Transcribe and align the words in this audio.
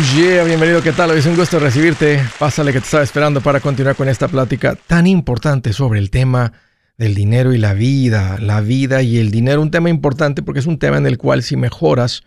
bienvenido, 0.00 0.80
¿qué 0.80 0.92
tal? 0.92 1.10
Hoy 1.10 1.18
es 1.18 1.26
un 1.26 1.34
gusto 1.34 1.58
recibirte. 1.58 2.22
Pásale 2.38 2.72
que 2.72 2.78
te 2.78 2.84
estaba 2.84 3.02
esperando 3.02 3.40
para 3.40 3.58
continuar 3.58 3.96
con 3.96 4.08
esta 4.08 4.28
plática 4.28 4.76
tan 4.86 5.08
importante 5.08 5.72
sobre 5.72 5.98
el 5.98 6.10
tema 6.10 6.52
del 6.96 7.16
dinero 7.16 7.52
y 7.52 7.58
la 7.58 7.74
vida, 7.74 8.38
la 8.38 8.60
vida 8.60 9.02
y 9.02 9.18
el 9.18 9.32
dinero, 9.32 9.60
un 9.60 9.72
tema 9.72 9.90
importante 9.90 10.42
porque 10.42 10.60
es 10.60 10.66
un 10.66 10.78
tema 10.78 10.98
en 10.98 11.06
el 11.06 11.18
cual 11.18 11.42
si 11.42 11.56
mejoras 11.56 12.22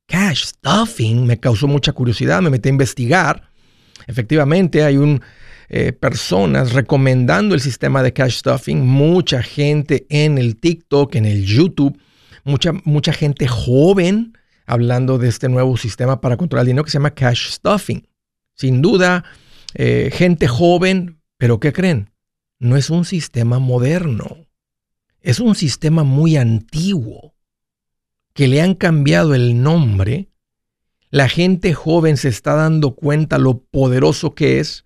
Cash 0.07 0.45
stuffing 0.45 1.25
me 1.25 1.39
causó 1.39 1.67
mucha 1.67 1.93
curiosidad, 1.93 2.41
me 2.41 2.49
metí 2.49 2.69
a 2.69 2.71
investigar. 2.71 3.49
Efectivamente, 4.07 4.83
hay 4.83 4.97
un, 4.97 5.21
eh, 5.73 5.93
personas 5.93 6.73
recomendando 6.73 7.55
el 7.55 7.61
sistema 7.61 8.03
de 8.03 8.11
cash 8.11 8.39
stuffing, 8.39 8.85
mucha 8.85 9.41
gente 9.41 10.05
en 10.09 10.37
el 10.37 10.57
TikTok, 10.57 11.15
en 11.15 11.23
el 11.23 11.45
YouTube, 11.45 11.97
mucha, 12.43 12.73
mucha 12.83 13.13
gente 13.13 13.47
joven 13.47 14.37
hablando 14.65 15.17
de 15.17 15.29
este 15.29 15.47
nuevo 15.47 15.77
sistema 15.77 16.19
para 16.19 16.35
controlar 16.35 16.63
el 16.63 16.67
dinero 16.67 16.83
que 16.83 16.91
se 16.91 16.97
llama 16.97 17.11
cash 17.11 17.51
stuffing. 17.51 18.05
Sin 18.53 18.81
duda, 18.81 19.23
eh, 19.73 20.09
gente 20.11 20.45
joven, 20.49 21.21
pero 21.37 21.61
¿qué 21.61 21.71
creen? 21.71 22.09
No 22.59 22.75
es 22.75 22.89
un 22.89 23.05
sistema 23.05 23.59
moderno, 23.59 24.45
es 25.21 25.39
un 25.39 25.55
sistema 25.55 26.03
muy 26.03 26.35
antiguo 26.35 27.30
que 28.33 28.47
le 28.47 28.61
han 28.61 28.75
cambiado 28.75 29.35
el 29.35 29.61
nombre. 29.61 30.29
La 31.09 31.27
gente 31.27 31.73
joven 31.73 32.17
se 32.17 32.29
está 32.29 32.55
dando 32.55 32.95
cuenta 32.95 33.37
lo 33.37 33.59
poderoso 33.59 34.33
que 34.33 34.59
es 34.59 34.85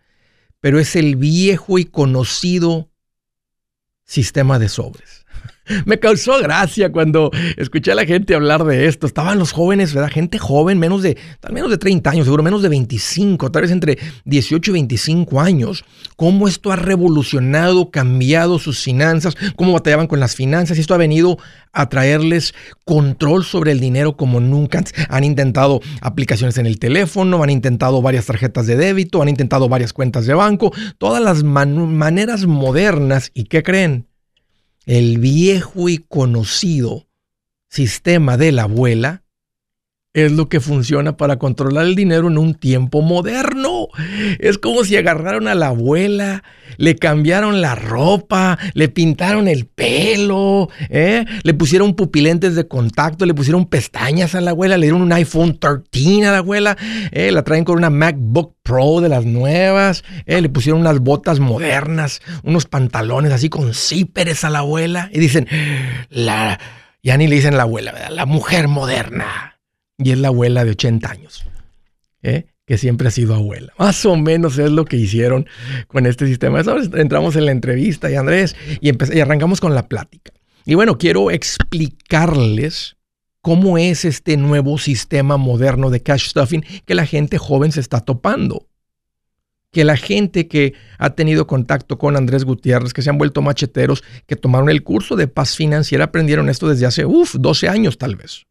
pero 0.66 0.80
es 0.80 0.96
el 0.96 1.16
viejo 1.16 1.78
y 1.78 1.86
conocido 1.86 2.90
sistema 4.04 4.58
de 4.58 4.68
sobres. 4.68 5.25
Me 5.86 6.00
causó 6.00 6.40
gracia 6.40 6.92
cuando 6.92 7.32
escuché 7.58 7.92
a 7.92 7.96
la 7.96 8.06
gente 8.06 8.36
hablar 8.36 8.64
de 8.66 8.88
esto. 8.88 9.08
Estaban 9.08 9.40
los 9.40 9.52
jóvenes, 9.52 9.94
¿verdad? 9.94 10.12
Gente 10.12 10.38
joven, 10.38 10.80
menos 10.80 11.02
de, 11.02 11.18
tal 11.40 11.54
menos 11.54 11.70
de 11.70 11.78
30 11.78 12.10
años, 12.10 12.26
seguro 12.26 12.44
menos 12.44 12.62
de 12.62 12.70
25, 12.70 13.52
tal 13.52 13.64
vez 13.64 13.72
entre 13.72 13.98
18 14.26 14.72
y 14.72 14.74
25 14.74 15.42
años. 15.42 15.86
Cómo 16.16 16.48
esto 16.48 16.72
ha 16.72 16.76
revolucionado, 16.76 17.92
cambiado 17.92 18.60
sus 18.60 18.82
finanzas, 18.84 19.36
cómo 19.56 19.74
batallaban 19.74 20.08
con 20.08 20.20
las 20.20 20.36
finanzas. 20.36 20.78
Y 20.78 20.82
esto 20.82 20.94
ha 20.94 20.98
venido 20.98 21.38
a 21.74 21.90
traerles 21.90 22.54
control 22.86 23.44
sobre 23.44 23.72
el 23.72 23.80
dinero 23.80 24.16
como 24.16 24.40
nunca 24.40 24.84
Han 25.10 25.24
intentado 25.24 25.82
aplicaciones 26.02 26.58
en 26.58 26.66
el 26.66 26.80
teléfono, 26.80 27.44
han 27.44 27.50
intentado 27.50 28.02
varias 28.02 28.26
tarjetas 28.26 28.68
de 28.68 28.76
débito, 28.76 29.22
han 29.22 29.30
intentado 29.30 29.68
varias 29.68 29.94
cuentas 29.94 30.26
de 30.26 30.34
banco, 30.34 30.72
todas 30.98 31.22
las 31.22 31.44
maneras 31.44 32.46
modernas. 32.46 33.32
¿Y 33.34 33.46
qué 33.46 33.64
creen? 33.64 34.08
El 34.86 35.20
viejo 35.20 35.90
y 35.90 35.98
conocido 35.98 37.06
sistema 37.70 38.38
de 38.38 38.52
la 38.52 38.64
abuela 38.64 39.24
es 40.14 40.32
lo 40.32 40.48
que 40.48 40.62
funciona 40.62 41.18
para 41.18 41.38
controlar 41.38 41.86
el 41.86 41.96
dinero 41.96 42.28
en 42.28 42.38
un 42.38 42.56
tiempo 42.56 43.02
moderno. 43.02 43.65
Es 44.40 44.58
como 44.58 44.84
si 44.84 44.96
agarraron 44.96 45.48
a 45.48 45.56
la 45.56 45.68
abuela, 45.68 46.44
le 46.78 46.96
cambiaron 46.96 47.62
la 47.62 47.76
ropa, 47.76 48.58
le 48.74 48.90
pintaron 48.90 49.48
el 49.48 49.66
pelo, 49.66 50.70
¿eh? 50.90 51.26
le 51.44 51.54
pusieron 51.54 51.94
pupilentes 51.94 52.56
de 52.56 52.68
contacto, 52.68 53.26
le 53.26 53.34
pusieron 53.34 53.66
pestañas 53.66 54.36
a 54.36 54.42
la 54.42 54.52
abuela, 54.52 54.78
le 54.78 54.88
dieron 54.88 55.02
un 55.02 55.14
iPhone 55.14 55.58
13 55.60 56.26
a 56.28 56.32
la 56.32 56.38
abuela, 56.40 56.78
¿eh? 57.12 57.32
la 57.32 57.44
traen 57.44 57.64
con 57.64 57.78
una 57.78 57.90
MacBook 57.90 58.56
Pro 58.64 59.02
de 59.02 59.10
las 59.10 59.26
nuevas, 59.26 60.04
¿eh? 60.26 60.42
le 60.42 60.50
pusieron 60.50 60.82
unas 60.82 61.00
botas 61.00 61.40
modernas, 61.40 62.22
unos 62.44 62.66
pantalones 62.66 63.32
así 63.32 63.50
con 63.50 63.74
zíperes 63.74 64.44
a 64.44 64.50
la 64.50 64.60
abuela 64.60 65.10
y 65.14 65.20
dicen, 65.20 65.48
la, 66.10 66.60
ya 67.04 67.18
ni 67.18 67.28
le 67.28 67.36
dicen 67.36 67.58
la 67.58 67.64
abuela, 67.64 68.10
la 68.10 68.26
mujer 68.26 68.68
moderna 68.68 69.60
y 69.98 70.12
es 70.12 70.20
la 70.20 70.30
abuela 70.30 70.66
de 70.66 70.72
80 70.72 71.10
años, 71.10 71.46
¿eh? 72.22 72.48
Que 72.66 72.78
siempre 72.78 73.08
ha 73.08 73.12
sido 73.12 73.36
abuela. 73.36 73.74
Más 73.80 74.06
o 74.06 74.16
menos 74.16 74.58
es 74.58 74.72
lo 74.72 74.86
que 74.86 74.98
hicieron 74.98 75.48
con 75.88 76.06
este 76.06 76.28
sistema. 76.28 76.62
Entramos 76.94 77.36
en 77.36 77.46
la 77.46 77.52
entrevista 77.52 78.12
y 78.12 78.16
Andrés 78.16 78.56
y, 78.82 78.92
y 78.92 79.20
arrancamos 79.20 79.62
con 79.62 79.76
la 79.76 79.88
plática. 79.88 80.32
Y 80.66 80.74
bueno, 80.74 80.98
quiero 80.98 81.30
explicarles 81.30 82.98
cómo 83.42 83.78
es 83.78 84.06
este 84.06 84.38
nuevo 84.38 84.80
sistema 84.80 85.38
moderno 85.38 85.92
de 85.92 86.02
cash 86.02 86.30
stuffing 86.30 86.66
que 86.86 86.96
la 86.96 87.06
gente 87.06 87.38
joven 87.38 87.72
se 87.72 87.80
está 87.80 88.02
topando. 88.02 88.68
Que 89.70 89.84
la 89.84 89.98
gente 89.98 90.48
que 90.48 90.74
ha 90.98 91.12
tenido 91.12 91.46
contacto 91.46 92.00
con 92.00 92.16
Andrés 92.16 92.46
Gutiérrez, 92.46 92.94
que 92.94 93.04
se 93.04 93.12
han 93.12 93.20
vuelto 93.20 93.44
macheteros, 93.44 94.04
que 94.26 94.36
tomaron 94.36 94.70
el 94.70 94.84
curso 94.84 95.16
de 95.16 95.28
paz 95.28 95.56
financiera, 95.56 96.06
aprendieron 96.06 96.50
esto 96.50 96.68
desde 96.68 96.88
hace, 96.88 97.06
uff, 97.06 97.36
12 97.36 97.68
años 97.68 98.00
tal 98.00 98.16
vez. 98.16 98.48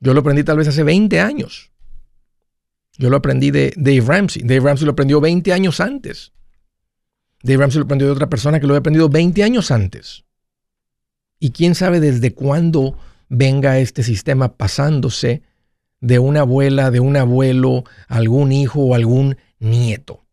Yo 0.00 0.12
lo 0.12 0.20
aprendí 0.20 0.44
tal 0.44 0.58
vez 0.58 0.68
hace 0.68 0.82
20 0.82 1.18
años. 1.20 1.69
Yo 3.00 3.08
lo 3.08 3.16
aprendí 3.16 3.50
de 3.50 3.72
Dave 3.78 4.02
Ramsey. 4.02 4.42
Dave 4.42 4.60
Ramsey 4.60 4.84
lo 4.84 4.92
aprendió 4.92 5.22
20 5.22 5.54
años 5.54 5.80
antes. 5.80 6.32
Dave 7.42 7.56
Ramsey 7.56 7.78
lo 7.78 7.84
aprendió 7.84 8.06
de 8.06 8.12
otra 8.12 8.28
persona 8.28 8.60
que 8.60 8.66
lo 8.66 8.74
había 8.74 8.80
aprendido 8.80 9.08
20 9.08 9.42
años 9.42 9.70
antes. 9.70 10.26
Y 11.38 11.52
quién 11.52 11.74
sabe 11.74 11.98
desde 11.98 12.34
cuándo 12.34 12.98
venga 13.30 13.78
este 13.78 14.02
sistema 14.02 14.58
pasándose 14.58 15.40
de 16.02 16.18
una 16.18 16.40
abuela, 16.40 16.90
de 16.90 17.00
un 17.00 17.16
abuelo, 17.16 17.84
algún 18.06 18.52
hijo 18.52 18.80
o 18.80 18.94
algún 18.94 19.38
nieto. 19.60 20.26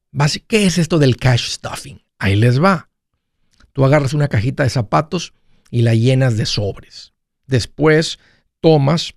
¿Qué 0.48 0.66
es 0.66 0.78
esto 0.78 1.00
del 1.00 1.16
cash 1.16 1.52
stuffing? 1.52 2.02
Ahí 2.20 2.36
les 2.36 2.62
va. 2.62 2.90
Tú 3.72 3.86
agarras 3.86 4.14
una 4.14 4.28
cajita 4.28 4.64
de 4.64 4.70
zapatos 4.70 5.34
y 5.72 5.84
la 5.84 5.96
llenas 5.96 6.36
de 6.36 6.46
sobres. 6.46 7.14
Después 7.46 8.20
tomas 8.60 9.14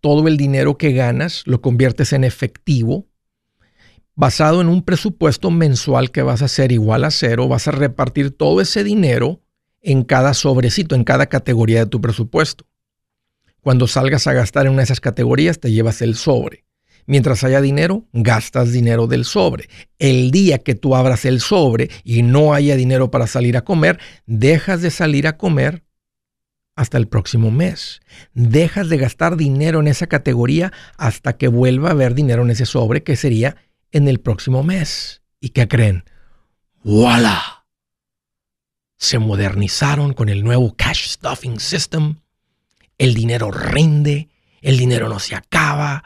todo 0.00 0.28
el 0.28 0.36
dinero 0.36 0.78
que 0.78 0.92
ganas 0.92 1.42
lo 1.46 1.60
conviertes 1.60 2.12
en 2.12 2.24
efectivo, 2.24 3.06
basado 4.14 4.60
en 4.60 4.68
un 4.68 4.82
presupuesto 4.82 5.50
mensual 5.50 6.10
que 6.10 6.22
vas 6.22 6.42
a 6.42 6.46
hacer 6.46 6.72
igual 6.72 7.04
a 7.04 7.10
cero, 7.10 7.48
vas 7.48 7.68
a 7.68 7.72
repartir 7.72 8.30
todo 8.30 8.60
ese 8.60 8.84
dinero 8.84 9.42
en 9.82 10.04
cada 10.04 10.34
sobrecito, 10.34 10.94
en 10.94 11.04
cada 11.04 11.26
categoría 11.26 11.80
de 11.80 11.90
tu 11.90 12.00
presupuesto. 12.00 12.66
Cuando 13.60 13.86
salgas 13.86 14.26
a 14.26 14.32
gastar 14.32 14.66
en 14.66 14.72
una 14.72 14.80
de 14.80 14.84
esas 14.84 15.00
categorías, 15.00 15.58
te 15.60 15.72
llevas 15.72 16.00
el 16.00 16.14
sobre. 16.14 16.64
Mientras 17.06 17.44
haya 17.44 17.60
dinero, 17.60 18.04
gastas 18.12 18.72
dinero 18.72 19.06
del 19.06 19.24
sobre. 19.24 19.68
El 19.98 20.30
día 20.32 20.58
que 20.58 20.74
tú 20.74 20.96
abras 20.96 21.24
el 21.24 21.40
sobre 21.40 21.90
y 22.02 22.22
no 22.22 22.52
haya 22.52 22.74
dinero 22.74 23.10
para 23.10 23.26
salir 23.26 23.56
a 23.56 23.64
comer, 23.64 23.98
dejas 24.26 24.82
de 24.82 24.90
salir 24.90 25.26
a 25.26 25.36
comer 25.36 25.84
hasta 26.76 26.98
el 26.98 27.08
próximo 27.08 27.50
mes. 27.50 28.00
Dejas 28.34 28.88
de 28.88 28.98
gastar 28.98 29.36
dinero 29.36 29.80
en 29.80 29.88
esa 29.88 30.06
categoría 30.06 30.72
hasta 30.98 31.36
que 31.36 31.48
vuelva 31.48 31.88
a 31.88 31.92
haber 31.92 32.14
dinero 32.14 32.42
en 32.42 32.50
ese 32.50 32.66
sobre, 32.66 33.02
que 33.02 33.16
sería 33.16 33.56
en 33.90 34.06
el 34.06 34.20
próximo 34.20 34.62
mes. 34.62 35.22
¿Y 35.40 35.48
qué 35.48 35.66
creen? 35.66 36.04
¡Voilà! 36.84 37.64
Se 38.98 39.18
modernizaron 39.18 40.12
con 40.12 40.28
el 40.28 40.44
nuevo 40.44 40.74
Cash 40.76 41.08
Stuffing 41.08 41.58
System. 41.58 42.16
El 42.98 43.14
dinero 43.14 43.50
rinde, 43.50 44.28
el 44.60 44.76
dinero 44.76 45.08
no 45.08 45.18
se 45.18 45.34
acaba. 45.34 46.04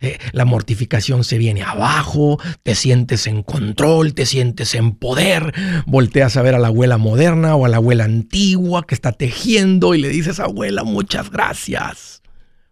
Eh, 0.00 0.18
la 0.32 0.46
mortificación 0.46 1.24
se 1.24 1.36
viene 1.36 1.62
abajo, 1.62 2.38
te 2.62 2.74
sientes 2.74 3.26
en 3.26 3.42
control, 3.42 4.14
te 4.14 4.24
sientes 4.24 4.74
en 4.74 4.92
poder, 4.92 5.52
volteas 5.86 6.36
a 6.36 6.42
ver 6.42 6.54
a 6.54 6.58
la 6.58 6.68
abuela 6.68 6.96
moderna 6.96 7.54
o 7.54 7.66
a 7.66 7.68
la 7.68 7.76
abuela 7.76 8.04
antigua 8.04 8.86
que 8.86 8.94
está 8.94 9.12
tejiendo 9.12 9.94
y 9.94 10.00
le 10.00 10.08
dices, 10.08 10.40
abuela, 10.40 10.84
muchas 10.84 11.30
gracias, 11.30 12.22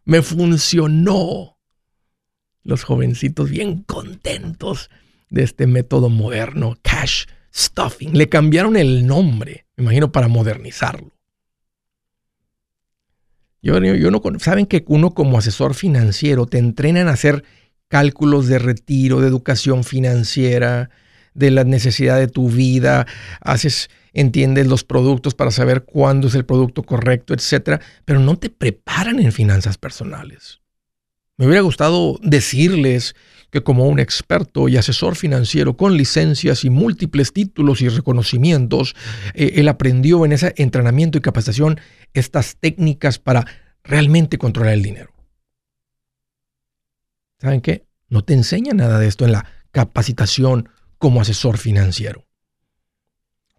me 0.04 0.22
funcionó. 0.22 1.58
Los 2.62 2.84
jovencitos 2.84 3.50
bien 3.50 3.82
contentos 3.82 4.90
de 5.30 5.42
este 5.42 5.66
método 5.66 6.08
moderno, 6.08 6.78
cash 6.82 7.24
stuffing, 7.54 8.16
le 8.16 8.28
cambiaron 8.28 8.76
el 8.76 9.06
nombre, 9.06 9.66
me 9.76 9.84
imagino, 9.84 10.12
para 10.12 10.28
modernizarlo. 10.28 11.17
Yo, 13.60 13.80
no, 13.80 14.22
saben 14.38 14.66
que 14.66 14.84
uno 14.86 15.10
como 15.10 15.38
asesor 15.38 15.74
financiero 15.74 16.46
te 16.46 16.58
entrenan 16.58 17.08
a 17.08 17.12
hacer 17.12 17.44
cálculos 17.88 18.46
de 18.46 18.58
retiro, 18.58 19.20
de 19.20 19.28
educación 19.28 19.82
financiera, 19.82 20.90
de 21.34 21.50
la 21.50 21.64
necesidad 21.64 22.18
de 22.18 22.28
tu 22.28 22.48
vida, 22.48 23.06
haces, 23.40 23.90
entiendes 24.12 24.66
los 24.66 24.84
productos 24.84 25.34
para 25.34 25.50
saber 25.50 25.84
cuándo 25.84 26.28
es 26.28 26.34
el 26.34 26.44
producto 26.44 26.82
correcto, 26.82 27.34
etcétera, 27.34 27.80
pero 28.04 28.20
no 28.20 28.36
te 28.36 28.50
preparan 28.50 29.18
en 29.18 29.32
finanzas 29.32 29.78
personales. 29.78 30.60
Me 31.36 31.46
hubiera 31.46 31.62
gustado 31.62 32.18
decirles 32.22 33.14
que 33.50 33.62
como 33.62 33.86
un 33.86 33.98
experto 33.98 34.68
y 34.68 34.76
asesor 34.76 35.16
financiero 35.16 35.76
con 35.76 35.96
licencias 35.96 36.64
y 36.64 36.70
múltiples 36.70 37.32
títulos 37.32 37.80
y 37.80 37.88
reconocimientos, 37.88 38.94
eh, 39.34 39.52
él 39.56 39.68
aprendió 39.68 40.24
en 40.24 40.32
ese 40.32 40.54
entrenamiento 40.56 41.18
y 41.18 41.22
capacitación 41.22 41.80
estas 42.12 42.56
técnicas 42.56 43.18
para 43.18 43.46
realmente 43.82 44.38
controlar 44.38 44.74
el 44.74 44.82
dinero. 44.82 45.12
¿Saben 47.40 47.60
qué? 47.60 47.86
No 48.08 48.22
te 48.22 48.34
enseña 48.34 48.72
nada 48.72 48.98
de 48.98 49.06
esto 49.06 49.24
en 49.24 49.32
la 49.32 49.46
capacitación 49.70 50.68
como 50.98 51.20
asesor 51.20 51.58
financiero. 51.58 52.26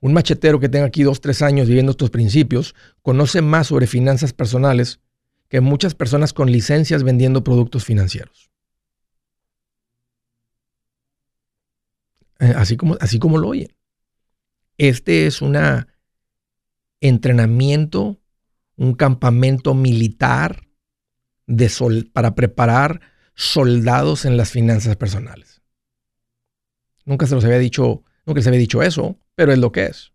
Un 0.01 0.13
machetero 0.13 0.59
que 0.59 0.69
tenga 0.69 0.85
aquí 0.85 1.03
dos, 1.03 1.21
tres 1.21 1.41
años 1.41 1.67
viviendo 1.67 1.91
estos 1.91 2.09
principios 2.09 2.75
conoce 3.01 3.41
más 3.41 3.67
sobre 3.67 3.87
finanzas 3.87 4.33
personales 4.33 4.99
que 5.49 5.61
muchas 5.61 5.95
personas 5.95 6.31
con 6.31 6.51
licencias 6.51 7.03
vendiendo 7.03 7.43
productos 7.43 7.83
financieros. 7.83 8.49
Así 12.39 12.77
como, 12.77 12.97
así 12.99 13.19
como 13.19 13.37
lo 13.37 13.49
oyen. 13.49 13.75
Este 14.77 15.27
es 15.27 15.41
un 15.41 15.57
entrenamiento, 17.01 18.21
un 18.77 18.93
campamento 18.93 19.73
militar 19.73 20.67
de 21.47 21.69
para 22.13 22.35
preparar 22.35 23.01
soldados 23.35 24.25
en 24.25 24.37
las 24.37 24.51
finanzas 24.51 24.95
personales. 24.95 25.61
Nunca 27.05 27.25
se 27.25 27.35
los 27.35 27.43
había 27.43 27.57
dicho, 27.57 28.03
nunca 28.25 28.41
se 28.41 28.49
había 28.49 28.59
dicho 28.59 28.83
eso, 28.83 29.17
pero 29.35 29.51
es 29.51 29.59
lo 29.59 29.71
que 29.71 29.85
es. 29.85 30.13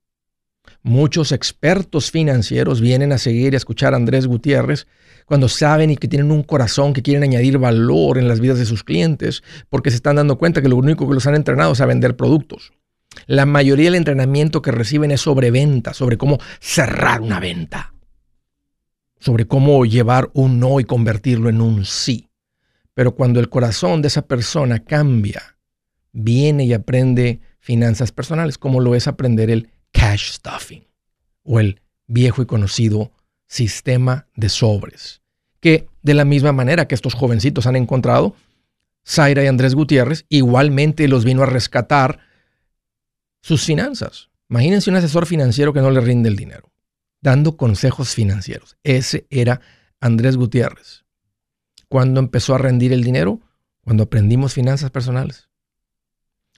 Muchos 0.87 1.33
expertos 1.33 2.11
financieros 2.11 2.83
vienen 2.83 3.13
a 3.13 3.19
seguir 3.19 3.55
y 3.55 3.57
a 3.57 3.57
escuchar 3.57 3.95
a 3.95 3.97
Andrés 3.97 4.27
Gutiérrez 4.27 4.87
cuando 5.25 5.49
saben 5.49 5.91
y 5.91 5.97
que 5.97 6.09
tienen 6.09 6.31
un 6.31 6.43
corazón 6.43 6.93
que 6.93 7.01
quieren 7.01 7.23
añadir 7.23 7.57
valor 7.57 8.19
en 8.19 8.29
las 8.29 8.39
vidas 8.39 8.59
de 8.59 8.67
sus 8.67 8.85
clientes, 8.85 9.43
porque 9.71 9.89
se 9.89 9.97
están 9.97 10.17
dando 10.17 10.37
cuenta 10.37 10.61
que 10.61 10.69
lo 10.69 10.77
único 10.77 11.09
que 11.09 11.15
los 11.15 11.27
han 11.27 11.37
entrenado 11.37 11.73
es 11.73 11.81
a 11.81 11.87
vender 11.87 12.17
productos. 12.17 12.75
La 13.27 13.47
mayoría 13.47 13.87
del 13.87 13.95
entrenamiento 13.95 14.61
que 14.61 14.73
reciben 14.73 15.11
es 15.11 15.23
sobre 15.23 15.51
venta, 15.51 15.95
sobre 15.95 16.19
cómo 16.19 16.39
cerrar 16.61 17.23
una 17.23 17.41
venta, 17.41 17.95
sobre 19.19 19.47
cómo 19.47 19.87
llevar 19.87 20.31
un 20.35 20.61
no 20.61 20.81
y 20.81 20.85
convertirlo 20.85 21.49
en 21.49 21.63
un 21.63 21.87
sí. 21.87 22.29
Pero 22.93 23.15
cuando 23.15 23.41
el 23.41 23.49
corazón 23.49 24.03
de 24.03 24.09
esa 24.09 24.27
persona 24.27 24.81
cambia, 24.81 25.57
viene 26.13 26.67
y 26.67 26.75
aprende 26.75 27.41
finanzas 27.59 28.13
personales, 28.13 28.59
como 28.59 28.81
lo 28.81 28.95
es 28.95 29.09
aprender 29.09 29.49
el 29.49 29.71
cash 29.95 30.33
stuffing 30.33 30.87
o 31.45 31.61
el 31.61 31.81
viejo 32.07 32.43
y 32.43 32.47
conocido 32.47 33.13
sistema 33.47 34.27
de 34.35 34.51
sobres, 34.51 35.23
que 35.61 35.89
de 36.03 36.15
la 36.15 36.25
misma 36.25 36.53
manera 36.53 36.87
que 36.87 36.95
estos 36.95 37.15
jovencitos 37.15 37.67
han 37.67 37.77
encontrado, 37.77 38.35
Zaira 39.07 39.45
y 39.45 39.47
Andrés 39.47 39.75
Gutiérrez 39.75 40.27
igualmente 40.29 41.09
los 41.09 41.25
vino 41.25 41.43
a 41.43 41.47
rescatar 41.47 42.19
sus 43.41 43.65
finanzas. 43.65 44.31
Imagínense 44.49 44.91
un 44.91 44.97
asesor 44.97 45.27
financiero 45.27 45.73
que 45.73 45.81
no 45.81 45.91
le 45.91 46.01
rinde 46.01 46.29
el 46.29 46.37
dinero, 46.37 46.73
dando 47.21 47.57
consejos 47.57 48.15
financieros. 48.15 48.77
Ese 48.83 49.27
era 49.31 49.61
Andrés 50.01 50.37
Gutiérrez. 50.37 51.05
Cuando 51.89 52.21
empezó 52.21 52.55
a 52.55 52.59
rendir 52.59 52.93
el 52.93 53.05
dinero? 53.05 53.41
Cuando 53.83 54.05
aprendimos 54.05 54.55
finanzas 54.55 54.91
personales. 54.91 55.49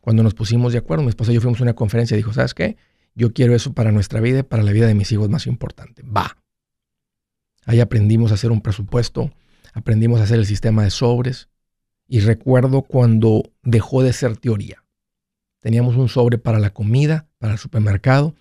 Cuando 0.00 0.22
nos 0.22 0.34
pusimos 0.34 0.72
de 0.72 0.78
acuerdo, 0.78 1.02
mi 1.02 1.10
esposa 1.10 1.32
y 1.32 1.34
yo 1.34 1.40
fuimos 1.40 1.60
a 1.60 1.64
una 1.64 1.74
conferencia 1.74 2.14
y 2.14 2.18
dijo, 2.18 2.32
¿sabes 2.32 2.54
qué? 2.54 2.76
Yo 3.16 3.32
quiero 3.32 3.54
eso 3.54 3.72
para 3.72 3.92
nuestra 3.92 4.20
vida 4.20 4.40
y 4.40 4.42
para 4.42 4.62
la 4.62 4.72
vida 4.72 4.86
de 4.86 4.94
mis 4.94 5.10
hijos 5.10 5.30
más 5.30 5.46
importante. 5.46 6.02
Va. 6.02 6.36
Ahí 7.64 7.80
aprendimos 7.80 8.30
a 8.30 8.34
hacer 8.34 8.52
un 8.52 8.60
presupuesto, 8.60 9.32
aprendimos 9.72 10.20
a 10.20 10.24
hacer 10.24 10.38
el 10.38 10.46
sistema 10.46 10.84
de 10.84 10.90
sobres 10.90 11.48
y 12.06 12.20
recuerdo 12.20 12.82
cuando 12.82 13.42
dejó 13.62 14.02
de 14.02 14.12
ser 14.12 14.36
teoría. 14.36 14.84
Teníamos 15.60 15.96
un 15.96 16.08
sobre 16.08 16.36
para 16.36 16.60
la 16.60 16.70
comida, 16.70 17.26
para 17.38 17.54
el 17.54 17.58
supermercado, 17.58 18.34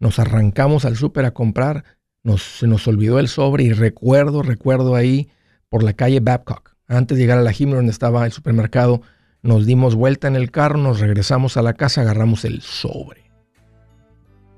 nos 0.00 0.18
arrancamos 0.18 0.86
al 0.86 0.96
súper 0.96 1.26
a 1.26 1.34
comprar, 1.34 1.84
nos, 2.22 2.42
se 2.42 2.66
nos 2.66 2.88
olvidó 2.88 3.18
el 3.18 3.28
sobre 3.28 3.64
y 3.64 3.72
recuerdo, 3.72 4.42
recuerdo 4.42 4.94
ahí 4.94 5.28
por 5.68 5.82
la 5.82 5.92
calle 5.92 6.20
Babcock, 6.20 6.76
antes 6.88 7.16
de 7.16 7.22
llegar 7.22 7.38
a 7.38 7.42
la 7.42 7.52
Gimner 7.52 7.76
donde 7.76 7.92
estaba 7.92 8.24
el 8.24 8.32
supermercado, 8.32 9.02
nos 9.42 9.66
dimos 9.66 9.94
vuelta 9.94 10.28
en 10.28 10.36
el 10.36 10.50
carro, 10.50 10.78
nos 10.78 11.00
regresamos 11.00 11.58
a 11.58 11.62
la 11.62 11.74
casa, 11.74 12.00
agarramos 12.00 12.46
el 12.46 12.62
sobre. 12.62 13.23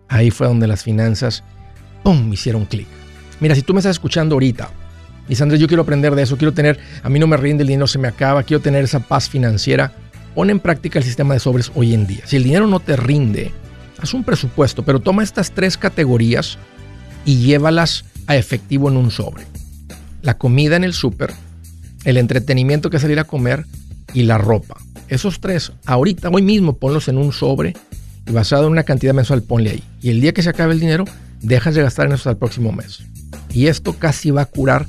Ahí 0.08 0.30
fue 0.30 0.46
donde 0.46 0.66
las 0.66 0.82
finanzas, 0.82 1.42
¡pum!, 2.02 2.28
me 2.28 2.34
hicieron 2.34 2.64
clic. 2.64 2.86
Mira, 3.40 3.54
si 3.54 3.62
tú 3.62 3.74
me 3.74 3.80
estás 3.80 3.96
escuchando 3.96 4.34
ahorita, 4.34 4.70
y 5.28 5.42
Andrés, 5.42 5.60
yo 5.60 5.66
quiero 5.66 5.82
aprender 5.82 6.14
de 6.14 6.22
eso, 6.22 6.36
quiero 6.36 6.54
tener, 6.54 6.78
a 7.02 7.08
mí 7.08 7.18
no 7.18 7.26
me 7.26 7.36
rinde 7.36 7.62
el 7.62 7.68
dinero, 7.68 7.86
se 7.86 7.98
me 7.98 8.08
acaba, 8.08 8.44
quiero 8.44 8.62
tener 8.62 8.84
esa 8.84 9.00
paz 9.00 9.28
financiera, 9.28 9.92
pon 10.34 10.50
en 10.50 10.60
práctica 10.60 10.98
el 10.98 11.04
sistema 11.04 11.34
de 11.34 11.40
sobres 11.40 11.72
hoy 11.74 11.94
en 11.94 12.06
día. 12.06 12.20
Si 12.26 12.36
el 12.36 12.44
dinero 12.44 12.66
no 12.66 12.78
te 12.78 12.96
rinde, 12.96 13.52
haz 14.00 14.14
un 14.14 14.22
presupuesto, 14.22 14.84
pero 14.84 15.00
toma 15.00 15.24
estas 15.24 15.50
tres 15.50 15.76
categorías 15.76 16.58
y 17.24 17.38
llévalas 17.38 18.04
a 18.28 18.36
efectivo 18.36 18.88
en 18.88 18.96
un 18.96 19.10
sobre. 19.10 19.46
La 20.22 20.38
comida 20.38 20.76
en 20.76 20.84
el 20.84 20.92
súper, 20.92 21.32
el 22.04 22.16
entretenimiento 22.16 22.88
que 22.88 23.00
salir 23.00 23.18
a 23.18 23.24
comer 23.24 23.66
y 24.14 24.22
la 24.22 24.38
ropa. 24.38 24.76
Esos 25.08 25.40
tres, 25.40 25.72
ahorita, 25.86 26.28
hoy 26.28 26.42
mismo, 26.42 26.76
ponlos 26.76 27.08
en 27.08 27.18
un 27.18 27.32
sobre 27.32 27.74
basado 28.30 28.66
en 28.66 28.72
una 28.72 28.82
cantidad 28.82 29.14
mensual, 29.14 29.42
ponle 29.42 29.70
ahí. 29.70 29.82
Y 30.02 30.10
el 30.10 30.20
día 30.20 30.32
que 30.32 30.42
se 30.42 30.50
acabe 30.50 30.72
el 30.72 30.80
dinero, 30.80 31.04
dejas 31.40 31.74
de 31.74 31.82
gastar 31.82 32.06
en 32.06 32.12
eso 32.12 32.20
hasta 32.20 32.30
el 32.30 32.36
próximo 32.36 32.72
mes. 32.72 33.02
Y 33.50 33.66
esto 33.66 33.94
casi 33.94 34.30
va 34.30 34.42
a 34.42 34.46
curar 34.46 34.86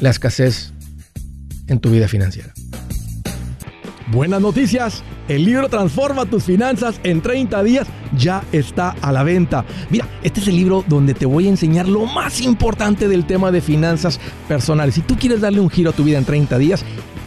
la 0.00 0.10
escasez 0.10 0.72
en 1.66 1.78
tu 1.80 1.90
vida 1.90 2.08
financiera. 2.08 2.52
Buenas 4.10 4.40
noticias. 4.40 5.02
El 5.28 5.44
libro 5.44 5.68
Transforma 5.68 6.24
tus 6.24 6.44
finanzas 6.44 6.98
en 7.02 7.20
30 7.20 7.62
días 7.62 7.86
ya 8.16 8.42
está 8.52 8.96
a 9.02 9.12
la 9.12 9.22
venta. 9.22 9.66
Mira, 9.90 10.08
este 10.22 10.40
es 10.40 10.48
el 10.48 10.56
libro 10.56 10.82
donde 10.88 11.12
te 11.12 11.26
voy 11.26 11.46
a 11.46 11.50
enseñar 11.50 11.86
lo 11.86 12.06
más 12.06 12.40
importante 12.40 13.06
del 13.06 13.26
tema 13.26 13.50
de 13.52 13.60
finanzas 13.60 14.18
personales. 14.48 14.94
Si 14.94 15.02
tú 15.02 15.16
quieres 15.18 15.42
darle 15.42 15.60
un 15.60 15.68
giro 15.68 15.90
a 15.90 15.92
tu 15.92 16.04
vida 16.04 16.16
en 16.16 16.24
30 16.24 16.56
días, 16.56 16.84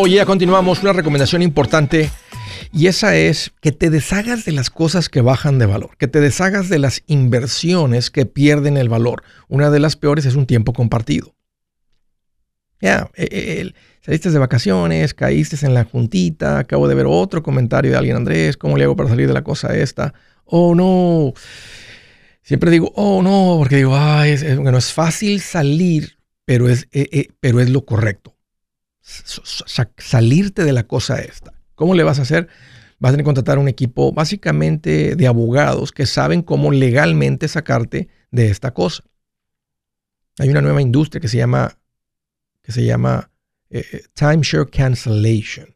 Oye, 0.00 0.14
ya 0.14 0.26
continuamos. 0.26 0.80
Una 0.80 0.92
recomendación 0.92 1.42
importante 1.42 2.08
y 2.72 2.86
esa 2.86 3.16
es 3.16 3.50
que 3.60 3.72
te 3.72 3.90
deshagas 3.90 4.44
de 4.44 4.52
las 4.52 4.70
cosas 4.70 5.08
que 5.08 5.22
bajan 5.22 5.58
de 5.58 5.66
valor, 5.66 5.96
que 5.98 6.06
te 6.06 6.20
deshagas 6.20 6.68
de 6.68 6.78
las 6.78 7.02
inversiones 7.08 8.12
que 8.12 8.24
pierden 8.24 8.76
el 8.76 8.88
valor. 8.88 9.24
Una 9.48 9.70
de 9.70 9.80
las 9.80 9.96
peores 9.96 10.24
es 10.24 10.36
un 10.36 10.46
tiempo 10.46 10.72
compartido. 10.72 11.34
Ya, 12.80 13.10
e, 13.16 13.24
e, 13.24 13.74
saliste 14.00 14.30
de 14.30 14.38
vacaciones, 14.38 15.14
caíste 15.14 15.66
en 15.66 15.74
la 15.74 15.82
juntita, 15.82 16.60
acabo 16.60 16.86
de 16.86 16.94
ver 16.94 17.06
otro 17.08 17.42
comentario 17.42 17.90
de 17.90 17.96
alguien, 17.96 18.18
Andrés, 18.18 18.56
¿cómo 18.56 18.76
le 18.76 18.84
hago 18.84 18.94
para 18.94 19.08
salir 19.08 19.26
de 19.26 19.34
la 19.34 19.42
cosa 19.42 19.76
esta? 19.76 20.14
Oh, 20.44 20.76
no. 20.76 21.32
Siempre 22.42 22.70
digo, 22.70 22.92
oh, 22.94 23.20
no, 23.20 23.56
porque 23.58 23.74
digo, 23.74 23.96
ay, 23.96 24.30
es, 24.30 24.58
bueno, 24.58 24.78
es 24.78 24.92
fácil 24.92 25.40
salir, 25.40 26.18
pero 26.44 26.68
es, 26.68 26.86
eh, 26.92 27.30
pero 27.40 27.58
es 27.58 27.68
lo 27.68 27.84
correcto 27.84 28.37
salirte 29.96 30.64
de 30.64 30.72
la 30.72 30.86
cosa 30.86 31.20
esta. 31.20 31.52
¿Cómo 31.74 31.94
le 31.94 32.04
vas 32.04 32.18
a 32.18 32.22
hacer? 32.22 32.48
Vas 32.98 33.10
a 33.10 33.12
tener 33.12 33.24
que 33.24 33.28
contratar 33.28 33.58
un 33.58 33.68
equipo 33.68 34.12
básicamente 34.12 35.14
de 35.14 35.26
abogados 35.26 35.92
que 35.92 36.06
saben 36.06 36.42
cómo 36.42 36.72
legalmente 36.72 37.48
sacarte 37.48 38.08
de 38.30 38.50
esta 38.50 38.74
cosa. 38.74 39.04
Hay 40.38 40.48
una 40.48 40.60
nueva 40.60 40.82
industria 40.82 41.20
que 41.20 41.28
se 41.28 41.36
llama, 41.36 41.78
que 42.62 42.72
se 42.72 42.84
llama 42.84 43.30
eh, 43.70 43.84
eh, 43.92 44.02
timeshare 44.14 44.68
cancellation. 44.68 45.74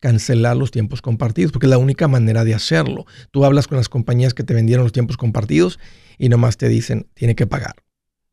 Cancelar 0.00 0.56
los 0.56 0.70
tiempos 0.70 1.02
compartidos, 1.02 1.50
porque 1.50 1.66
es 1.66 1.70
la 1.70 1.78
única 1.78 2.06
manera 2.06 2.44
de 2.44 2.54
hacerlo. 2.54 3.04
Tú 3.32 3.44
hablas 3.44 3.66
con 3.66 3.78
las 3.78 3.88
compañías 3.88 4.32
que 4.32 4.44
te 4.44 4.54
vendieron 4.54 4.84
los 4.84 4.92
tiempos 4.92 5.16
compartidos 5.16 5.80
y 6.18 6.28
nomás 6.28 6.56
te 6.56 6.68
dicen, 6.68 7.08
tiene 7.14 7.34
que 7.34 7.48
pagar 7.48 7.74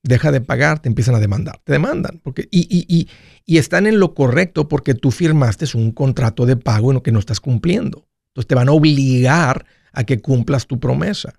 deja 0.06 0.32
de 0.32 0.40
pagar, 0.40 0.80
te 0.80 0.88
empiezan 0.88 1.16
a 1.16 1.20
demandar. 1.20 1.60
Te 1.64 1.74
demandan. 1.74 2.22
Porque, 2.24 2.48
y, 2.52 2.68
y, 2.70 3.10
y, 3.46 3.58
están 3.58 3.88
en 3.88 4.00
lo 4.00 4.14
correcto 4.14 4.68
porque 4.68 4.94
tú 4.94 5.12
firmaste 5.12 5.66
un 5.76 5.92
contrato 5.92 6.46
de 6.46 6.56
pago 6.56 6.92
en 6.92 6.96
lo 6.96 7.04
que 7.04 7.12
no 7.12 7.20
estás 7.20 7.40
cumpliendo. 7.40 8.08
Entonces 8.30 8.48
te 8.48 8.56
van 8.56 8.70
a 8.70 8.72
obligar 8.72 9.66
a 9.92 10.04
que 10.04 10.22
cumplas 10.22 10.68
tu 10.68 10.80
promesa. 10.80 11.34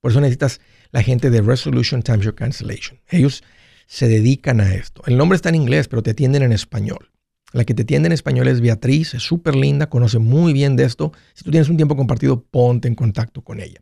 Por 0.00 0.10
eso 0.10 0.20
necesitas 0.20 0.60
la 0.90 1.02
gente 1.02 1.30
de 1.30 1.40
Resolution 1.40 2.02
Timeshare 2.02 2.34
Cancellation. 2.34 3.00
Ellos 3.08 3.42
se 3.86 4.08
dedican 4.08 4.60
a 4.60 4.74
esto. 4.74 5.02
El 5.06 5.16
nombre 5.16 5.36
está 5.36 5.48
en 5.48 5.54
inglés, 5.54 5.88
pero 5.88 6.02
te 6.02 6.10
atienden 6.10 6.42
en 6.42 6.52
español. 6.52 7.10
La 7.52 7.64
que 7.64 7.72
te 7.72 7.82
atiende 7.82 8.08
en 8.08 8.12
español 8.12 8.48
es 8.48 8.60
Beatriz, 8.60 9.14
es 9.14 9.22
súper 9.22 9.54
linda, 9.54 9.88
conoce 9.88 10.18
muy 10.18 10.52
bien 10.52 10.76
de 10.76 10.84
esto. 10.84 11.12
Si 11.34 11.44
tú 11.44 11.50
tienes 11.50 11.68
un 11.68 11.76
tiempo 11.76 11.96
compartido, 11.96 12.42
ponte 12.42 12.88
en 12.88 12.94
contacto 12.94 13.42
con 13.42 13.60
ella. 13.60 13.80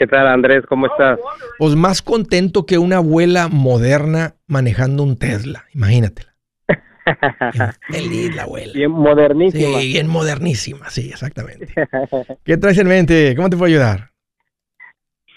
¿Qué 0.00 0.06
tal, 0.06 0.28
Andrés? 0.28 0.64
¿Cómo 0.66 0.86
estás? 0.86 1.20
Pues 1.58 1.76
más 1.76 2.00
contento 2.00 2.64
que 2.64 2.78
una 2.78 2.96
abuela 2.96 3.48
moderna 3.48 4.36
manejando 4.46 5.02
un 5.02 5.18
Tesla, 5.18 5.66
imagínatela. 5.74 6.34
Feliz 7.90 8.34
la 8.34 8.44
abuela. 8.44 8.72
Bien 8.72 8.90
modernísima. 8.90 9.78
Sí, 9.78 9.92
bien 9.92 10.08
modernísima, 10.08 10.88
sí, 10.88 11.10
exactamente. 11.10 11.74
¿Qué 12.46 12.56
traes 12.56 12.78
en 12.78 12.88
mente? 12.88 13.34
¿Cómo 13.36 13.50
te 13.50 13.58
puedo 13.58 13.68
ayudar? 13.68 14.08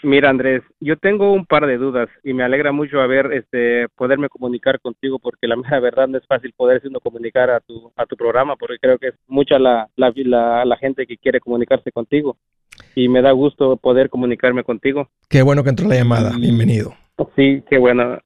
Mira, 0.02 0.30
Andrés, 0.30 0.64
yo 0.80 0.96
tengo 0.96 1.34
un 1.34 1.46
par 1.46 1.68
de 1.68 1.78
dudas 1.78 2.08
y 2.24 2.34
me 2.34 2.44
alegra 2.46 2.72
mucho 2.72 3.02
haber 3.02 3.34
este 3.34 3.90
poderme 3.98 4.30
comunicar 4.30 4.80
contigo 4.80 5.20
porque 5.20 5.46
la, 5.46 5.58
verdad 5.82 6.08
no 6.08 6.18
es 6.18 6.26
fácil 6.26 6.54
poder 6.56 6.82
uno 6.86 7.02
comunicar 7.02 7.50
a 7.50 7.60
tu 7.60 7.92
a 7.98 8.06
tu 8.06 8.16
programa 8.16 8.56
porque 8.56 8.80
creo 8.80 8.98
que 8.98 9.10
es 9.10 9.16
mucha 9.28 9.60
la, 9.60 9.90
la, 9.98 10.14
la, 10.16 10.64
la 10.64 10.78
gente 10.78 11.06
que 11.06 11.18
quiere 11.18 11.42
comunicarse 11.42 11.92
contigo 11.92 12.38
y 12.96 13.10
me 13.10 13.22
da 13.22 13.32
gusto 13.32 13.78
poder 13.78 14.10
comunicarme 14.10 14.64
contigo. 14.64 15.10
Qué 15.30 15.42
bueno 15.42 15.64
que 15.64 15.70
entró 15.70 15.88
la 15.88 15.96
llamada, 15.96 16.32
bienvenido. 16.38 16.96
Sí, 17.36 17.64
qué 17.70 17.78
bueno. 17.78 18.20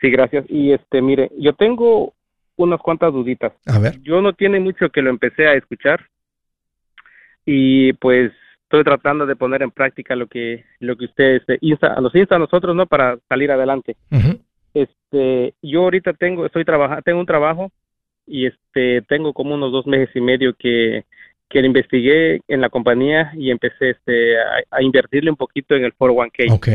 Sí, 0.00 0.10
gracias. 0.10 0.44
Y 0.48 0.72
este, 0.72 1.00
mire, 1.00 1.30
yo 1.38 1.54
tengo 1.54 2.12
unas 2.56 2.80
cuantas 2.80 3.12
duditas. 3.12 3.52
A 3.66 3.78
ver. 3.78 4.00
Yo 4.02 4.20
no 4.20 4.32
tiene 4.32 4.60
mucho 4.60 4.90
que 4.90 5.02
lo 5.02 5.10
empecé 5.10 5.46
a 5.46 5.54
escuchar 5.54 6.06
y 7.44 7.92
pues 7.94 8.32
estoy 8.62 8.84
tratando 8.84 9.26
de 9.26 9.36
poner 9.36 9.62
en 9.62 9.70
práctica 9.70 10.16
lo 10.16 10.26
que 10.26 10.64
lo 10.80 10.96
que 10.96 11.04
usted 11.06 11.36
este, 11.36 11.58
insta, 11.60 12.00
nos 12.00 12.14
insta 12.14 12.36
a 12.36 12.40
nosotros, 12.40 12.74
¿no? 12.74 12.86
Para 12.86 13.18
salir 13.28 13.50
adelante. 13.50 13.96
Este, 14.72 15.54
yo 15.62 15.82
ahorita 15.82 16.12
tengo, 16.14 16.46
estoy 16.46 16.64
trabajando, 16.64 17.02
tengo 17.02 17.20
un 17.20 17.26
trabajo 17.26 17.70
y 18.26 18.46
este, 18.46 19.02
tengo 19.02 19.32
como 19.32 19.54
unos 19.54 19.70
dos 19.70 19.86
meses 19.86 20.14
y 20.16 20.20
medio 20.20 20.54
que 20.54 21.04
que 21.54 21.60
le 21.60 21.68
investigué 21.68 22.40
en 22.48 22.60
la 22.60 22.68
compañía 22.68 23.30
y 23.36 23.52
empecé 23.52 23.90
este, 23.90 24.36
a, 24.72 24.82
invertirle 24.82 25.30
un 25.30 25.36
poquito 25.36 25.76
en 25.76 25.84
el 25.84 25.94
401k. 25.94 26.50
Ok. 26.50 26.68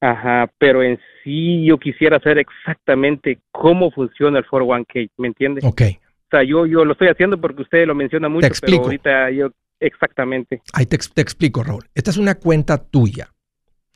Ajá, 0.00 0.48
pero 0.56 0.84
en 0.84 1.00
sí 1.24 1.64
yo 1.64 1.76
quisiera 1.76 2.20
saber 2.20 2.38
exactamente 2.38 3.40
cómo 3.50 3.90
funciona 3.90 4.38
el 4.38 4.46
401k, 4.46 5.10
¿me 5.16 5.26
entiendes? 5.26 5.64
Ok. 5.64 5.82
O 5.82 6.28
sea, 6.30 6.44
yo, 6.44 6.64
yo 6.64 6.84
lo 6.84 6.92
estoy 6.92 7.08
haciendo 7.08 7.40
porque 7.40 7.62
usted 7.62 7.86
lo 7.88 7.96
menciona 7.96 8.28
mucho, 8.28 8.42
te 8.42 8.46
explico. 8.46 8.84
pero 8.84 8.84
ahorita 8.84 9.30
yo 9.32 9.50
exactamente. 9.80 10.62
Ahí 10.72 10.86
te, 10.86 10.96
te, 10.96 11.20
explico, 11.20 11.64
Raúl. 11.64 11.82
Esta 11.92 12.12
es 12.12 12.18
una 12.18 12.36
cuenta 12.36 12.78
tuya, 12.78 13.30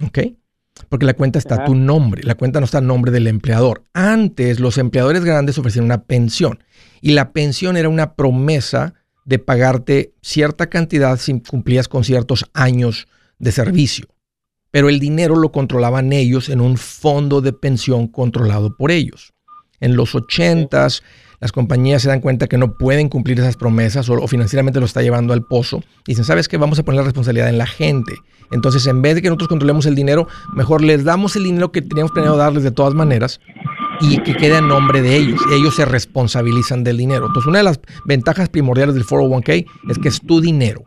¿ok? 0.04 0.18
Porque 0.88 1.06
la 1.06 1.14
cuenta 1.14 1.38
está 1.38 1.62
a 1.62 1.64
tu 1.64 1.76
nombre, 1.76 2.25
la 2.25 2.34
cuenta 2.34 2.58
no 2.58 2.64
está 2.64 2.78
a 2.78 2.80
nombre 2.80 3.12
del 3.12 3.28
empleador. 3.28 3.84
Antes 3.92 4.58
los 4.58 4.78
empleadores 4.78 5.25
grandes 5.25 5.58
ofrecían 5.58 5.84
una 5.84 6.02
pensión 6.02 6.58
y 7.00 7.12
la 7.12 7.32
pensión 7.32 7.76
era 7.76 7.88
una 7.88 8.16
promesa 8.16 8.94
de 9.24 9.38
pagarte 9.38 10.14
cierta 10.22 10.68
cantidad 10.68 11.18
si 11.18 11.40
cumplías 11.40 11.88
con 11.88 12.04
ciertos 12.04 12.44
años 12.52 13.08
de 13.38 13.52
servicio. 13.52 14.06
Pero 14.70 14.88
el 14.88 14.98
dinero 14.98 15.36
lo 15.36 15.52
controlaban 15.52 16.12
ellos 16.12 16.48
en 16.48 16.60
un 16.60 16.76
fondo 16.76 17.40
de 17.40 17.52
pensión 17.52 18.08
controlado 18.08 18.76
por 18.76 18.90
ellos. 18.90 19.32
En 19.80 19.96
los 19.96 20.14
80 20.14 20.88
las 21.40 21.52
compañías 21.52 22.02
se 22.02 22.08
dan 22.08 22.20
cuenta 22.20 22.46
que 22.46 22.56
no 22.56 22.72
pueden 22.78 23.08
cumplir 23.08 23.38
esas 23.38 23.56
promesas 23.56 24.08
o, 24.08 24.26
financieramente 24.26 24.80
lo 24.80 24.86
está 24.86 25.02
llevando 25.02 25.32
al 25.32 25.44
pozo. 25.44 25.82
Y 26.06 26.12
dicen, 26.12 26.24
¿sabes 26.24 26.48
qué? 26.48 26.56
Vamos 26.56 26.78
a 26.78 26.84
poner 26.84 27.00
la 27.00 27.04
responsabilidad 27.04 27.48
en 27.48 27.58
la 27.58 27.66
gente. 27.66 28.14
Entonces, 28.50 28.86
en 28.86 29.02
vez 29.02 29.14
de 29.14 29.22
que 29.22 29.28
nosotros 29.28 29.48
controlemos 29.48 29.86
el 29.86 29.94
dinero, 29.94 30.26
mejor 30.54 30.82
les 30.82 31.04
damos 31.04 31.36
el 31.36 31.44
dinero 31.44 31.70
que 31.70 31.82
teníamos 31.82 32.12
planeado 32.12 32.36
darles 32.36 32.62
de 32.62 32.70
todas 32.70 32.94
maneras 32.94 33.40
y 34.00 34.18
que 34.18 34.34
quede 34.34 34.58
en 34.58 34.68
nombre 34.68 35.02
de 35.02 35.16
ellos. 35.16 35.40
Ellos 35.52 35.74
se 35.76 35.84
responsabilizan 35.84 36.84
del 36.84 36.96
dinero. 36.96 37.26
Entonces, 37.26 37.48
una 37.48 37.58
de 37.58 37.64
las 37.64 37.80
ventajas 38.04 38.48
primordiales 38.48 38.94
del 38.94 39.04
401k 39.04 39.66
es 39.88 39.98
que 39.98 40.08
es 40.08 40.20
tu 40.20 40.40
dinero. 40.40 40.84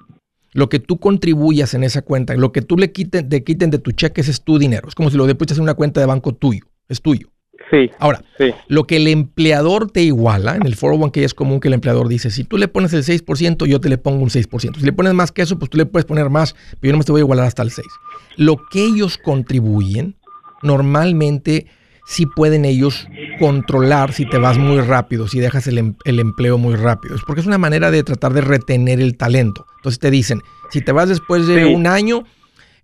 Lo 0.53 0.69
que 0.69 0.79
tú 0.79 0.99
contribuyas 0.99 1.73
en 1.73 1.83
esa 1.83 2.01
cuenta, 2.01 2.33
lo 2.35 2.51
que 2.51 2.61
tú 2.61 2.77
le 2.77 2.91
quiten, 2.91 3.29
te 3.29 3.43
quiten 3.43 3.69
de 3.69 3.77
tu 3.79 3.91
cheque, 3.91 4.21
ese 4.21 4.31
es 4.31 4.41
tu 4.41 4.57
dinero. 4.57 4.87
Es 4.87 4.95
como 4.95 5.09
si 5.09 5.17
lo 5.17 5.27
depositas 5.27 5.57
en 5.57 5.63
una 5.63 5.75
cuenta 5.75 5.99
de 5.99 6.07
banco 6.07 6.33
tuyo, 6.33 6.61
es 6.89 7.01
tuyo. 7.01 7.27
Sí. 7.69 7.91
Ahora, 7.99 8.23
Sí. 8.37 8.53
lo 8.69 8.85
que 8.85 8.95
el 8.95 9.07
empleador 9.07 9.91
te 9.91 10.01
iguala, 10.01 10.55
en 10.55 10.65
el 10.65 10.75
401k 10.77 11.23
es 11.23 11.33
común 11.33 11.59
que 11.59 11.67
el 11.67 11.73
empleador 11.73 12.07
dice, 12.07 12.31
si 12.31 12.43
tú 12.45 12.57
le 12.57 12.69
pones 12.69 12.93
el 12.93 13.03
6%, 13.03 13.65
yo 13.65 13.81
te 13.81 13.89
le 13.89 13.97
pongo 13.97 14.23
un 14.23 14.29
6%. 14.29 14.79
Si 14.79 14.85
le 14.85 14.93
pones 14.93 15.13
más 15.13 15.31
que 15.31 15.41
eso, 15.41 15.59
pues 15.59 15.69
tú 15.69 15.77
le 15.77 15.85
puedes 15.85 16.05
poner 16.05 16.29
más, 16.29 16.55
pero 16.79 16.89
yo 16.89 16.91
no 16.93 16.99
me 16.99 17.03
te 17.03 17.11
voy 17.11 17.19
a 17.19 17.23
igualar 17.23 17.45
hasta 17.45 17.63
el 17.63 17.71
6%. 17.71 17.83
Lo 18.37 18.55
que 18.71 18.83
ellos 18.85 19.17
contribuyen, 19.17 20.15
normalmente 20.63 21.67
sí 22.07 22.25
pueden 22.25 22.63
ellos 22.65 23.07
controlar 23.39 24.13
si 24.13 24.25
te 24.25 24.37
vas 24.37 24.57
muy 24.57 24.79
rápido, 24.81 25.27
si 25.27 25.39
dejas 25.39 25.67
el, 25.67 25.77
em- 25.77 25.95
el 26.05 26.19
empleo 26.19 26.57
muy 26.57 26.75
rápido. 26.75 27.15
Es 27.15 27.21
porque 27.25 27.41
es 27.41 27.47
una 27.47 27.57
manera 27.57 27.91
de 27.91 28.03
tratar 28.03 28.33
de 28.33 28.41
retener 28.41 28.99
el 29.01 29.17
talento. 29.17 29.65
Entonces 29.77 29.99
te 29.99 30.09
dicen, 30.09 30.41
si 30.71 30.81
te 30.81 30.91
vas 30.91 31.09
después 31.09 31.47
de 31.47 31.65
Sí. 31.65 31.73
un 31.73 31.85
año, 31.87 32.23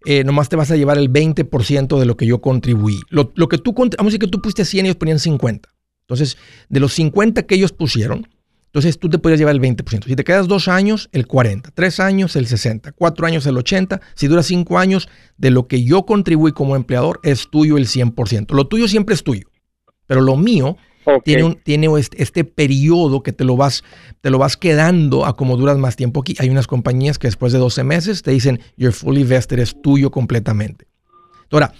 eh, 0.05 0.23
nomás 0.25 0.49
te 0.49 0.55
vas 0.57 0.69
a 0.71 0.75
llevar 0.75 0.97
el 0.97 1.09
20% 1.09 1.99
de 1.99 2.05
lo 2.05 2.17
que 2.17 2.25
yo 2.25 2.39
contribuí. 2.41 2.99
Lo, 3.09 3.31
lo 3.35 3.47
que 3.47 3.57
tú, 3.57 3.73
vamos 3.73 3.95
a 3.97 4.03
decir 4.03 4.19
que 4.19 4.27
tú 4.27 4.41
pusiste 4.41 4.65
100 4.65 4.85
y 4.85 4.89
ellos 4.89 4.97
ponían 4.97 5.19
50. 5.19 5.69
Entonces, 6.01 6.37
de 6.69 6.79
los 6.81 6.93
50 6.93 7.43
que 7.43 7.55
ellos 7.55 7.71
pusieron, 7.71 8.27
entonces 8.73 8.97
tú 8.97 9.07
te 9.07 9.19
podrías 9.19 9.37
llevar 9.37 9.53
el 9.53 9.61
20%. 9.61 10.05
Si 10.05 10.15
te 10.15 10.23
quedas 10.23 10.47
dos 10.47 10.67
años, 10.67 11.07
el 11.11 11.27
40. 11.27 11.69
Tres 11.75 11.99
años, 11.99 12.35
el 12.35 12.47
60. 12.47 12.93
Cuatro 12.93 13.27
años, 13.27 13.45
el 13.45 13.55
80. 13.55 14.01
Si 14.15 14.25
dura 14.27 14.41
cinco 14.41 14.79
años, 14.79 15.09
de 15.37 15.51
lo 15.51 15.67
que 15.67 15.83
yo 15.83 16.07
contribuí 16.07 16.53
como 16.53 16.75
empleador, 16.75 17.19
es 17.21 17.51
tuyo 17.51 17.77
el 17.77 17.85
100%. 17.85 18.51
Lo 18.51 18.65
tuyo 18.65 18.87
siempre 18.87 19.13
es 19.13 19.23
tuyo. 19.23 19.47
Pero 20.07 20.21
lo 20.21 20.37
mío 20.37 20.75
tiene, 21.23 21.43
un, 21.43 21.55
tiene 21.63 21.87
este, 21.99 22.23
este 22.23 22.43
periodo 22.45 23.21
que 23.21 23.31
te 23.31 23.43
lo, 23.43 23.55
vas, 23.55 23.83
te 24.21 24.31
lo 24.31 24.39
vas 24.39 24.57
quedando 24.57 25.27
a 25.27 25.35
como 25.35 25.55
duras 25.55 25.77
más 25.77 25.95
tiempo 25.95 26.21
aquí. 26.21 26.35
Hay 26.39 26.49
unas 26.49 26.65
compañías 26.65 27.19
que 27.19 27.27
después 27.27 27.53
de 27.53 27.59
12 27.59 27.83
meses 27.83 28.23
te 28.23 28.31
dicen, 28.31 28.59
you're 28.75 28.91
fully 28.91 29.23
vested, 29.23 29.59
es 29.59 29.79
tuyo 29.83 30.09
completamente. 30.09 30.87
Ahora, 31.51 31.71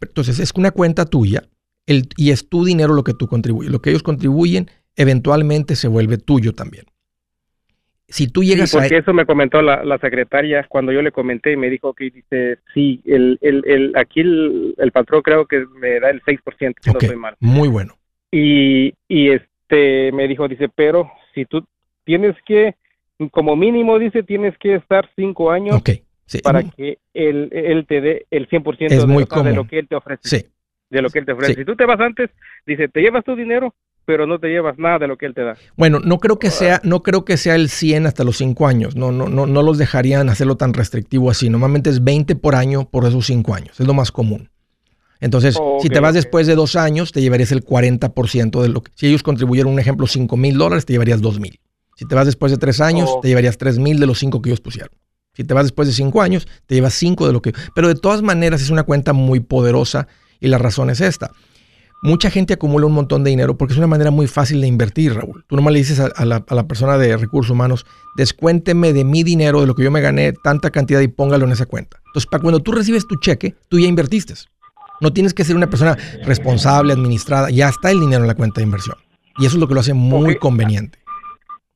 entonces 0.00 0.38
es 0.38 0.50
una 0.56 0.70
cuenta 0.70 1.04
tuya 1.04 1.46
el, 1.84 2.08
y 2.16 2.30
es 2.30 2.48
tu 2.48 2.64
dinero 2.64 2.94
lo 2.94 3.04
que 3.04 3.12
tú 3.12 3.26
contribuyes. 3.26 3.70
Lo 3.70 3.82
que 3.82 3.90
ellos 3.90 4.02
contribuyen 4.02 4.70
eventualmente 4.96 5.76
se 5.76 5.88
vuelve 5.88 6.18
tuyo 6.18 6.52
también. 6.52 6.84
Si 8.08 8.28
tú 8.28 8.42
llegas 8.42 8.70
Sí, 8.70 8.76
porque 8.76 8.96
a... 8.96 8.98
eso 8.98 9.14
me 9.14 9.24
comentó 9.24 9.62
la, 9.62 9.84
la 9.84 9.98
secretaria 9.98 10.66
cuando 10.68 10.92
yo 10.92 11.00
le 11.00 11.12
comenté 11.12 11.52
y 11.52 11.56
me 11.56 11.70
dijo 11.70 11.94
que 11.94 12.10
dice, 12.10 12.58
sí, 12.74 13.00
el, 13.06 13.38
el, 13.40 13.62
el, 13.66 13.92
aquí 13.96 14.20
el, 14.20 14.74
el 14.76 14.92
patrón 14.92 15.22
creo 15.22 15.46
que 15.46 15.64
me 15.80 15.98
da 15.98 16.10
el 16.10 16.20
6%, 16.22 16.74
si 16.80 16.90
Ok, 16.90 16.94
no 16.94 16.98
estoy 17.00 17.16
mal. 17.16 17.36
Muy 17.40 17.68
bueno. 17.68 17.94
Y, 18.30 18.92
y 19.08 19.30
este 19.30 20.12
me 20.12 20.28
dijo, 20.28 20.46
dice, 20.46 20.68
pero 20.74 21.10
si 21.34 21.46
tú 21.46 21.64
tienes 22.04 22.36
que, 22.44 22.74
como 23.30 23.56
mínimo, 23.56 23.98
dice, 23.98 24.22
tienes 24.22 24.56
que 24.58 24.74
estar 24.74 25.08
cinco 25.16 25.50
años. 25.50 25.80
Sí, 26.26 26.38
para 26.42 26.62
que 26.62 26.98
él, 27.14 27.48
él 27.52 27.86
te 27.86 28.00
dé 28.00 28.26
el 28.30 28.48
100% 28.48 28.76
Es 28.90 29.00
de, 29.02 29.06
muy 29.06 29.24
lo 29.54 29.66
que 29.66 29.78
él 29.78 29.88
te 29.88 29.96
ofrece. 29.96 30.20
sí. 30.28 30.46
De 30.90 31.00
lo 31.00 31.08
que 31.08 31.18
él 31.20 31.24
te 31.24 31.32
ofrece. 31.32 31.54
Sí. 31.54 31.60
Si 31.60 31.64
tú 31.64 31.74
te 31.76 31.86
vas 31.86 31.98
antes, 32.00 32.30
dice, 32.66 32.88
te 32.88 33.00
llevas 33.00 33.24
tu 33.24 33.34
dinero, 33.34 33.74
pero 34.04 34.26
no 34.26 34.38
te 34.38 34.48
llevas 34.48 34.78
nada 34.78 34.98
de 34.98 35.06
lo 35.06 35.16
que 35.16 35.26
él 35.26 35.34
te 35.34 35.42
da. 35.42 35.56
Bueno, 35.76 36.00
no 36.00 36.18
creo 36.18 36.38
que 36.38 36.50
sea, 36.50 36.80
no 36.84 37.02
creo 37.02 37.24
que 37.24 37.36
sea 37.36 37.54
el 37.54 37.68
100 37.68 38.06
hasta 38.06 38.24
los 38.24 38.36
5 38.38 38.66
años. 38.66 38.96
No, 38.96 39.12
no, 39.12 39.28
no, 39.28 39.46
no 39.46 39.62
los 39.62 39.78
dejarían 39.78 40.28
hacerlo 40.28 40.56
tan 40.56 40.74
restrictivo 40.74 41.30
así. 41.30 41.48
Normalmente 41.48 41.90
es 41.90 42.02
20 42.02 42.34
por 42.36 42.54
año 42.54 42.88
por 42.88 43.06
esos 43.06 43.26
5 43.26 43.54
años. 43.54 43.78
Es 43.80 43.86
lo 43.86 43.94
más 43.94 44.10
común. 44.12 44.50
Entonces, 45.20 45.56
Oh, 45.60 45.78
si 45.80 45.88
te 45.88 46.00
vas 46.00 46.14
después 46.14 46.48
de 46.48 46.56
dos 46.56 46.74
años, 46.74 47.12
te 47.12 47.20
llevarías 47.20 47.52
el 47.52 47.64
40% 47.64 48.60
de 48.60 48.68
lo 48.68 48.82
que... 48.82 48.90
Si 48.96 49.06
ellos 49.06 49.22
contribuyeron, 49.22 49.72
un 49.72 49.78
ejemplo, 49.78 50.06
5 50.08 50.36
mil 50.36 50.58
dólares, 50.58 50.84
te 50.84 50.92
llevarías 50.94 51.20
2 51.20 51.38
mil. 51.38 51.60
Si 51.94 52.04
te 52.06 52.14
vas 52.16 52.26
después 52.26 52.50
de 52.50 52.58
3 52.58 52.80
años, 52.80 53.08
Oh. 53.12 53.20
te 53.20 53.28
llevarías 53.28 53.56
3 53.56 53.78
mil 53.78 54.00
de 54.00 54.06
los 54.06 54.18
5 54.18 54.42
que 54.42 54.50
ellos 54.50 54.60
pusieron. 54.60 54.90
Si 55.34 55.44
te 55.44 55.54
vas 55.54 55.64
después 55.64 55.86
de 55.86 55.94
5 55.94 56.20
años, 56.20 56.48
te 56.66 56.74
llevas 56.74 56.94
5 56.94 57.26
de 57.28 57.32
lo 57.32 57.40
que... 57.40 57.52
Pero 57.74 57.86
de 57.86 57.94
todas 57.94 58.20
maneras 58.22 58.62
es 58.62 58.70
una 58.70 58.82
cuenta 58.82 59.12
muy 59.12 59.38
poderosa 59.38 60.08
y 60.40 60.48
la 60.48 60.58
razón 60.58 60.90
es 60.90 61.00
esta. 61.00 61.30
Mucha 62.04 62.30
gente 62.30 62.54
acumula 62.54 62.86
un 62.86 62.94
montón 62.94 63.22
de 63.22 63.30
dinero 63.30 63.56
porque 63.56 63.74
es 63.74 63.78
una 63.78 63.86
manera 63.86 64.10
muy 64.10 64.26
fácil 64.26 64.60
de 64.60 64.66
invertir, 64.66 65.14
Raúl. 65.14 65.44
Tú 65.46 65.54
nomás 65.54 65.72
le 65.72 65.78
dices 65.78 66.00
a, 66.00 66.06
a 66.06 66.24
la, 66.24 66.44
a 66.48 66.54
la 66.56 66.66
persona 66.66 66.98
de 66.98 67.16
recursos 67.16 67.52
humanos, 67.52 67.86
descuénteme 68.16 68.92
de 68.92 69.04
mi 69.04 69.22
dinero, 69.22 69.60
de 69.60 69.68
lo 69.68 69.76
que 69.76 69.84
yo 69.84 69.92
me 69.92 70.00
gané, 70.00 70.32
tanta 70.32 70.70
cantidad 70.70 71.00
y 71.00 71.06
póngalo 71.06 71.44
en 71.46 71.52
esa 71.52 71.66
cuenta. 71.66 71.98
Entonces, 72.06 72.28
para 72.28 72.42
cuando 72.42 72.58
tú 72.58 72.72
recibes 72.72 73.06
tu 73.06 73.14
cheque, 73.20 73.54
tú 73.68 73.78
ya 73.78 73.86
invertiste. 73.86 74.34
No 75.00 75.12
tienes 75.12 75.32
que 75.32 75.44
ser 75.44 75.54
una 75.54 75.70
persona 75.70 75.96
responsable, 76.24 76.92
administrada, 76.92 77.50
ya 77.50 77.68
está 77.68 77.92
el 77.92 78.00
dinero 78.00 78.24
en 78.24 78.28
la 78.28 78.34
cuenta 78.34 78.60
de 78.60 78.64
inversión. 78.64 78.96
Y 79.38 79.46
eso 79.46 79.56
es 79.56 79.60
lo 79.60 79.68
que 79.68 79.74
lo 79.74 79.80
hace 79.80 79.94
muy 79.94 80.36
conveniente. 80.36 80.98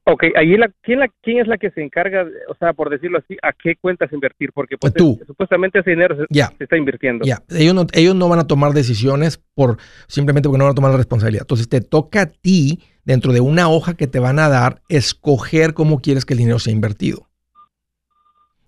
Ok, 0.08 0.22
ahí 0.36 0.56
la, 0.56 0.70
¿quién, 0.82 1.00
la, 1.00 1.08
¿quién 1.20 1.38
es 1.38 1.48
la 1.48 1.58
que 1.58 1.72
se 1.72 1.82
encarga, 1.82 2.24
o 2.48 2.54
sea, 2.54 2.72
por 2.74 2.90
decirlo 2.90 3.18
así, 3.18 3.36
a 3.42 3.52
qué 3.52 3.74
cuentas 3.74 4.12
invertir? 4.12 4.52
Porque 4.52 4.78
pues, 4.78 4.94
Tú. 4.94 5.18
es- 5.20 5.26
supuestamente 5.26 5.80
ese 5.80 5.90
dinero 5.90 6.14
se, 6.16 6.26
está 6.62 6.76
invirtiendo. 6.76 7.24
Ya, 7.24 7.42
ellos 7.50 7.74
no, 7.74 7.88
ellos 7.92 8.14
no 8.14 8.28
van 8.28 8.38
a 8.38 8.46
tomar 8.46 8.72
decisiones 8.72 9.42
por 9.54 9.78
simplemente 10.06 10.48
porque 10.48 10.58
no 10.58 10.64
van 10.64 10.72
a 10.72 10.76
tomar 10.76 10.92
la 10.92 10.96
responsabilidad. 10.98 11.42
Entonces 11.42 11.68
te 11.68 11.80
toca 11.80 12.20
a 12.20 12.26
ti, 12.26 12.84
dentro 13.04 13.32
de 13.32 13.40
una 13.40 13.68
hoja 13.68 13.94
que 13.94 14.06
te 14.06 14.20
van 14.20 14.38
a 14.38 14.48
dar, 14.48 14.80
escoger 14.88 15.74
cómo 15.74 16.00
quieres 16.00 16.24
que 16.24 16.34
el 16.34 16.38
dinero 16.38 16.60
sea 16.60 16.72
invertido. 16.72 17.28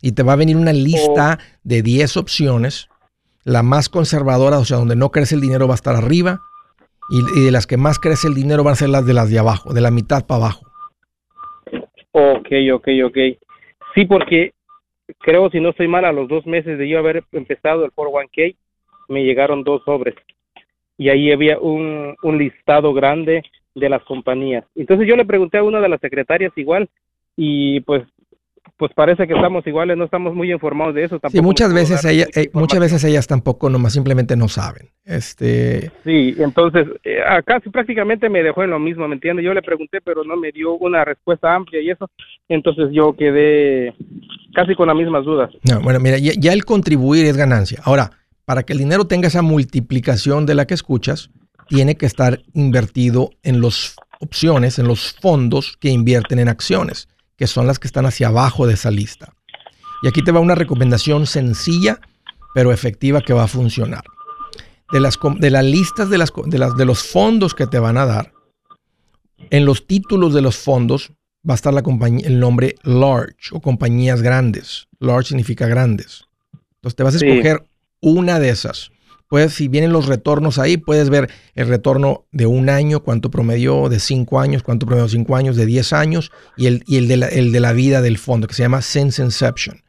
Y 0.02 0.12
te 0.12 0.24
va 0.24 0.32
a 0.32 0.36
venir 0.36 0.56
una 0.56 0.72
lista 0.72 1.38
de 1.62 1.82
10 1.82 2.16
opciones. 2.16 2.88
La 3.44 3.62
más 3.62 3.88
conservadora, 3.88 4.58
o 4.58 4.64
sea, 4.64 4.78
donde 4.78 4.96
no 4.96 5.12
crece 5.12 5.36
el 5.36 5.40
dinero 5.40 5.68
va 5.68 5.74
a 5.74 5.76
estar 5.76 5.94
arriba. 5.94 6.40
Y, 7.10 7.40
y 7.40 7.44
de 7.44 7.52
las 7.52 7.68
que 7.68 7.76
más 7.76 8.00
crece 8.00 8.26
el 8.26 8.34
dinero 8.34 8.64
van 8.64 8.72
a 8.72 8.76
ser 8.76 8.88
las 8.88 9.06
de 9.06 9.14
las 9.14 9.30
de 9.30 9.38
abajo, 9.38 9.72
de 9.72 9.80
la 9.80 9.92
mitad 9.92 10.26
para 10.26 10.38
abajo. 10.38 10.67
Ok, 12.18 12.48
ok, 12.72 12.88
ok. 13.04 13.18
Sí, 13.94 14.04
porque 14.04 14.52
creo, 15.18 15.48
si 15.50 15.60
no 15.60 15.68
estoy 15.68 15.86
mal, 15.86 16.04
a 16.04 16.10
los 16.10 16.28
dos 16.28 16.44
meses 16.46 16.76
de 16.76 16.88
yo 16.88 16.98
haber 16.98 17.22
empezado 17.30 17.84
el 17.84 17.92
401k, 17.92 18.56
me 19.08 19.24
llegaron 19.24 19.62
dos 19.62 19.84
sobres. 19.84 20.16
Y 20.96 21.10
ahí 21.10 21.30
había 21.30 21.60
un, 21.60 22.16
un 22.20 22.38
listado 22.38 22.92
grande 22.92 23.44
de 23.72 23.88
las 23.88 24.02
compañías. 24.02 24.64
Entonces 24.74 25.06
yo 25.06 25.14
le 25.14 25.24
pregunté 25.24 25.58
a 25.58 25.62
una 25.62 25.80
de 25.80 25.88
las 25.88 26.00
secretarias 26.00 26.52
igual, 26.56 26.88
y 27.36 27.80
pues 27.82 28.02
pues 28.76 28.92
parece 28.94 29.26
que 29.26 29.34
estamos 29.34 29.66
iguales, 29.66 29.96
no 29.96 30.04
estamos 30.04 30.34
muy 30.34 30.52
informados 30.52 30.94
de 30.94 31.04
eso. 31.04 31.16
Sí, 31.16 31.20
Tampoco 31.22 31.42
muchas 31.42 31.68
me 31.72 31.80
puedo 31.82 31.94
veces, 31.94 32.04
ella- 32.04 32.26
eh, 32.34 32.50
muchas 32.52 32.80
veces 32.80 33.02
ellas 33.04 33.26
tampoco, 33.26 33.70
nomás 33.70 33.92
simplemente 33.92 34.36
no 34.36 34.48
saben. 34.48 34.90
Este, 35.04 35.90
Sí, 36.04 36.34
entonces 36.38 36.86
eh, 37.04 37.18
acá 37.28 37.60
sí 37.64 37.70
prácticamente 37.70 38.28
me 38.28 38.42
dejó 38.42 38.62
en 38.62 38.70
lo 38.70 38.78
mismo, 38.78 39.08
¿me 39.08 39.14
entiendes? 39.14 39.44
Yo 39.44 39.54
le 39.54 39.62
pregunté, 39.62 40.00
pero 40.02 40.22
no 40.24 40.36
me 40.36 40.52
dio 40.52 40.74
una 40.74 41.04
respuesta 41.04 41.54
amplia 41.54 41.80
y 41.80 41.90
eso, 41.90 42.10
entonces 42.48 42.88
yo 42.92 43.14
quedé 43.16 43.94
casi 44.54 44.74
con 44.74 44.88
las 44.88 44.96
mismas 44.96 45.24
dudas. 45.24 45.50
No, 45.68 45.80
bueno, 45.80 45.98
mira, 46.00 46.18
ya, 46.18 46.32
ya 46.38 46.52
el 46.52 46.64
contribuir 46.64 47.26
es 47.26 47.36
ganancia. 47.36 47.80
Ahora, 47.84 48.10
para 48.44 48.62
que 48.62 48.72
el 48.72 48.78
dinero 48.78 49.06
tenga 49.06 49.28
esa 49.28 49.42
multiplicación 49.42 50.46
de 50.46 50.54
la 50.54 50.66
que 50.66 50.74
escuchas, 50.74 51.30
tiene 51.68 51.96
que 51.96 52.06
estar 52.06 52.40
invertido 52.54 53.30
en 53.42 53.60
las 53.60 53.94
opciones, 54.20 54.78
en 54.78 54.88
los 54.88 55.12
fondos 55.20 55.76
que 55.78 55.90
invierten 55.90 56.38
en 56.38 56.48
acciones, 56.48 57.08
que 57.38 57.46
son 57.46 57.66
las 57.66 57.78
que 57.78 57.86
están 57.86 58.04
hacia 58.04 58.28
abajo 58.28 58.66
de 58.66 58.74
esa 58.74 58.90
lista. 58.90 59.32
Y 60.02 60.08
aquí 60.08 60.22
te 60.22 60.32
va 60.32 60.40
una 60.40 60.54
recomendación 60.54 61.26
sencilla, 61.26 62.00
pero 62.54 62.72
efectiva 62.72 63.20
que 63.22 63.32
va 63.32 63.44
a 63.44 63.48
funcionar. 63.48 64.04
De 64.92 65.00
las, 65.00 65.18
de 65.38 65.50
las 65.50 65.64
listas 65.64 66.10
de, 66.10 66.18
las, 66.18 66.32
de, 66.46 66.58
las, 66.58 66.76
de 66.76 66.84
los 66.84 67.02
fondos 67.02 67.54
que 67.54 67.66
te 67.66 67.78
van 67.78 67.96
a 67.96 68.06
dar, 68.06 68.32
en 69.50 69.64
los 69.64 69.86
títulos 69.86 70.34
de 70.34 70.42
los 70.42 70.56
fondos 70.56 71.12
va 71.48 71.54
a 71.54 71.56
estar 71.56 71.72
la 71.72 71.82
compañía, 71.82 72.26
el 72.26 72.40
nombre 72.40 72.74
large 72.82 73.50
o 73.52 73.60
compañías 73.60 74.20
grandes. 74.22 74.88
Large 74.98 75.28
significa 75.28 75.66
grandes. 75.66 76.24
Entonces 76.76 76.96
te 76.96 77.02
vas 77.02 77.14
a 77.14 77.18
Sí. 77.18 77.26
escoger 77.28 77.64
una 78.00 78.38
de 78.40 78.50
esas. 78.50 78.90
Puedes, 79.28 79.52
si 79.54 79.68
vienen 79.68 79.92
los 79.92 80.06
retornos 80.06 80.58
ahí, 80.58 80.76
puedes 80.78 81.10
ver 81.10 81.30
el 81.54 81.68
retorno 81.68 82.24
de 82.32 82.46
un 82.46 82.70
año, 82.70 83.00
cuánto 83.00 83.30
promedió, 83.30 83.88
de 83.88 84.00
cinco 84.00 84.40
años, 84.40 84.62
cuánto 84.62 84.86
promedió 84.86 85.04
de 85.04 85.12
cinco 85.12 85.36
años, 85.36 85.56
de 85.56 85.66
10 85.66 85.92
años, 85.92 86.32
y 86.56 86.66
el, 86.66 86.82
y 86.86 86.96
el, 86.96 87.08
de, 87.08 87.16
la, 87.18 87.28
el 87.28 87.52
de 87.52 87.60
la 87.60 87.72
vida 87.72 88.00
del 88.00 88.16
fondo, 88.18 88.46
que 88.46 88.54
se 88.54 88.62
llama 88.62 88.80
Sense 88.80 89.22
Inception. 89.22 89.82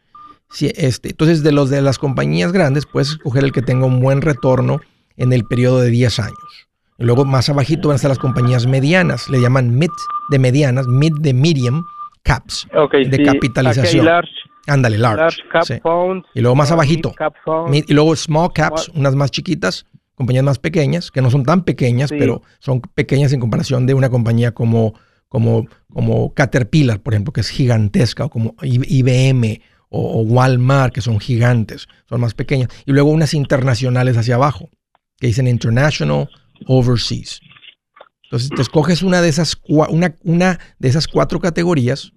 Sí, 0.50 0.72
este, 0.76 1.10
entonces, 1.10 1.44
de 1.44 1.52
los 1.52 1.70
de 1.70 1.82
las 1.82 2.00
compañías 2.00 2.52
grandes, 2.52 2.86
puedes 2.86 3.12
escoger 3.12 3.44
el 3.44 3.52
que 3.52 3.62
tenga 3.62 3.86
un 3.86 4.00
buen 4.02 4.22
retorno 4.22 4.82
en 5.16 5.32
el 5.32 5.44
periodo 5.46 5.80
de 5.80 5.90
10 5.90 6.20
años. 6.20 6.68
Y 6.98 7.06
luego 7.06 7.24
más 7.24 7.50
abajito 7.50 7.88
van 7.88 7.94
a 7.94 7.98
estar 7.98 8.10
las 8.10 8.20
compañías 8.20 8.68
medianas, 8.68 9.30
le 9.30 9.40
llaman 9.40 9.78
mid 9.78 9.90
de 10.30 10.40
medianas, 10.40 10.88
mid 10.88 11.14
de 11.20 11.34
medium 11.34 11.84
caps, 12.24 12.68
Okay, 12.76 13.06
de 13.06 13.18
sí, 13.18 13.24
capitalización. 13.24 14.06
large, 14.06 14.30
Ándale, 14.68 14.98
large. 14.98 15.22
large 15.22 15.42
cap 15.52 15.64
sí. 15.64 15.76
Y 16.36 16.42
luego 16.42 16.56
más 16.56 16.70
uh, 16.70 16.74
abajito, 16.74 17.14
cap 17.14 17.34
y 17.72 17.94
luego 17.94 18.16
small 18.16 18.52
caps, 18.54 18.90
unas 18.94 19.16
más 19.16 19.32
chiquitas, 19.32 19.86
compañías 20.16 20.44
más 20.44 20.60
pequeñas, 20.60 21.12
que 21.12 21.22
no 21.22 21.32
son 21.32 21.44
tan 21.44 21.64
pequeñas, 21.64 22.10
Sí. 22.10 22.18
pero 22.20 22.42
son 22.60 22.82
pequeñas 22.82 23.34
en 23.34 23.40
comparación 23.40 23.86
de 23.88 23.94
una 23.94 24.10
compañía 24.10 24.52
como, 24.54 24.94
como, 25.28 25.68
como 25.92 26.34
Caterpillar, 26.34 27.00
por 27.02 27.14
ejemplo, 27.14 27.34
que 27.34 27.42
es 27.42 27.50
gigantesca, 27.50 28.26
o 28.26 28.30
como 28.30 28.56
IBM 28.62 29.62
o, 29.90 30.20
o 30.20 30.22
Walmart, 30.22 30.94
que 30.94 31.02
son 31.02 31.20
gigantes, 31.20 31.88
son 32.08 32.22
más 32.22 32.34
pequeñas. 32.34 32.70
Y 32.86 32.92
luego 32.92 33.10
unas 33.10 33.34
internacionales 33.34 34.18
hacia 34.18 34.36
abajo, 34.36 34.70
que 35.18 35.28
dicen 35.28 35.48
International 35.48 36.30
overseas. 36.68 37.40
Entonces 38.24 38.50
te 38.50 38.62
escoges 38.62 39.02
una 39.02 39.22
de 39.22 39.30
esas, 39.30 39.60
una, 39.68 40.14
una 40.24 40.60
de 40.78 40.90
esas 40.90 41.08
cuatro 41.08 41.40
categorías 41.40 42.12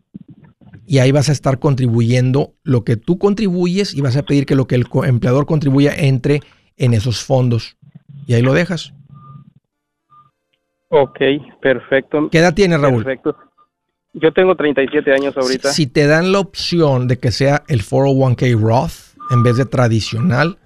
y 0.92 0.98
ahí 0.98 1.10
vas 1.10 1.30
a 1.30 1.32
estar 1.32 1.58
contribuyendo 1.58 2.52
lo 2.64 2.84
que 2.84 2.98
tú 2.98 3.16
contribuyes 3.16 3.94
y 3.94 4.02
vas 4.02 4.14
a 4.18 4.24
pedir 4.24 4.44
que 4.44 4.54
lo 4.54 4.66
que 4.66 4.74
el 4.74 4.84
empleador 5.04 5.46
contribuya 5.46 5.94
entre 5.96 6.40
en 6.76 6.92
esos 6.92 7.24
fondos. 7.24 7.78
Y 8.26 8.34
ahí 8.34 8.42
lo 8.42 8.52
dejas. 8.52 8.92
Ok, 10.90 11.18
perfecto. 11.62 12.28
¿Qué 12.30 12.40
edad 12.40 12.52
tienes, 12.52 12.78
Raúl? 12.78 13.04
Perfecto. 13.04 13.34
Yo 14.12 14.34
tengo 14.34 14.54
37 14.54 15.14
años 15.14 15.34
ahorita. 15.34 15.70
Si, 15.70 15.86
te 15.86 16.06
dan 16.06 16.30
la 16.30 16.40
opción 16.40 17.08
de 17.08 17.18
que 17.18 17.30
sea 17.30 17.62
el 17.68 17.80
401k 17.80 18.60
Roth 18.60 19.16
en 19.30 19.42
vez 19.42 19.56
de 19.56 19.64
tradicional, 19.64 20.58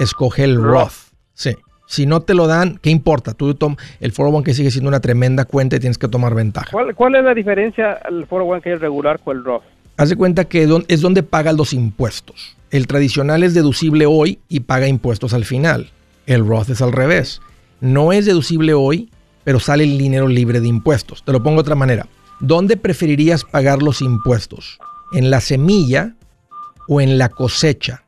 escoge 0.00 0.42
el 0.42 0.60
Roth. 0.60 1.12
Sí. 1.34 1.54
Si 1.88 2.04
no 2.04 2.20
te 2.20 2.34
lo 2.34 2.46
dan, 2.46 2.78
¿qué 2.82 2.90
importa? 2.90 3.32
Tú 3.32 3.48
el 3.48 3.56
401k 3.56 4.52
sigue 4.52 4.70
siendo 4.70 4.88
una 4.88 5.00
tremenda 5.00 5.46
cuenta 5.46 5.76
y 5.76 5.80
tienes 5.80 5.96
que 5.96 6.06
tomar 6.06 6.34
ventaja. 6.34 6.70
¿Cuál, 6.70 7.14
es 7.14 7.24
la 7.24 7.32
diferencia 7.32 7.94
el 8.10 8.28
401k 8.28 8.78
regular 8.78 9.18
con 9.20 9.38
el 9.38 9.44
Roth? 9.44 9.62
Haz 9.96 10.10
de 10.10 10.16
cuenta 10.16 10.44
que 10.44 10.68
es 10.88 11.00
donde 11.00 11.22
pagas 11.22 11.56
los 11.56 11.72
impuestos. 11.72 12.58
El 12.70 12.86
tradicional 12.86 13.42
es 13.42 13.54
deducible 13.54 14.04
hoy 14.04 14.38
y 14.50 14.60
paga 14.60 14.86
impuestos 14.86 15.32
al 15.32 15.46
final. 15.46 15.88
El 16.26 16.46
Roth 16.46 16.68
es 16.68 16.82
al 16.82 16.92
revés. 16.92 17.40
No 17.80 18.12
es 18.12 18.26
deducible 18.26 18.74
hoy, 18.74 19.08
pero 19.44 19.58
sale 19.58 19.84
el 19.84 19.96
dinero 19.96 20.28
libre 20.28 20.60
de 20.60 20.68
impuestos. 20.68 21.24
Te 21.24 21.32
lo 21.32 21.42
pongo 21.42 21.56
de 21.56 21.62
otra 21.62 21.74
manera. 21.74 22.06
¿Dónde 22.38 22.76
preferirías 22.76 23.44
pagar 23.44 23.82
los 23.82 24.02
impuestos? 24.02 24.78
¿En 25.12 25.30
la 25.30 25.40
semilla 25.40 26.16
o 26.86 27.00
en 27.00 27.16
la 27.16 27.30
cosecha? 27.30 28.02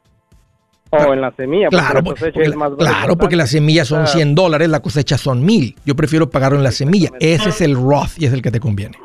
O 0.91 1.13
en 1.13 1.21
la 1.21 1.33
semilla. 1.33 1.69
Claro, 1.69 2.03
porque, 2.03 2.33
claro, 2.79 3.17
porque 3.17 3.37
las 3.37 3.51
semillas 3.51 3.87
son 3.87 4.07
100 4.07 4.35
dólares, 4.35 4.69
la 4.69 4.81
cosecha 4.81 5.17
son 5.19 5.45
1000. 5.45 5.77
Yo 5.85 5.95
prefiero 5.95 6.31
pagarlo 6.31 6.59
en 6.59 6.65
la 6.65 6.73
semilla. 6.73 7.11
Ese 7.21 7.51
es 7.51 7.61
el 7.61 7.77
Roth 7.77 8.19
y 8.19 8.27
es 8.27 8.33
el 8.33 8.43
que 8.43 8.51
te 8.51 8.59
conviene. 8.59 8.99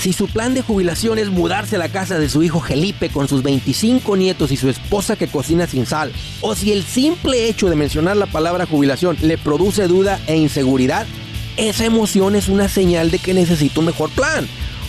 Si 0.00 0.14
su 0.14 0.28
plan 0.28 0.54
de 0.54 0.62
jubilación 0.62 1.18
es 1.18 1.28
mudarse 1.28 1.76
a 1.76 1.78
la 1.78 1.90
casa 1.90 2.18
de 2.18 2.30
su 2.30 2.42
hijo 2.42 2.58
Felipe 2.60 3.10
con 3.10 3.28
sus 3.28 3.42
25 3.42 4.16
nietos 4.16 4.50
y 4.50 4.56
su 4.56 4.70
esposa 4.70 5.14
que 5.14 5.28
cocina 5.28 5.66
sin 5.66 5.84
sal, 5.84 6.10
o 6.40 6.54
si 6.54 6.72
el 6.72 6.84
simple 6.84 7.48
hecho 7.48 7.68
de 7.68 7.76
mencionar 7.76 8.16
la 8.16 8.24
palabra 8.24 8.64
jubilación 8.64 9.18
le 9.20 9.36
produce 9.36 9.86
duda 9.88 10.18
e 10.26 10.38
inseguridad, 10.38 11.06
esa 11.58 11.84
emoción 11.84 12.34
es 12.34 12.48
una 12.48 12.68
señal 12.68 13.10
de 13.10 13.18
que 13.18 13.34
necesita 13.34 13.80
un 13.80 13.86
mejor 13.86 14.08
plan. 14.10 14.48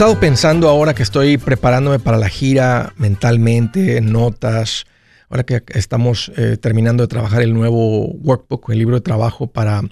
Estado 0.00 0.18
pensando 0.18 0.70
ahora 0.70 0.94
que 0.94 1.02
estoy 1.02 1.36
preparándome 1.36 1.98
para 1.98 2.16
la 2.16 2.30
gira 2.30 2.94
mentalmente, 2.96 4.00
notas, 4.00 4.86
ahora 5.28 5.44
que 5.44 5.62
estamos 5.74 6.32
eh, 6.38 6.56
terminando 6.56 7.02
de 7.02 7.08
trabajar 7.08 7.42
el 7.42 7.52
nuevo 7.52 8.06
workbook, 8.06 8.70
el 8.70 8.78
libro 8.78 8.94
de 8.94 9.02
trabajo 9.02 9.48
para 9.48 9.82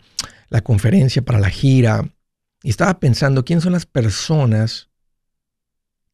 la 0.49 0.63
conferencia, 0.63 1.21
para 1.21 1.39
la 1.39 1.51
gira, 1.51 2.09
y 2.63 2.71
estaba 2.71 2.99
pensando 3.01 3.45
quiénes 3.45 3.65
son 3.65 3.75
las 3.75 3.85
personas 3.85 4.89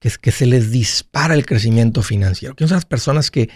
que, 0.00 0.10
se 0.32 0.46
les 0.46 0.72
dispara 0.72 1.34
el 1.34 1.46
crecimiento 1.46 2.02
financiero, 2.02 2.56
quiénes 2.56 2.70
son 2.70 2.78
las 2.78 2.86
personas 2.86 3.30
que, 3.30 3.48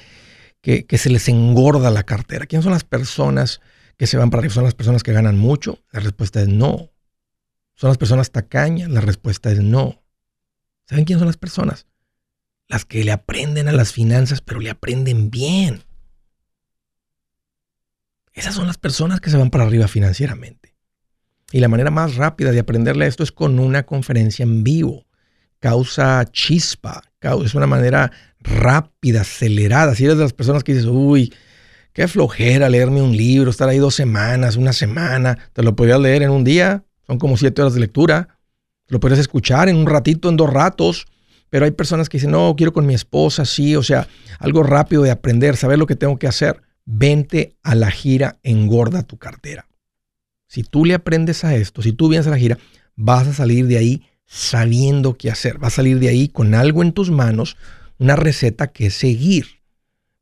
que, 0.60 0.86
que 0.86 0.98
se 0.98 1.10
les 1.10 1.28
engorda 1.28 1.90
la 1.90 2.04
cartera, 2.04 2.46
quiénes 2.46 2.62
son 2.62 2.74
las 2.74 2.84
personas 2.84 3.60
que 3.96 4.06
se 4.06 4.16
van 4.16 4.30
para 4.30 4.42
arriba, 4.42 4.54
son 4.54 4.62
las 4.62 4.74
personas 4.74 5.02
que 5.02 5.12
ganan 5.12 5.36
mucho, 5.36 5.80
la 5.90 5.98
respuesta 5.98 6.40
es 6.40 6.46
no. 6.46 6.92
¿Son 7.74 7.88
las 7.88 7.98
personas 7.98 8.30
tacañas? 8.30 8.88
La 8.88 9.00
respuesta 9.00 9.50
es 9.50 9.58
no. 9.58 10.00
¿Saben 10.88 11.04
quiénes 11.04 11.20
son 11.20 11.28
las 11.28 11.36
personas? 11.36 11.86
Las 12.66 12.84
que 12.84 13.04
le 13.04 13.12
aprenden 13.12 13.68
a 13.68 13.72
las 13.72 13.92
finanzas, 13.92 14.40
pero 14.40 14.60
le 14.60 14.70
aprenden 14.70 15.30
bien. 15.30 15.84
Esas 18.32 18.54
son 18.54 18.66
las 18.66 18.78
personas 18.78 19.20
que 19.20 19.30
se 19.30 19.36
van 19.36 19.50
para 19.50 19.64
arriba 19.64 19.88
financieramente. 19.88 20.74
Y 21.50 21.60
la 21.60 21.68
manera 21.68 21.90
más 21.90 22.16
rápida 22.16 22.52
de 22.52 22.60
aprenderle 22.60 23.06
esto 23.06 23.22
es 23.22 23.32
con 23.32 23.58
una 23.58 23.84
conferencia 23.84 24.42
en 24.42 24.64
vivo. 24.64 25.06
Causa 25.60 26.24
chispa, 26.30 27.02
es 27.20 27.54
una 27.54 27.66
manera 27.66 28.12
rápida, 28.40 29.22
acelerada. 29.22 29.94
Si 29.94 30.04
eres 30.04 30.16
de 30.16 30.22
las 30.22 30.32
personas 30.32 30.62
que 30.62 30.72
dices, 30.72 30.88
uy, 30.88 31.34
qué 31.92 32.06
flojera 32.06 32.68
leerme 32.68 33.02
un 33.02 33.16
libro, 33.16 33.50
estar 33.50 33.68
ahí 33.68 33.78
dos 33.78 33.94
semanas, 33.94 34.56
una 34.56 34.72
semana, 34.72 35.36
te 35.52 35.62
lo 35.62 35.74
podrías 35.74 36.00
leer 36.00 36.22
en 36.22 36.30
un 36.30 36.44
día, 36.44 36.84
son 37.06 37.18
como 37.18 37.36
siete 37.36 37.60
horas 37.60 37.74
de 37.74 37.80
lectura. 37.80 38.37
Lo 38.88 39.00
puedes 39.00 39.18
escuchar 39.18 39.68
en 39.68 39.76
un 39.76 39.86
ratito, 39.86 40.28
en 40.28 40.36
dos 40.36 40.52
ratos. 40.52 41.06
Pero 41.50 41.64
hay 41.64 41.70
personas 41.70 42.08
que 42.08 42.18
dicen, 42.18 42.32
no, 42.32 42.54
quiero 42.56 42.72
con 42.72 42.84
mi 42.84 42.94
esposa, 42.94 43.46
sí, 43.46 43.74
o 43.74 43.82
sea, 43.82 44.06
algo 44.38 44.62
rápido 44.62 45.02
de 45.02 45.10
aprender, 45.10 45.56
saber 45.56 45.78
lo 45.78 45.86
que 45.86 45.96
tengo 45.96 46.18
que 46.18 46.26
hacer. 46.26 46.60
Vente 46.84 47.56
a 47.62 47.74
la 47.74 47.90
gira, 47.90 48.38
engorda 48.42 49.02
tu 49.02 49.16
cartera. 49.16 49.66
Si 50.46 50.62
tú 50.62 50.84
le 50.84 50.94
aprendes 50.94 51.44
a 51.44 51.54
esto, 51.54 51.82
si 51.82 51.92
tú 51.92 52.08
vienes 52.08 52.26
a 52.26 52.30
la 52.30 52.38
gira, 52.38 52.58
vas 52.96 53.28
a 53.28 53.32
salir 53.32 53.66
de 53.66 53.78
ahí 53.78 54.02
sabiendo 54.26 55.16
qué 55.16 55.30
hacer. 55.30 55.58
Vas 55.58 55.74
a 55.74 55.76
salir 55.76 55.98
de 55.98 56.08
ahí 56.08 56.28
con 56.28 56.54
algo 56.54 56.82
en 56.82 56.92
tus 56.92 57.10
manos, 57.10 57.56
una 57.98 58.16
receta 58.16 58.68
que 58.68 58.90
seguir. 58.90 59.46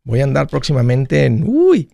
Voy 0.05 0.21
a 0.21 0.25
andar 0.25 0.47
próximamente 0.47 1.25
en, 1.25 1.45
uy, 1.47 1.91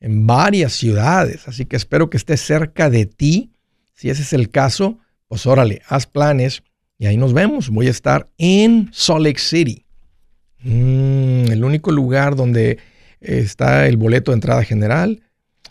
en 0.00 0.26
varias 0.26 0.74
ciudades, 0.74 1.48
así 1.48 1.64
que 1.64 1.76
espero 1.76 2.10
que 2.10 2.18
esté 2.18 2.36
cerca 2.36 2.90
de 2.90 3.06
ti. 3.06 3.52
Si 3.94 4.10
ese 4.10 4.22
es 4.22 4.34
el 4.34 4.50
caso, 4.50 4.98
pues 5.28 5.46
órale, 5.46 5.82
haz 5.88 6.06
planes 6.06 6.62
y 6.98 7.06
ahí 7.06 7.16
nos 7.16 7.32
vemos. 7.32 7.70
Voy 7.70 7.88
a 7.88 7.90
estar 7.90 8.30
en 8.38 8.90
Salt 8.92 9.24
Lake 9.24 9.40
City. 9.40 9.84
Mm, 10.60 11.50
el 11.50 11.64
único 11.64 11.90
lugar 11.90 12.36
donde 12.36 12.78
está 13.20 13.86
el 13.86 13.96
boleto 13.96 14.30
de 14.30 14.36
entrada 14.36 14.64
general 14.64 15.22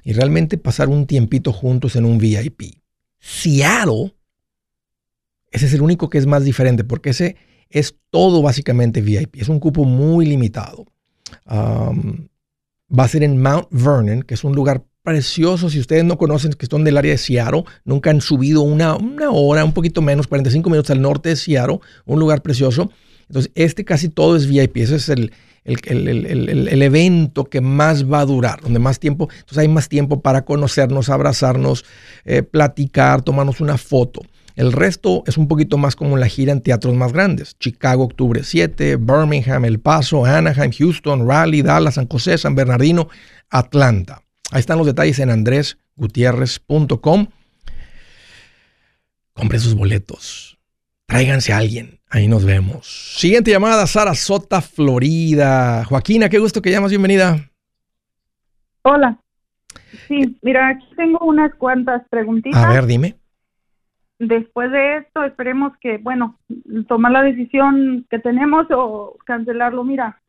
y 0.04 0.14
realmente 0.14 0.58
pasar 0.58 0.90
un 0.90 1.08
tiempito 1.08 1.52
juntos 1.52 1.96
en 1.96 2.06
un 2.06 2.18
VIP. 2.18 2.80
Seattle, 3.20 4.14
ese 5.52 5.66
es 5.66 5.74
el 5.74 5.82
único 5.82 6.10
que 6.10 6.18
es 6.18 6.28
más 6.28 6.44
diferente 6.44 6.84
porque 6.84 7.10
ese 7.12 7.36
es 7.70 7.96
todo 8.10 8.42
básicamente 8.42 9.02
VIP. 9.02 9.38
Es 9.38 9.50
un 9.50 9.60
cupo 9.60 9.84
muy 9.86 10.26
limitado. 10.26 10.86
va 11.48 13.04
a 13.04 13.08
ser 13.08 13.24
en 13.24 13.42
Mount 13.42 13.68
Vernon, 13.72 14.22
que 14.22 14.36
es 14.36 14.44
un 14.44 14.54
lugar 14.54 14.86
precioso. 15.06 15.70
Si 15.70 15.80
ustedes 15.80 16.04
no 16.04 16.18
conocen, 16.18 16.52
que 16.52 16.66
son 16.66 16.84
del 16.84 16.98
área 16.98 17.14
de 17.14 17.18
Seattle, 17.18 17.64
nunca 17.86 18.10
han 18.10 18.20
subido 18.20 18.62
una, 18.62 18.96
una 18.96 19.32
hora, 19.32 19.64
un 19.64 19.72
poquito 19.72 20.02
menos, 20.02 20.28
45 20.28 20.70
minutos 20.70 20.92
al 20.92 21.02
norte 21.02 21.30
de 21.30 21.38
Seattle, 21.38 21.80
un 22.06 22.20
lugar 22.20 22.42
precioso. 22.42 22.92
Entonces, 23.30 23.54
este 23.56 23.86
casi 23.86 24.10
todo 24.10 24.36
es 24.36 24.48
VIP. 24.48 24.78
Ese 24.78 24.98
es 24.98 25.08
el, 25.08 25.32
el, 25.64 26.82
evento 26.82 27.46
que 27.46 27.62
más 27.62 28.12
va 28.12 28.20
a 28.20 28.26
durar, 28.26 28.62
donde 28.62 28.80
más 28.80 29.00
tiempo, 29.00 29.30
entonces 29.32 29.58
hay 29.58 29.68
más 29.68 29.90
tiempo 29.90 30.22
para 30.22 30.46
conocernos, 30.46 31.10
abrazarnos, 31.10 31.86
eh, 32.26 32.44
platicar, 32.44 33.22
tomarnos 33.22 33.62
una 33.62 33.78
foto. 33.78 34.22
El 34.56 34.72
resto 34.72 35.24
es 35.28 35.38
un 35.38 35.48
poquito 35.48 35.78
más 35.78 35.96
como 35.96 36.16
la 36.18 36.28
gira 36.28 36.54
en 36.54 36.62
teatros 36.62 36.94
más 36.94 37.12
grandes. 37.12 37.58
Chicago, 37.60 38.06
octubre 38.06 38.42
7, 38.44 38.96
Birmingham, 38.96 39.66
El 39.66 39.80
Paso, 39.80 40.24
Anaheim, 40.24 40.72
Houston, 40.72 41.28
Raleigh, 41.28 41.64
Dallas, 41.64 41.96
San 41.96 42.08
José, 42.08 42.38
San 42.38 42.56
Bernardino, 42.56 43.10
Atlanta. 43.50 44.22
Ahí 44.52 44.60
están 44.60 44.78
los 44.78 44.88
detalles 44.88 45.20
en 45.20 45.30
andresgutierrez.com. 45.30 47.28
Compren 49.34 49.60
sus 49.60 49.76
boletos. 49.76 50.58
Tráiganse 51.08 51.54
a 51.54 51.58
alguien. 51.58 52.00
Ahí 52.10 52.28
nos 52.28 52.46
vemos. 52.46 53.16
Siguiente 53.18 53.52
llamada, 53.52 53.86
Sarasota, 53.88 54.62
Florida. 54.62 55.84
Joaquina, 55.86 56.30
qué 56.30 56.40
gusto 56.40 56.62
que 56.62 56.72
llamas. 56.72 56.92
Bienvenida. 56.92 57.50
Hola. 58.84 59.20
Sí, 60.08 60.38
mira, 60.42 60.70
aquí 60.70 60.86
tengo 60.96 61.20
unas 61.26 61.54
cuantas 61.56 62.08
preguntitas. 62.10 62.64
A 62.64 62.70
ver, 62.70 62.86
dime. 62.86 63.16
Después 64.20 64.72
de 64.72 64.98
esto, 64.98 65.24
esperemos 65.26 65.74
que, 65.82 65.98
bueno, 65.98 66.40
tomar 66.88 67.12
la 67.12 67.22
decisión 67.24 68.06
que 68.10 68.20
tenemos 68.20 68.66
o 68.72 69.18
cancelarlo. 69.26 69.84
Mira, 69.84 70.22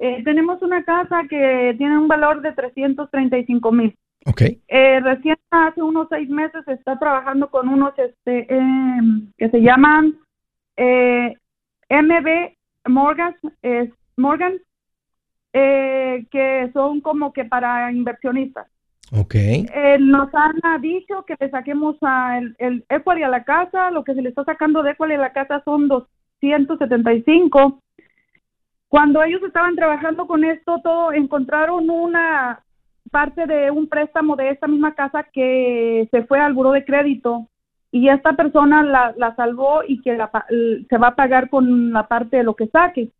eh, 0.00 0.22
tenemos 0.24 0.60
una 0.62 0.82
casa 0.82 1.22
que 1.28 1.74
tiene 1.78 1.98
un 1.98 2.08
valor 2.08 2.42
de 2.42 2.52
335 2.52 3.72
mil. 3.72 3.94
Ok. 4.26 4.42
Eh, 4.66 5.00
recién 5.00 5.36
hace 5.50 5.82
unos 5.82 6.08
seis 6.10 6.28
meses 6.28 6.66
está 6.66 6.98
trabajando 6.98 7.50
con 7.50 7.68
unos 7.68 7.92
este, 7.98 8.52
em, 8.52 9.30
que 9.38 9.48
se 9.50 9.60
llaman 9.60 10.18
eh, 10.76 11.36
MB 11.88 12.88
Morgan, 12.88 13.36
Morgan 14.16 14.58
eh, 15.52 16.26
que 16.30 16.70
son 16.72 17.00
como 17.00 17.32
que 17.32 17.44
para 17.44 17.90
inversionistas. 17.92 18.66
Ok. 19.12 19.34
Eh, 19.34 19.98
nos 19.98 20.28
han 20.34 20.60
dicho 20.80 21.24
que 21.26 21.34
le 21.40 21.50
saquemos 21.50 21.96
a 22.02 22.38
el, 22.38 22.54
el 22.58 22.84
equity 22.88 23.22
a 23.24 23.28
la 23.28 23.42
casa, 23.42 23.90
lo 23.90 24.04
que 24.04 24.14
se 24.14 24.22
le 24.22 24.28
está 24.28 24.44
sacando 24.44 24.82
de 24.82 24.92
equity 24.92 25.14
a 25.14 25.18
la 25.18 25.32
casa 25.32 25.60
son 25.64 25.88
275. 25.88 27.80
Cuando 28.90 29.22
ellos 29.22 29.40
estaban 29.44 29.76
trabajando 29.76 30.26
con 30.26 30.42
esto, 30.42 30.80
todo 30.82 31.12
encontraron 31.12 31.88
una 31.88 32.64
parte 33.12 33.46
de 33.46 33.70
un 33.70 33.88
préstamo 33.88 34.34
de 34.34 34.50
esta 34.50 34.66
misma 34.66 34.96
casa 34.96 35.28
que 35.32 36.08
se 36.10 36.24
fue 36.24 36.40
al 36.40 36.54
buro 36.54 36.72
de 36.72 36.84
crédito 36.84 37.46
y 37.92 38.08
esta 38.08 38.32
persona 38.32 38.82
la, 38.82 39.14
la 39.16 39.36
salvó 39.36 39.82
y 39.86 40.02
que 40.02 40.16
la, 40.16 40.28
se 40.88 40.98
va 40.98 41.08
a 41.08 41.14
pagar 41.14 41.50
con 41.50 41.92
la 41.92 42.08
parte 42.08 42.38
de 42.38 42.42
lo 42.42 42.56
que 42.56 42.66
saque. 42.66 43.10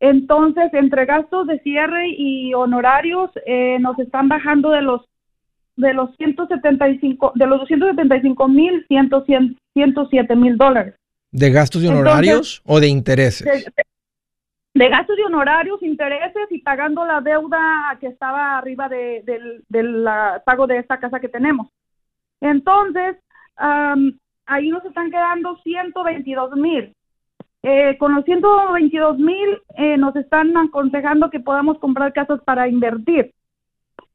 Entonces, 0.00 0.74
entre 0.74 1.06
gastos 1.06 1.46
de 1.46 1.60
cierre 1.60 2.08
y 2.08 2.52
honorarios, 2.52 3.30
eh, 3.46 3.78
nos 3.78 3.96
están 4.00 4.28
bajando 4.28 4.70
de 4.70 4.82
los 4.82 5.02
de 5.76 5.94
los 5.94 6.10
175, 6.16 7.32
de 7.36 7.46
los 7.46 7.60
275 7.60 8.48
mil, 8.48 8.84
107 8.88 10.36
mil 10.36 10.56
dólares. 10.58 10.94
¿De 11.30 11.50
gastos 11.50 11.84
y 11.84 11.86
honorarios 11.86 12.60
o 12.66 12.80
de 12.80 12.88
intereses? 12.88 13.46
De, 13.46 13.84
gastos 14.88 15.18
y 15.18 15.22
honorarios, 15.22 15.82
intereses 15.82 16.46
y 16.50 16.62
pagando 16.62 17.04
la 17.04 17.20
deuda 17.20 17.96
que 18.00 18.06
estaba 18.06 18.58
arriba 18.58 18.88
de, 18.88 19.22
del 19.68 20.08
pago 20.44 20.66
de 20.66 20.78
esta 20.78 20.98
casa 20.98 21.20
que 21.20 21.28
tenemos. 21.28 21.68
Entonces, 22.40 23.16
ahí 23.56 24.68
nos 24.70 24.84
están 24.84 25.10
quedando 25.10 25.56
122 25.58 26.56
mil. 26.56 26.94
Eh, 27.62 27.98
con 27.98 28.14
los 28.14 28.24
122 28.24 29.18
mil 29.18 29.58
eh, 29.76 29.98
nos 29.98 30.16
están 30.16 30.56
aconsejando 30.56 31.28
que 31.28 31.40
podamos 31.40 31.78
comprar 31.78 32.12
casas 32.12 32.40
para 32.44 32.68
invertir. 32.68 33.32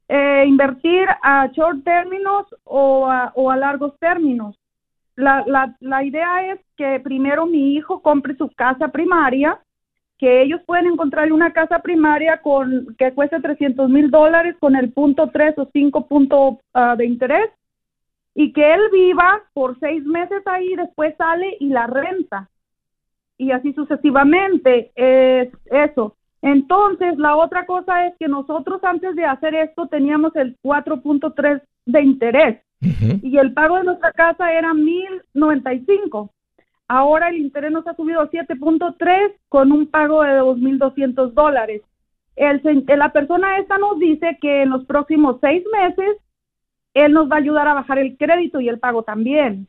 Eh, 0.08 0.44
invertir 0.46 1.06
a 1.22 1.48
short 1.52 1.84
términos 1.84 2.46
o 2.64 3.06
a, 3.08 3.32
o 3.34 3.50
a 3.50 3.56
largos 3.56 3.96
términos. 3.98 4.58
La, 5.14 5.44
la, 5.46 5.74
la 5.80 6.04
idea 6.04 6.52
es 6.52 6.60
que 6.76 7.00
primero 7.00 7.46
mi 7.46 7.74
hijo 7.74 8.02
compre 8.02 8.36
su 8.36 8.50
casa 8.50 8.88
primaria, 8.88 9.58
que 10.18 10.42
ellos 10.42 10.60
pueden 10.66 10.86
encontrarle 10.86 11.32
una 11.32 11.52
casa 11.52 11.80
primaria 11.80 12.38
con 12.38 12.94
que 12.98 13.12
cueste 13.12 13.40
300 13.40 13.90
mil 13.90 14.10
dólares 14.10 14.56
con 14.58 14.76
el 14.76 14.92
punto 14.92 15.30
3 15.30 15.58
o 15.58 15.68
5 15.72 16.06
puntos 16.06 16.56
ah, 16.72 16.94
de 16.96 17.06
interés 17.06 17.50
y 18.34 18.52
que 18.52 18.74
él 18.74 18.80
viva 18.92 19.42
por 19.54 19.78
seis 19.80 20.04
meses 20.04 20.42
ahí, 20.46 20.76
después 20.76 21.14
sale 21.16 21.56
y 21.58 21.68
la 21.68 21.86
renta 21.86 22.50
y 23.38 23.50
así 23.50 23.72
sucesivamente. 23.72 24.92
Es 24.94 25.48
eso. 25.66 26.16
Entonces, 26.42 27.16
la 27.18 27.36
otra 27.36 27.66
cosa 27.66 28.06
es 28.06 28.14
que 28.18 28.28
nosotros 28.28 28.82
antes 28.84 29.16
de 29.16 29.24
hacer 29.24 29.54
esto 29.54 29.86
teníamos 29.88 30.36
el 30.36 30.56
4.3 30.62 31.62
de 31.86 32.02
interés 32.02 32.62
y 33.22 33.38
el 33.38 33.52
pago 33.54 33.78
de 33.78 33.84
nuestra 33.84 34.12
casa 34.12 34.52
era 34.52 34.74
1095. 34.74 36.30
Ahora 36.88 37.28
el 37.28 37.38
interés 37.38 37.72
nos 37.72 37.86
ha 37.86 37.94
subido 37.94 38.20
a 38.20 38.30
7.3 38.30 39.34
con 39.48 39.72
un 39.72 39.86
pago 39.86 40.22
de 40.22 40.40
2.200 40.40 41.32
dólares. 41.32 41.82
El, 42.36 42.60
la 42.86 43.12
persona 43.12 43.58
esta 43.58 43.78
nos 43.78 43.98
dice 43.98 44.38
que 44.40 44.62
en 44.62 44.70
los 44.70 44.84
próximos 44.84 45.38
seis 45.40 45.64
meses 45.72 46.18
él 46.94 47.12
nos 47.12 47.30
va 47.30 47.36
a 47.36 47.38
ayudar 47.38 47.66
a 47.66 47.74
bajar 47.74 47.98
el 47.98 48.16
crédito 48.16 48.60
y 48.60 48.68
el 48.68 48.78
pago 48.78 49.02
también. 49.02 49.68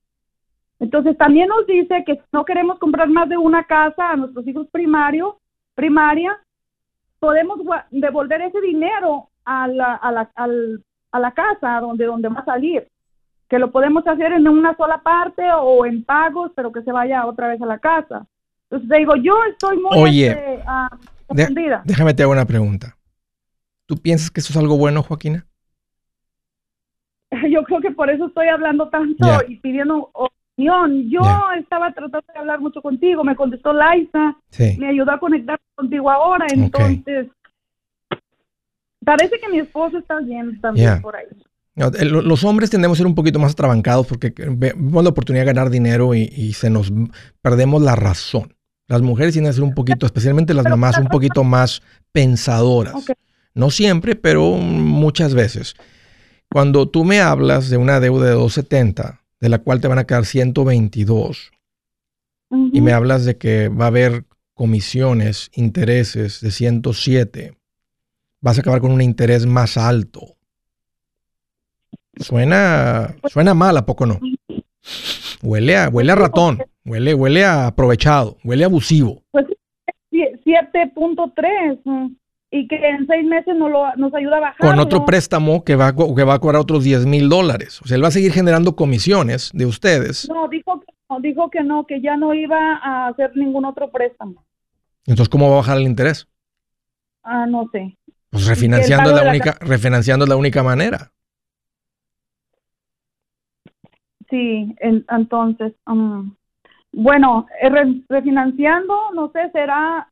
Entonces 0.79 1.17
también 1.17 1.47
nos 1.47 1.65
dice 1.65 2.03
que 2.05 2.21
no 2.31 2.45
queremos 2.45 2.77
comprar 2.77 3.09
más 3.09 3.27
de 3.29 3.37
una 3.37 3.63
casa 3.63 4.11
a 4.11 4.15
nuestros 4.15 4.47
hijos 4.47 4.67
primario, 4.69 5.39
primaria, 5.73 6.37
podemos 7.19 7.59
devolver 7.89 8.41
ese 8.41 8.61
dinero 8.61 9.29
a 9.43 9.67
la, 9.67 9.95
a 9.95 10.11
la, 10.11 10.29
a 11.11 11.19
la 11.19 11.31
casa 11.31 11.79
donde, 11.79 12.05
donde 12.05 12.29
va 12.29 12.41
a 12.41 12.45
salir. 12.45 12.87
Que 13.49 13.59
lo 13.59 13.71
podemos 13.71 14.05
hacer 14.05 14.33
en 14.33 14.47
una 14.47 14.75
sola 14.75 15.01
parte 15.01 15.43
o 15.51 15.85
en 15.85 16.03
pagos, 16.03 16.51
pero 16.55 16.71
que 16.71 16.81
se 16.81 16.91
vaya 16.91 17.25
otra 17.25 17.47
vez 17.47 17.61
a 17.61 17.65
la 17.65 17.79
casa. 17.79 18.25
Entonces 18.69 18.97
digo, 18.97 19.15
yo 19.15 19.35
estoy 19.49 19.77
muy 19.77 19.97
Oye, 19.97 20.27
este, 20.27 20.63
ah, 20.67 20.89
déjame 21.85 22.13
te 22.13 22.23
hago 22.23 22.33
una 22.33 22.45
pregunta. 22.45 22.97
¿Tú 23.85 23.95
piensas 23.95 24.29
que 24.29 24.41
eso 24.41 24.51
es 24.51 24.57
algo 24.57 24.77
bueno, 24.77 25.01
Joaquina? 25.01 25.45
Yo 27.49 27.63
creo 27.63 27.79
que 27.79 27.91
por 27.91 28.09
eso 28.09 28.27
estoy 28.27 28.47
hablando 28.47 28.89
tanto 28.89 29.27
y 29.47 29.57
pidiendo 29.57 30.11
yo 30.57 31.21
estaba 31.59 31.91
tratando 31.93 32.25
de 32.33 32.39
hablar 32.39 32.59
mucho 32.59 32.81
contigo, 32.81 33.23
me 33.23 33.35
contestó 33.35 33.73
Laisa, 33.73 34.35
me 34.77 34.87
ayudó 34.87 35.11
a 35.11 35.19
conectar 35.19 35.59
contigo 35.75 36.09
ahora, 36.09 36.47
entonces 36.49 37.27
parece 39.05 39.39
que 39.39 39.49
mi 39.49 39.59
esposo 39.59 39.99
está 39.99 40.19
bien 40.19 40.59
también 40.59 41.01
por 41.01 41.15
ahí. 41.15 41.27
Los 41.77 42.43
hombres 42.43 42.71
tendemos 42.71 42.97
a 42.97 42.99
ser 42.99 43.07
un 43.07 43.13
poquito 43.13 43.37
más 43.37 43.51
atrabancados 43.51 44.07
porque 44.07 44.33
vemos 44.35 45.03
la 45.03 45.11
oportunidad 45.11 45.43
de 45.43 45.53
ganar 45.53 45.69
dinero 45.69 46.15
y, 46.15 46.53
se 46.53 46.69
nos 46.69 46.91
perdemos 47.41 47.81
la 47.81 47.95
razón. 47.95 48.55
Las 48.87 49.01
mujeres 49.01 49.33
tienen 49.33 49.51
que 49.51 49.55
ser 49.55 49.63
un 49.63 49.75
poquito, 49.75 50.05
especialmente 50.05 50.53
las 50.53 50.65
mamás, 50.65 50.97
un 50.97 51.07
poquito 51.07 51.43
más 51.43 51.81
pensadoras. 52.11 52.95
No 53.53 53.69
siempre, 53.69 54.15
pero 54.15 54.53
muchas 54.53 55.33
veces. 55.33 55.75
Cuando 56.49 56.87
tú 56.87 57.03
me 57.03 57.19
hablas 57.19 57.69
de 57.69 57.77
una 57.77 57.99
deuda 57.99 58.27
de 58.27 58.31
270, 58.31 59.21
de 59.39 59.49
la 59.49 59.59
cual 59.59 59.81
te 59.81 59.87
van 59.87 59.99
a 59.99 60.05
quedar 60.05 60.25
122, 60.25 61.51
y 62.71 62.81
me 62.81 62.93
hablas 62.93 63.25
de 63.25 63.37
que 63.37 63.67
va 63.67 63.85
a 63.85 63.89
haber 63.89 64.25
comisiones, 64.53 65.51
intereses 65.53 66.41
de 66.41 66.49
107, 66.49 67.57
vas 68.41 68.57
a 68.57 68.61
acabar 68.61 68.81
con 68.81 68.91
un 68.91 69.01
interés 69.01 69.45
más 69.45 69.77
alto. 69.77 70.36
Suena, 72.19 73.15
suena 73.25 73.53
mal, 73.53 73.77
¿a 73.77 73.85
poco 73.85 74.05
no? 74.05 74.19
Huele 75.41 75.77
a, 75.77 75.89
huele 75.89 76.11
a 76.11 76.15
ratón, 76.15 76.63
huele, 76.85 77.13
huele 77.13 77.45
a 77.45 77.67
aprovechado, 77.67 78.37
huele 78.43 78.65
abusivo. 78.65 79.23
Pues 79.31 79.45
7.3 80.11 82.17
y 82.49 82.67
que 82.67 82.75
en 82.75 83.05
seis 83.07 83.25
meses 83.25 83.55
nos, 83.55 83.69
lo, 83.69 83.95
nos 83.97 84.13
ayuda 84.13 84.37
a 84.37 84.39
bajar. 84.39 84.59
Con 84.59 84.79
otro 84.79 85.05
préstamo 85.05 85.63
que 85.63 85.75
va, 85.75 85.93
que 85.93 86.23
va 86.23 86.35
a 86.35 86.39
cobrar 86.39 86.61
otros 86.61 86.83
10 86.83 87.05
mil 87.05 87.29
dólares. 87.29 87.81
O 87.81 87.87
sea, 87.87 87.95
él 87.95 88.03
va 88.03 88.07
a 88.07 88.11
seguir 88.11 88.31
generando 88.31 88.75
comisiones 88.75 89.51
de 89.53 89.65
ustedes. 89.65 90.29
No, 90.29 90.47
dijo 90.47 90.79
que 90.79 90.93
no, 91.09 91.19
dijo 91.19 91.49
que 91.49 91.63
no, 91.63 91.85
que 91.85 92.01
ya 92.01 92.15
no 92.15 92.33
iba 92.33 92.77
a 92.77 93.09
hacer 93.09 93.35
ningún 93.35 93.65
otro 93.65 93.91
préstamo. 93.91 94.45
Entonces, 95.05 95.29
¿cómo 95.29 95.49
va 95.49 95.55
a 95.55 95.57
bajar 95.57 95.77
el 95.77 95.83
interés? 95.83 96.27
Ah, 97.23 97.45
no 97.45 97.69
sé. 97.71 97.97
Pues 98.29 98.47
refinanciando 98.47 99.09
es 99.09 99.23
la, 99.23 99.29
única, 99.29 99.57
refinanciando 99.61 100.25
es 100.25 100.29
la 100.29 100.35
única 100.35 100.63
manera. 100.63 101.11
Sí, 104.29 104.75
entonces, 104.81 105.73
um, 105.85 106.33
bueno, 106.91 107.45
eh, 107.61 107.69
refinanciando, 108.09 108.95
no 109.13 109.31
sé, 109.31 109.49
será 109.51 110.09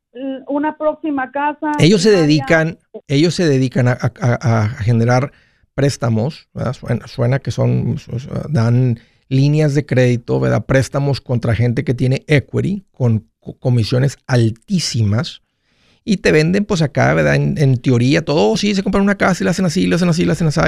una 0.48 0.76
próxima 0.78 1.30
casa. 1.30 1.72
Ellos 1.78 2.02
se 2.02 2.10
dedican, 2.10 2.78
ellos 3.06 3.34
se 3.34 3.46
dedican 3.46 3.88
a, 3.88 4.68
generar 4.80 5.32
préstamos, 5.74 6.48
suena, 7.06 7.38
que 7.38 7.50
son, 7.50 7.96
dan 8.48 8.98
líneas 9.28 9.74
de 9.74 9.84
crédito, 9.84 10.40
¿verdad? 10.40 10.64
préstamos 10.64 11.20
contra 11.20 11.54
gente 11.54 11.84
que 11.84 11.92
tiene 11.92 12.24
equity 12.28 12.84
con 12.92 13.28
comisiones 13.60 14.16
altísimas 14.26 15.42
y 16.08 16.18
te 16.18 16.30
venden 16.30 16.64
pues 16.64 16.82
acá, 16.82 17.12
¿verdad? 17.14 17.34
En, 17.34 17.76
teoría 17.78 18.24
todo, 18.24 18.52
oh, 18.52 18.56
sí, 18.56 18.76
se 18.76 18.84
compran 18.84 19.02
una 19.02 19.18
casa 19.18 19.42
y 19.42 19.44
la 19.44 19.50
hacen 19.50 19.64
así, 19.64 19.88
la 19.88 19.96
hacen 19.96 20.08
así, 20.08 20.24
la 20.24 20.34
hacen 20.34 20.46
así 20.46 20.60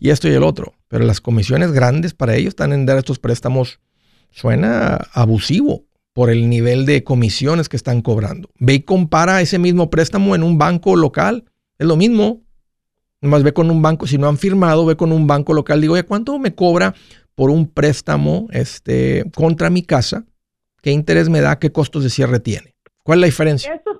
y 0.00 0.08
esto 0.08 0.26
y 0.26 0.32
el 0.32 0.42
otro. 0.42 0.72
Pero 0.88 1.04
las 1.04 1.20
comisiones 1.20 1.70
grandes 1.70 2.14
para 2.14 2.34
ellos 2.34 2.48
están 2.48 2.72
en 2.72 2.86
dar 2.86 2.96
estos 2.96 3.18
préstamos, 3.18 3.78
suena 4.30 4.96
abusivo 5.12 5.84
por 6.14 6.30
el 6.30 6.48
nivel 6.48 6.86
de 6.86 7.04
comisiones 7.04 7.68
que 7.68 7.76
están 7.76 8.00
cobrando. 8.00 8.48
Ve 8.58 8.74
y 8.74 8.80
compara 8.80 9.42
ese 9.42 9.58
mismo 9.58 9.90
préstamo 9.90 10.34
en 10.34 10.42
un 10.42 10.56
banco 10.56 10.96
local. 10.96 11.44
Es 11.78 11.86
lo 11.86 11.96
mismo. 11.96 12.40
Más 13.20 13.42
ve 13.42 13.52
con 13.52 13.70
un 13.70 13.82
banco, 13.82 14.06
si 14.06 14.16
no 14.16 14.28
han 14.28 14.38
firmado, 14.38 14.86
ve 14.86 14.96
con 14.96 15.12
un 15.12 15.26
banco 15.26 15.52
local. 15.52 15.82
Digo, 15.82 15.92
oye, 15.92 16.04
¿cuánto 16.04 16.38
me 16.38 16.54
cobra 16.54 16.94
por 17.34 17.50
un 17.50 17.68
préstamo 17.68 18.48
este, 18.50 19.30
contra 19.34 19.68
mi 19.68 19.82
casa? 19.82 20.24
¿Qué 20.80 20.90
interés 20.90 21.28
me 21.28 21.42
da? 21.42 21.58
¿Qué 21.58 21.70
costos 21.70 22.02
de 22.02 22.08
cierre 22.08 22.40
tiene? 22.40 22.75
¿Cuál 23.06 23.18
es 23.18 23.20
la 23.20 23.26
diferencia? 23.26 23.72
Esto, 23.72 23.96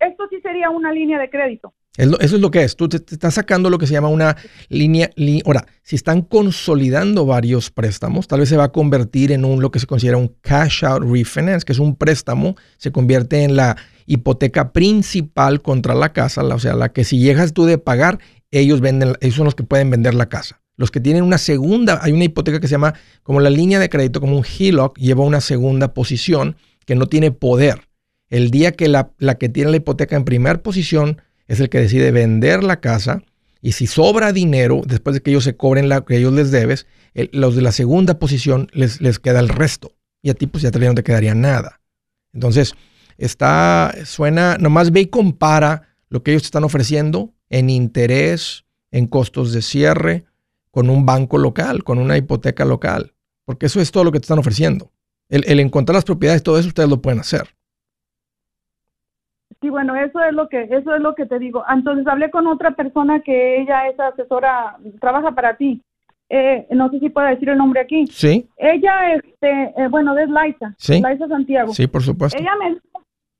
esto 0.00 0.24
sí 0.30 0.40
sería 0.42 0.68
una 0.68 0.92
línea 0.92 1.16
de 1.20 1.30
crédito. 1.30 1.72
Eso 1.96 2.16
es 2.18 2.32
lo 2.32 2.50
que 2.50 2.64
es. 2.64 2.74
Tú 2.74 2.88
te, 2.88 2.96
estás 2.96 3.34
sacando 3.34 3.70
lo 3.70 3.78
que 3.78 3.86
se 3.86 3.92
llama 3.92 4.08
una 4.08 4.36
línea. 4.68 5.10
ahora, 5.46 5.64
si 5.84 5.94
están 5.94 6.22
consolidando 6.22 7.24
varios 7.24 7.70
préstamos, 7.70 8.26
tal 8.26 8.40
vez 8.40 8.48
se 8.48 8.56
va 8.56 8.64
a 8.64 8.72
convertir 8.72 9.30
en 9.30 9.44
un 9.44 9.62
lo 9.62 9.70
que 9.70 9.78
se 9.78 9.86
considera 9.86 10.16
un 10.16 10.34
cash 10.40 10.84
out 10.84 11.04
refinance, 11.04 11.64
que 11.64 11.72
es 11.72 11.78
un 11.78 11.94
préstamo, 11.94 12.56
se 12.78 12.90
convierte 12.90 13.44
en 13.44 13.54
la 13.54 13.76
hipoteca 14.06 14.72
principal 14.72 15.62
contra 15.62 15.94
la 15.94 16.12
casa, 16.12 16.42
o 16.42 16.58
sea, 16.58 16.74
la 16.74 16.92
que 16.92 17.04
si 17.04 17.20
llegas 17.20 17.52
tú 17.52 17.64
de 17.64 17.78
pagar, 17.78 18.18
ellos 18.50 18.80
venden, 18.80 19.14
ellos 19.20 19.36
son 19.36 19.44
los 19.44 19.54
que 19.54 19.62
pueden 19.62 19.88
vender 19.88 20.14
la 20.14 20.28
casa. 20.28 20.60
Los 20.76 20.90
que 20.90 20.98
tienen 20.98 21.22
una 21.22 21.38
segunda, 21.38 22.00
hay 22.02 22.10
una 22.10 22.24
hipoteca 22.24 22.58
que 22.58 22.66
se 22.66 22.72
llama 22.72 22.94
como 23.22 23.38
la 23.38 23.50
línea 23.50 23.78
de 23.78 23.88
crédito, 23.88 24.20
como 24.20 24.36
un 24.36 24.44
HELOC, 24.44 24.98
lleva 24.98 25.22
una 25.22 25.40
segunda 25.40 25.94
posición 25.94 26.56
que 26.86 26.96
no 26.96 27.06
tiene 27.06 27.30
poder. 27.30 27.87
El 28.30 28.50
día 28.50 28.72
que 28.72 28.88
la, 28.88 29.10
la 29.18 29.36
que 29.36 29.48
tiene 29.48 29.70
la 29.70 29.76
hipoteca 29.78 30.16
en 30.16 30.24
primera 30.24 30.62
posición 30.62 31.22
es 31.46 31.60
el 31.60 31.68
que 31.68 31.80
decide 31.80 32.10
vender 32.10 32.62
la 32.62 32.80
casa 32.80 33.22
y 33.60 33.72
si 33.72 33.86
sobra 33.86 34.32
dinero, 34.32 34.82
después 34.86 35.14
de 35.14 35.20
que 35.20 35.30
ellos 35.30 35.44
se 35.44 35.56
cobren 35.56 35.88
lo 35.88 36.04
que 36.04 36.16
ellos 36.16 36.32
les 36.32 36.50
debes, 36.50 36.86
los 37.32 37.56
de 37.56 37.62
la 37.62 37.72
segunda 37.72 38.18
posición 38.18 38.68
les, 38.72 39.00
les 39.00 39.18
queda 39.18 39.40
el 39.40 39.48
resto. 39.48 39.92
Y 40.22 40.30
a 40.30 40.34
ti 40.34 40.46
pues 40.46 40.62
ya 40.62 40.70
te 40.70 40.78
no 40.78 40.94
te 40.94 41.02
quedaría 41.02 41.34
nada. 41.34 41.80
Entonces, 42.32 42.74
está, 43.16 43.94
suena, 44.04 44.56
nomás 44.58 44.92
ve 44.92 45.00
y 45.00 45.06
compara 45.06 45.96
lo 46.08 46.22
que 46.22 46.32
ellos 46.32 46.42
te 46.42 46.46
están 46.46 46.64
ofreciendo 46.64 47.34
en 47.50 47.70
interés, 47.70 48.64
en 48.90 49.06
costos 49.06 49.52
de 49.52 49.62
cierre, 49.62 50.24
con 50.70 50.90
un 50.90 51.04
banco 51.04 51.38
local, 51.38 51.82
con 51.82 51.98
una 51.98 52.16
hipoteca 52.16 52.64
local. 52.64 53.14
Porque 53.44 53.66
eso 53.66 53.80
es 53.80 53.90
todo 53.90 54.04
lo 54.04 54.12
que 54.12 54.20
te 54.20 54.24
están 54.24 54.38
ofreciendo. 54.38 54.92
El, 55.28 55.44
el 55.46 55.60
encontrar 55.60 55.94
las 55.94 56.04
propiedades, 56.04 56.42
todo 56.42 56.58
eso 56.58 56.68
ustedes 56.68 56.88
lo 56.88 57.02
pueden 57.02 57.20
hacer. 57.20 57.48
Sí, 59.60 59.70
bueno, 59.70 59.96
eso 59.96 60.20
es 60.22 60.32
lo 60.32 60.48
que 60.48 60.68
eso 60.70 60.94
es 60.94 61.00
lo 61.00 61.14
que 61.14 61.26
te 61.26 61.38
digo. 61.38 61.64
Entonces 61.68 62.06
hablé 62.06 62.30
con 62.30 62.46
otra 62.46 62.72
persona 62.72 63.20
que 63.20 63.60
ella 63.60 63.88
es 63.88 63.98
asesora, 63.98 64.76
trabaja 65.00 65.32
para 65.32 65.56
ti. 65.56 65.82
Eh, 66.30 66.66
no 66.70 66.90
sé 66.90 67.00
si 67.00 67.08
puedo 67.08 67.26
decir 67.26 67.48
el 67.48 67.58
nombre 67.58 67.80
aquí. 67.80 68.06
Sí. 68.06 68.48
Ella, 68.56 69.14
este, 69.14 69.72
eh, 69.76 69.88
bueno, 69.88 70.16
es 70.16 70.28
Laisa. 70.28 70.74
Sí. 70.78 71.00
Laisa 71.00 71.26
Santiago. 71.26 71.72
Sí, 71.72 71.86
por 71.86 72.02
supuesto. 72.02 72.38
Ella 72.38 72.52
me, 72.56 72.76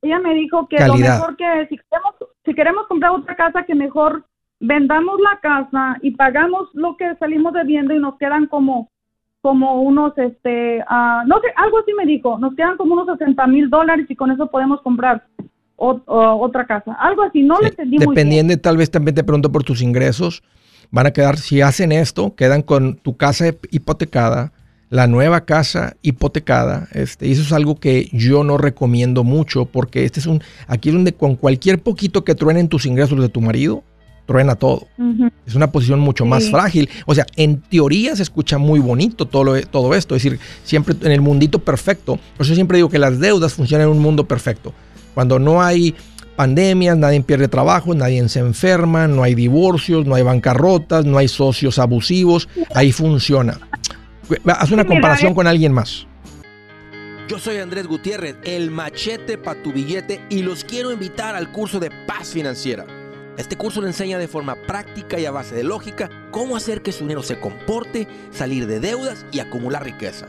ella 0.02 0.18
me 0.18 0.35
dijo 0.35 0.66
que 0.68 0.85
lo 0.87 0.96
mejor 0.96 1.37
que 1.37 1.66
si 1.68 1.76
queremos, 1.76 2.14
si 2.44 2.54
queremos 2.54 2.87
comprar 2.88 3.12
otra 3.12 3.37
casa, 3.37 3.64
que 3.64 3.74
mejor 3.74 4.24
vendamos 4.59 5.20
la 5.20 5.38
casa 5.40 5.98
y 6.02 6.12
pagamos 6.12 6.68
lo 6.72 6.96
que 6.96 7.14
salimos 7.16 7.52
debiendo 7.52 7.94
y 7.94 8.00
nos 8.00 8.16
quedan 8.18 8.46
como 8.46 8.88
como 9.40 9.83
unos, 9.83 10.18
este, 10.18 10.81
uh, 10.81 11.26
no 11.26 11.40
sé, 11.40 11.46
algo 11.54 11.78
así 11.78 11.92
me 11.94 12.04
dijo, 12.04 12.38
nos 12.38 12.57
quedan 12.57 12.76
como 12.76 12.94
unos 12.94 13.07
60 13.07 13.46
mil 13.46 13.70
dólares 13.70 14.07
y 14.09 14.16
con 14.16 14.33
eso 14.33 14.48
podemos 14.48 14.83
comprar 14.83 15.24
otra 15.78 16.66
casa. 16.66 16.92
Algo 16.94 17.22
así, 17.22 17.42
no 17.42 17.60
le 17.60 17.68
entendí 17.68 17.98
Dependiendo, 17.98 18.56
tal 18.58 18.76
vez 18.76 18.90
también 18.90 19.14
te 19.14 19.24
pregunto 19.24 19.50
por 19.50 19.64
tus 19.64 19.80
ingresos. 19.80 20.42
Van 20.90 21.06
a 21.06 21.12
quedar, 21.12 21.36
si 21.36 21.60
hacen 21.60 21.92
esto, 21.92 22.34
quedan 22.34 22.62
con 22.62 22.96
tu 22.96 23.16
casa 23.16 23.46
hipotecada, 23.70 24.52
la 24.90 25.06
nueva 25.06 25.44
casa 25.44 25.96
hipotecada. 26.02 26.88
Este, 26.92 27.28
y 27.28 27.32
eso 27.32 27.42
es 27.42 27.52
algo 27.52 27.78
que 27.78 28.08
yo 28.12 28.42
no 28.42 28.58
recomiendo 28.58 29.22
mucho 29.22 29.66
porque 29.66 30.04
este 30.04 30.20
es 30.20 30.26
un, 30.26 30.42
aquí 30.66 30.88
es 30.88 30.94
donde 30.94 31.12
con 31.12 31.36
cualquier 31.36 31.78
poquito 31.80 32.24
que 32.24 32.34
truenen 32.34 32.68
tus 32.68 32.86
ingresos 32.86 33.20
de 33.20 33.28
tu 33.28 33.40
marido, 33.40 33.84
truena 34.28 34.56
todo. 34.56 34.86
Es 35.46 35.54
una 35.54 35.72
posición 35.72 36.00
mucho 36.00 36.26
más 36.26 36.50
frágil. 36.50 36.90
O 37.06 37.14
sea, 37.14 37.24
en 37.36 37.62
teoría 37.62 38.14
se 38.14 38.22
escucha 38.22 38.58
muy 38.58 38.78
bonito 38.78 39.26
todo, 39.26 39.58
todo 39.62 39.94
esto. 39.94 40.14
Es 40.14 40.22
decir, 40.22 40.38
siempre 40.64 40.94
en 41.00 41.12
el 41.12 41.22
mundito 41.22 41.60
perfecto. 41.60 42.18
Por 42.36 42.44
eso 42.44 42.54
siempre 42.54 42.76
digo 42.76 42.90
que 42.90 42.98
las 42.98 43.18
deudas 43.18 43.54
funcionan 43.54 43.86
en 43.86 43.92
un 43.94 44.02
mundo 44.02 44.28
perfecto. 44.28 44.74
Cuando 45.18 45.40
no 45.40 45.61
hay 45.61 45.96
pandemias, 46.37 46.96
nadie 46.96 47.20
pierde 47.20 47.48
trabajo, 47.48 47.92
nadie 47.92 48.28
se 48.28 48.38
enferma, 48.38 49.09
no 49.09 49.24
hay 49.24 49.35
divorcios, 49.35 50.07
no 50.07 50.14
hay 50.14 50.22
bancarrotas, 50.22 51.04
no 51.07 51.18
hay 51.18 51.26
socios 51.26 51.81
abusivos, 51.81 52.48
ahí 52.72 52.92
funciona. 52.92 53.59
Haz 54.46 54.70
una 54.70 54.85
comparación 54.85 55.35
con 55.35 55.48
alguien 55.48 55.72
más. 55.72 56.07
Yo 57.26 57.40
soy 57.40 57.57
Andrés 57.57 57.88
Gutiérrez, 57.88 58.37
el 58.44 58.70
machete 58.70 59.38
para 59.38 59.61
tu 59.61 59.72
billete 59.72 60.20
y 60.31 60.42
los 60.42 60.62
quiero 60.62 60.92
invitar 60.92 61.35
al 61.35 61.50
curso 61.50 61.81
de 61.81 61.90
paz 62.07 62.28
financiera. 62.28 62.87
Este 63.37 63.57
curso 63.57 63.81
le 63.81 63.88
enseña 63.88 64.18
de 64.18 64.28
forma 64.28 64.54
práctica 64.68 65.18
y 65.18 65.26
a 65.26 65.33
base 65.33 65.57
de 65.57 65.64
lógica 65.64 66.11
cómo 66.31 66.57
hacer 66.57 66.81
que 66.81 66.92
su 66.92 67.00
dinero 67.00 67.24
se 67.24 67.40
comporte, 67.40 68.07
salir 68.31 68.68
de 68.68 68.78
deudas 68.78 69.26
y 69.33 69.40
acumular 69.40 69.83
riqueza. 69.83 70.28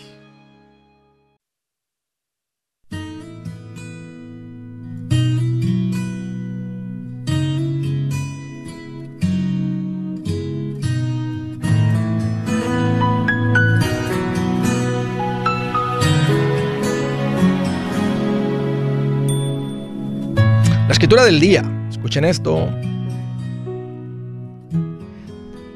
Escritura 21.01 21.25
del 21.25 21.39
día. 21.39 21.63
Escuchen 21.89 22.23
esto. 22.25 22.69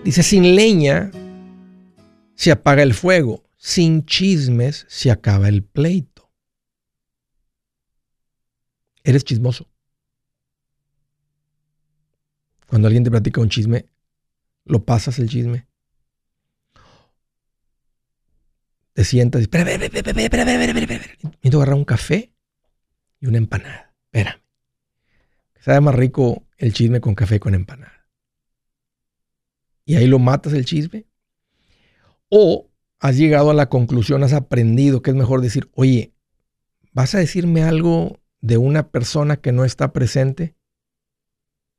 Dice, 0.04 0.22
sin 0.22 0.56
leña 0.56 1.10
se 2.36 2.52
apaga 2.52 2.84
el 2.84 2.94
fuego, 2.94 3.44
sin 3.58 4.06
chismes 4.06 4.86
se 4.88 5.10
acaba 5.10 5.50
el 5.50 5.64
pleito. 5.64 6.32
Eres 9.04 9.24
chismoso. 9.24 9.68
Cuando 12.68 12.88
alguien 12.88 13.04
te 13.04 13.10
platica 13.10 13.42
un 13.42 13.50
chisme, 13.50 13.90
lo 14.64 14.86
pasas 14.86 15.18
el 15.18 15.28
chisme. 15.28 15.68
Te 18.94 19.04
sientas 19.04 19.42
y 19.42 19.46
espera, 19.46 19.72
espera, 19.72 19.86
espera, 19.86 20.12
espera, 20.12 20.42
espera, 20.44 20.80
espera, 20.80 21.04
espera. 21.42 21.58
agarrar 21.58 21.76
un 21.76 21.84
café 21.84 22.32
y 23.20 23.26
una 23.26 23.40
empanada. 23.40 23.92
Espérame. 24.12 24.45
Sabe 25.66 25.82
más 25.82 25.96
rico 25.96 26.44
el 26.60 26.74
chisme 26.74 27.02
con 27.02 27.16
café 27.16 27.40
con 27.40 27.56
empanada. 27.56 28.08
Y 29.84 29.96
ahí 29.96 30.06
lo 30.06 30.20
matas 30.20 30.54
el 30.54 30.64
chisme. 30.64 31.08
O 32.30 32.70
has 33.00 33.18
llegado 33.18 33.50
a 33.50 33.56
la 33.56 33.68
conclusión, 33.68 34.22
has 34.22 34.34
aprendido 34.34 35.02
que 35.02 35.10
es 35.10 35.16
mejor 35.16 35.42
decir, 35.42 35.68
oye, 35.74 36.14
¿vas 36.92 37.16
a 37.16 37.18
decirme 37.18 37.64
algo 37.64 38.20
de 38.42 38.60
una 38.60 38.90
persona 38.90 39.38
que 39.38 39.52
no 39.52 39.66
está 39.66 39.92
presente? 39.92 40.56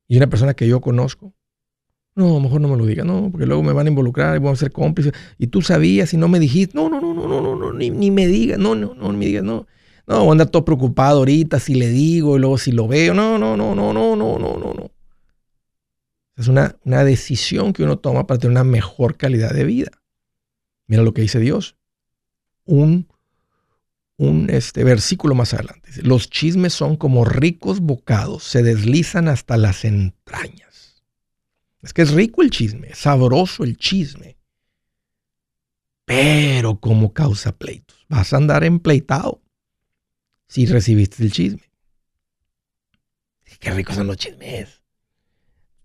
Y 0.08 0.16
una 0.16 0.26
persona 0.26 0.54
que 0.54 0.66
yo 0.66 0.80
conozco. 0.80 1.32
No, 2.16 2.40
mejor 2.40 2.60
no 2.60 2.66
me 2.66 2.76
lo 2.76 2.86
digas, 2.86 3.06
no, 3.06 3.30
porque 3.30 3.46
luego 3.46 3.62
me 3.62 3.72
van 3.72 3.86
a 3.86 3.90
involucrar 3.90 4.34
y 4.34 4.40
vamos 4.40 4.58
a 4.58 4.64
ser 4.64 4.72
cómplices. 4.72 5.12
Y 5.38 5.46
tú 5.46 5.62
sabías 5.62 6.12
y 6.12 6.16
no 6.16 6.26
me 6.26 6.40
dijiste, 6.40 6.74
no, 6.74 6.88
no, 6.88 7.00
no, 7.00 7.14
no, 7.14 7.40
no, 7.40 7.54
no, 7.54 7.72
ni, 7.72 7.90
ni 7.90 8.10
me 8.10 8.26
digas, 8.26 8.58
no, 8.58 8.74
no, 8.74 8.94
no, 8.94 9.12
ni 9.12 9.18
me 9.18 9.26
digas, 9.26 9.44
no. 9.44 9.68
No, 10.06 10.20
voy 10.20 10.28
a 10.28 10.32
andar 10.32 10.50
todo 10.50 10.64
preocupado 10.64 11.18
ahorita 11.18 11.58
si 11.58 11.74
le 11.74 11.88
digo 11.88 12.36
y 12.36 12.40
luego 12.40 12.58
si 12.58 12.70
lo 12.70 12.86
veo. 12.86 13.12
No, 13.12 13.38
no, 13.38 13.56
no, 13.56 13.74
no, 13.74 13.92
no, 13.92 14.16
no, 14.16 14.38
no, 14.38 14.56
no, 14.58 14.74
no. 14.74 14.90
Es 16.36 16.48
una, 16.48 16.76
una 16.84 17.02
decisión 17.02 17.72
que 17.72 17.82
uno 17.82 17.98
toma 17.98 18.26
para 18.26 18.38
tener 18.38 18.52
una 18.52 18.64
mejor 18.64 19.16
calidad 19.16 19.52
de 19.52 19.64
vida. 19.64 19.90
Mira 20.86 21.02
lo 21.02 21.12
que 21.12 21.22
dice 21.22 21.40
Dios. 21.40 21.76
Un, 22.64 23.08
un 24.16 24.48
este, 24.50 24.84
versículo 24.84 25.34
más 25.34 25.54
adelante. 25.54 25.90
Los 26.02 26.30
chismes 26.30 26.72
son 26.72 26.96
como 26.96 27.24
ricos 27.24 27.80
bocados, 27.80 28.44
se 28.44 28.62
deslizan 28.62 29.28
hasta 29.28 29.56
las 29.56 29.84
entrañas. 29.84 31.02
Es 31.82 31.92
que 31.92 32.02
es 32.02 32.12
rico 32.12 32.42
el 32.42 32.50
chisme, 32.50 32.88
es 32.88 32.98
sabroso 32.98 33.64
el 33.64 33.76
chisme. 33.76 34.36
Pero 36.04 36.78
como 36.78 37.12
causa 37.12 37.52
pleitos. 37.52 38.06
Vas 38.08 38.32
a 38.32 38.36
andar 38.36 38.62
empleitado 38.62 39.42
si 40.48 40.66
recibiste 40.66 41.22
el 41.22 41.32
chisme. 41.32 41.62
Qué 43.58 43.70
ricos 43.70 43.96
son 43.96 44.06
los 44.06 44.16
chismes. 44.16 44.82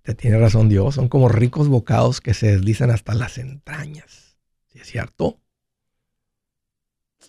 Te 0.01 0.15
tiene 0.15 0.39
razón 0.39 0.67
Dios, 0.67 0.95
son 0.95 1.07
como 1.07 1.29
ricos 1.29 1.67
bocados 1.67 2.21
que 2.21 2.33
se 2.33 2.51
deslizan 2.51 2.89
hasta 2.89 3.13
las 3.13 3.37
entrañas. 3.37 4.37
¿Sí 4.67 4.79
es 4.79 4.87
cierto? 4.87 5.39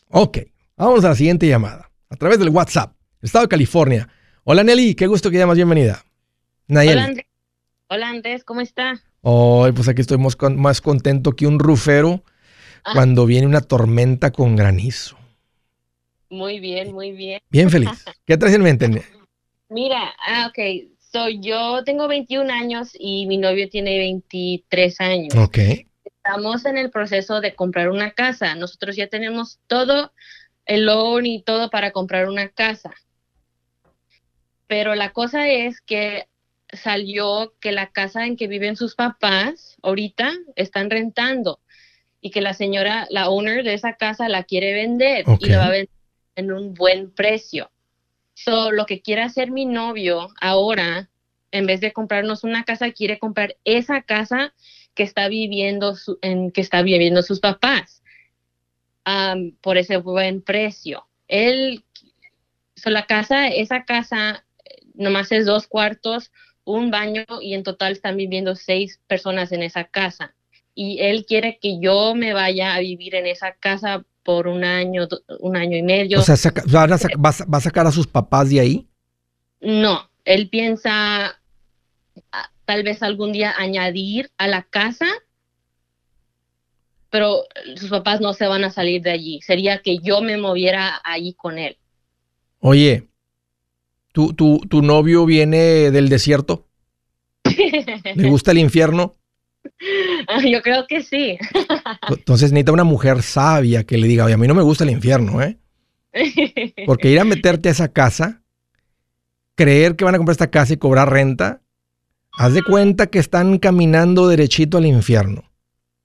Ok, 0.09 0.39
vamos 0.77 1.05
a 1.05 1.11
la 1.11 1.15
siguiente 1.15 1.47
llamada. 1.47 1.91
A 2.09 2.17
través 2.17 2.39
del 2.39 2.49
WhatsApp, 2.49 2.95
Estado 3.21 3.45
de 3.45 3.49
California. 3.49 4.09
Hola 4.45 4.65
Nelly, 4.65 4.95
qué 4.95 5.07
gusto 5.07 5.31
que 5.31 5.39
llamas, 5.39 5.57
bienvenida. 5.57 6.05
Nayeli. 6.67 6.95
Hola 6.95 7.05
Andrés, 7.05 7.27
Hola 7.89 8.09
Andrés 8.09 8.45
¿cómo 8.45 8.61
está? 8.61 9.03
Oh, 9.21 9.69
pues 9.75 9.89
aquí 9.89 10.01
estoy 10.01 10.19
más, 10.19 10.81
contento 10.81 11.37
que 11.37 11.47
un 11.47 11.59
rufero 11.59 12.25
ah. 12.85 12.93
cuando 12.95 13.27
viene 13.27 13.47
una 13.47 13.61
tormenta 13.61 14.33
con 14.33 14.57
granizo. 14.57 15.17
Muy 16.33 16.61
bien, 16.61 16.95
muy 16.95 17.13
bien. 17.13 17.43
Bien 17.51 17.69
feliz. 17.69 17.91
¿Qué 18.27 18.39
traes 18.39 18.55
en 18.55 18.63
mente? 18.63 18.89
Mira, 19.69 20.15
ah, 20.27 20.49
ok, 20.49 20.89
soy 20.99 21.41
yo 21.41 21.85
tengo 21.85 22.09
21 22.09 22.51
años 22.51 22.93
y 22.99 23.27
mi 23.27 23.37
novio 23.37 23.69
tiene 23.69 23.99
23 23.99 25.01
años. 25.03 25.35
Ok. 25.37 25.59
Estamos 26.05 26.65
en 26.65 26.79
el 26.79 26.91
proceso 26.91 27.43
de 27.43 27.55
comprar 27.55 27.91
una 27.91 28.13
casa. 28.13 28.55
Nosotros 28.55 28.97
ya 28.97 29.09
tenemos 29.09 29.59
todo, 29.67 30.15
el 30.65 30.87
loan 30.87 31.27
y 31.27 31.43
todo 31.43 31.69
para 31.69 31.91
comprar 31.91 32.27
una 32.27 32.49
casa. 32.49 32.95
Pero 34.67 34.95
la 34.95 35.11
cosa 35.13 35.51
es 35.51 35.83
que 35.83 36.29
salió 36.73 37.53
que 37.61 37.73
la 37.73 37.89
casa 37.91 38.25
en 38.25 38.39
que 38.39 38.47
viven 38.47 38.77
sus 38.77 38.95
papás 38.95 39.77
ahorita 39.83 40.33
están 40.57 40.89
rentando 40.89 41.61
y 42.23 42.31
que 42.31 42.41
la 42.41 42.55
señora, 42.55 43.07
la 43.11 43.29
owner 43.29 43.65
de 43.65 43.75
esa 43.75 43.97
casa 43.97 44.31
la 44.31 44.45
quiere 44.45 44.73
vender 44.73 45.27
y 45.41 45.47
la 45.51 45.59
va 45.59 45.67
a 45.67 45.71
vender 45.71 46.02
en 46.37 46.53
un 46.53 46.75
buen 46.75 47.11
precio. 47.11 47.71
So, 48.35 48.71
lo 48.71 48.87
que 48.87 49.03
quiere 49.03 49.23
hacer 49.23 49.51
mi 49.51 49.67
novio 49.67 50.29
ahora, 50.41 51.11
en 51.51 51.67
vez 51.67 51.81
de 51.81 51.93
comprarnos 51.93 52.45
una 52.45 52.65
casa, 52.65 52.91
quiere 52.93 53.19
comprar 53.19 53.57
esa 53.65 54.03
casa 54.03 54.55
que 54.95 55.03
está 55.03 55.29
viviendo 55.29 55.95
en 56.23 56.51
que 56.51 56.61
está 56.61 56.83
viviendo 56.83 57.23
sus 57.23 57.41
papás 57.41 58.03
por 59.61 59.79
ese 59.79 59.97
buen 59.97 60.43
precio. 60.43 61.07
Él, 61.29 61.85
so, 62.77 62.91
la 62.91 63.07
casa, 63.07 63.49
esa 63.49 63.85
casa 63.85 64.45
nomás 64.95 65.33
es 65.33 65.47
dos 65.47 65.67
cuartos, 65.67 66.31
un 66.65 66.91
baño 66.91 67.25
y 67.41 67.55
en 67.55 67.63
total 67.63 67.93
están 67.93 68.17
viviendo 68.17 68.55
seis 68.55 69.01
personas 69.07 69.53
en 69.53 69.63
esa 69.63 69.85
casa. 69.85 70.35
Y 70.75 71.01
él 71.01 71.27
quiere 71.27 71.59
que 71.61 71.79
yo 71.81 72.15
me 72.15 72.33
vaya 72.33 72.75
a 72.75 72.81
vivir 72.81 73.15
en 73.15 73.27
esa 73.27 73.55
casa 73.55 74.05
por 74.23 74.47
un 74.49 74.65
año, 74.65 75.09
un 75.41 75.57
año 75.57 75.77
y 75.77 75.83
medio. 75.83 76.21
O 76.21 76.23
sea, 76.23 76.37
¿va 76.75 76.85
a, 76.85 77.61
sacar 77.61 77.87
a 77.87 77.93
sus 77.93 78.07
papás 78.07 78.51
de 78.51 78.61
ahí? 78.61 78.89
No, 79.61 80.09
él 80.25 80.49
piensa 80.49 81.41
tal 82.65 82.83
vez 82.83 83.03
algún 83.03 83.33
día 83.33 83.55
añadir 83.57 84.31
a 84.39 84.49
la 84.49 84.63
casa, 84.63 85.07
pero 87.11 87.45
sus 87.77 87.91
papás 87.91 88.21
no 88.21 88.33
se 88.33 88.47
van 88.47 88.65
a 88.65 88.71
salir 88.71 89.03
de 89.03 89.11
allí. 89.11 89.41
Sería 89.43 89.83
que 89.83 89.99
yo 89.99 90.23
me 90.23 90.37
moviera 90.37 91.01
allí 91.05 91.35
con 91.35 91.59
él. 91.59 91.77
Oye, 92.61 93.09
¿tu, 94.13 94.35
tu, 94.35 94.61
tu 94.69 94.83
novio 94.83 95.27
viene 95.27 95.91
del 95.91 96.09
desierto? 96.09 96.69
¿Le 98.15 98.29
gusta 98.29 98.53
el 98.53 98.59
infierno? 98.59 99.15
Yo 100.51 100.63
creo 100.63 100.87
que 100.89 101.03
sí. 101.03 101.39
Entonces 102.09 102.53
necesita 102.53 102.73
una 102.73 102.85
mujer 102.85 103.23
sabia 103.23 103.85
que 103.85 103.99
le 103.99 104.07
diga, 104.07 104.25
oye, 104.25 104.35
a 104.35 104.39
mí 104.39 104.47
no 104.47 104.55
me 104.55 104.63
gusta 104.63 104.85
el 104.85 104.91
infierno, 104.91 105.43
¿eh? 105.43 105.59
Porque 106.87 107.11
ir 107.11 107.21
a 107.21 107.25
meterte 107.25 107.69
a 107.69 107.73
esa 107.73 107.89
casa, 107.89 108.43
creer 109.55 109.97
que 109.97 110.05
van 110.05 110.15
a 110.15 110.19
comprar 110.19 110.33
esta 110.33 110.51
casa 110.51 110.75
y 110.75 110.77
cobrar 110.77 111.11
renta, 111.11 111.63
haz 112.33 112.55
de 112.55 112.63
cuenta 112.63 113.07
que 113.07 113.19
están 113.19 113.59
caminando 113.59 114.29
derechito 114.29 114.79
al 114.79 114.87
infierno. 114.87 115.45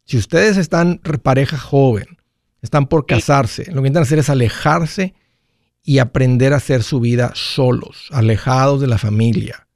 Si 0.06 0.18
ustedes 0.18 0.58
están 0.58 1.00
pareja 1.22 1.58
joven, 1.58 2.18
están 2.62 2.88
por 2.88 3.06
casarse, 3.06 3.66
lo 3.72 3.82
que 3.82 3.90
intentan 3.90 4.04
hacer 4.04 4.20
es 4.20 4.30
alejarse 4.30 5.14
y 5.84 6.00
aprender 6.00 6.54
a 6.54 6.58
hacer 6.58 6.84
su 6.84 7.00
vida 7.00 7.32
solos, 7.36 8.10
alejados 8.12 8.82
de 8.82 8.88
la 8.88 8.98
familia. 8.98 9.68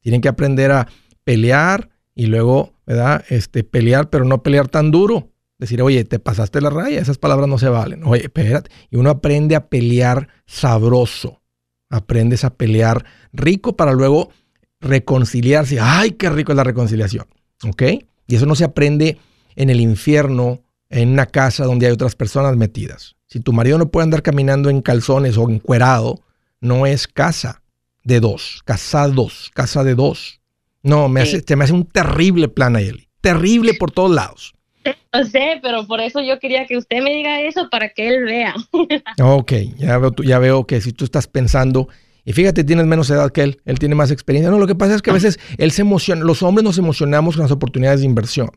Tienen 0.00 0.20
que 0.20 0.28
aprender 0.28 0.70
a 0.70 0.88
pelear 1.24 1.90
y 2.14 2.26
luego 2.26 2.74
¿verdad? 2.90 3.24
Este, 3.28 3.62
pelear, 3.62 4.10
pero 4.10 4.24
no 4.24 4.42
pelear 4.42 4.66
tan 4.66 4.90
duro. 4.90 5.30
Decir, 5.58 5.80
oye, 5.80 6.04
te 6.04 6.18
pasaste 6.18 6.60
la 6.60 6.70
raya, 6.70 7.00
esas 7.00 7.18
palabras 7.18 7.48
no 7.48 7.56
se 7.56 7.68
valen. 7.68 8.02
Oye, 8.02 8.22
espérate. 8.22 8.68
Y 8.90 8.96
uno 8.96 9.10
aprende 9.10 9.54
a 9.54 9.68
pelear 9.68 10.26
sabroso. 10.44 11.40
Aprendes 11.88 12.42
a 12.42 12.50
pelear 12.50 13.04
rico 13.32 13.76
para 13.76 13.92
luego 13.92 14.30
reconciliarse. 14.80 15.78
¡Ay, 15.80 16.12
qué 16.12 16.30
rico 16.30 16.50
es 16.50 16.56
la 16.56 16.64
reconciliación! 16.64 17.26
¿Ok? 17.64 17.82
Y 18.26 18.34
eso 18.34 18.44
no 18.44 18.56
se 18.56 18.64
aprende 18.64 19.18
en 19.54 19.70
el 19.70 19.80
infierno, 19.80 20.64
en 20.88 21.10
una 21.10 21.26
casa 21.26 21.66
donde 21.66 21.86
hay 21.86 21.92
otras 21.92 22.16
personas 22.16 22.56
metidas. 22.56 23.14
Si 23.28 23.38
tu 23.38 23.52
marido 23.52 23.78
no 23.78 23.92
puede 23.92 24.02
andar 24.02 24.22
caminando 24.22 24.68
en 24.68 24.82
calzones 24.82 25.36
o 25.36 25.48
encuerado, 25.48 26.24
no 26.60 26.86
es 26.86 27.06
casa 27.06 27.62
de 28.02 28.18
dos, 28.18 28.62
casados, 28.64 29.52
casa 29.54 29.84
de 29.84 29.94
dos. 29.94 30.39
No, 30.82 31.08
me 31.08 31.20
hace, 31.20 31.42
te 31.42 31.56
me 31.56 31.64
hace 31.64 31.72
un 31.72 31.84
terrible 31.84 32.48
plan, 32.48 32.76
Ayeli. 32.76 33.08
Terrible 33.20 33.74
por 33.74 33.90
todos 33.90 34.10
lados. 34.10 34.54
No 35.12 35.24
sé, 35.24 35.58
pero 35.60 35.86
por 35.88 36.00
eso 36.00 36.22
yo 36.22 36.38
quería 36.38 36.66
que 36.66 36.76
usted 36.76 37.02
me 37.02 37.12
diga 37.12 37.42
eso 37.42 37.68
para 37.68 37.88
que 37.88 38.08
él 38.08 38.24
vea. 38.24 38.54
ok, 39.20 39.52
ya 39.76 39.98
veo, 39.98 40.14
ya 40.24 40.38
veo 40.38 40.66
que 40.66 40.80
si 40.80 40.92
tú 40.92 41.04
estás 41.04 41.26
pensando, 41.26 41.88
y 42.24 42.32
fíjate, 42.32 42.62
tienes 42.62 42.86
menos 42.86 43.10
edad 43.10 43.30
que 43.32 43.42
él, 43.42 43.60
él 43.64 43.78
tiene 43.80 43.96
más 43.96 44.10
experiencia. 44.12 44.50
No, 44.50 44.58
lo 44.58 44.68
que 44.68 44.76
pasa 44.76 44.94
es 44.94 45.02
que 45.02 45.10
a 45.10 45.14
veces 45.14 45.40
él 45.58 45.72
se 45.72 45.82
emociona, 45.82 46.24
los 46.24 46.42
hombres 46.44 46.64
nos 46.64 46.78
emocionamos 46.78 47.34
con 47.34 47.42
las 47.42 47.50
oportunidades 47.50 48.00
de 48.00 48.06
inversión. 48.06 48.50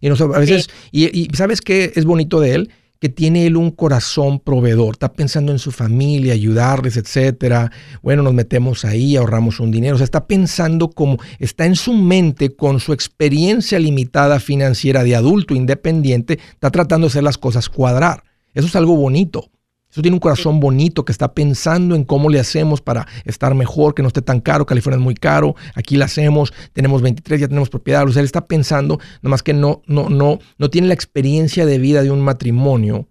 Y 0.00 0.08
nos, 0.08 0.20
a 0.20 0.26
veces, 0.26 0.68
y, 0.90 1.04
y, 1.16 1.28
¿sabes 1.34 1.60
qué 1.60 1.92
es 1.94 2.04
bonito 2.04 2.40
de 2.40 2.54
él? 2.56 2.70
Que 3.02 3.08
tiene 3.08 3.46
él 3.46 3.56
un 3.56 3.72
corazón 3.72 4.38
proveedor, 4.38 4.94
está 4.94 5.12
pensando 5.12 5.50
en 5.50 5.58
su 5.58 5.72
familia, 5.72 6.34
ayudarles, 6.34 6.96
etcétera. 6.96 7.72
Bueno, 8.00 8.22
nos 8.22 8.32
metemos 8.32 8.84
ahí, 8.84 9.16
ahorramos 9.16 9.58
un 9.58 9.72
dinero, 9.72 9.96
o 9.96 9.98
sea, 9.98 10.04
está 10.04 10.28
pensando 10.28 10.88
como 10.88 11.18
está 11.40 11.66
en 11.66 11.74
su 11.74 11.94
mente 11.94 12.54
con 12.54 12.78
su 12.78 12.92
experiencia 12.92 13.80
limitada 13.80 14.38
financiera 14.38 15.02
de 15.02 15.16
adulto 15.16 15.52
independiente, 15.52 16.38
está 16.52 16.70
tratando 16.70 17.08
de 17.08 17.10
hacer 17.10 17.24
las 17.24 17.38
cosas 17.38 17.68
cuadrar. 17.68 18.22
Eso 18.54 18.68
es 18.68 18.76
algo 18.76 18.94
bonito. 18.94 19.50
Eso 19.92 20.00
tiene 20.00 20.14
un 20.14 20.20
corazón 20.20 20.58
bonito 20.58 21.04
que 21.04 21.12
está 21.12 21.34
pensando 21.34 21.94
en 21.94 22.04
cómo 22.04 22.30
le 22.30 22.40
hacemos 22.40 22.80
para 22.80 23.06
estar 23.26 23.54
mejor, 23.54 23.94
que 23.94 24.00
no 24.00 24.08
esté 24.08 24.22
tan 24.22 24.40
caro. 24.40 24.64
California 24.64 24.96
es 24.96 25.04
muy 25.04 25.14
caro. 25.14 25.54
Aquí 25.74 25.98
la 25.98 26.06
hacemos. 26.06 26.54
Tenemos 26.72 27.02
23, 27.02 27.42
ya 27.42 27.48
tenemos 27.48 27.68
propiedad. 27.68 28.08
O 28.08 28.10
sea, 28.10 28.20
él 28.20 28.24
está 28.24 28.46
pensando, 28.46 28.98
nomás 29.20 29.42
que 29.42 29.52
no, 29.52 29.82
no, 29.84 30.08
no, 30.08 30.38
no 30.56 30.70
tiene 30.70 30.88
la 30.88 30.94
experiencia 30.94 31.66
de 31.66 31.76
vida 31.76 32.02
de 32.02 32.10
un 32.10 32.22
matrimonio 32.22 33.06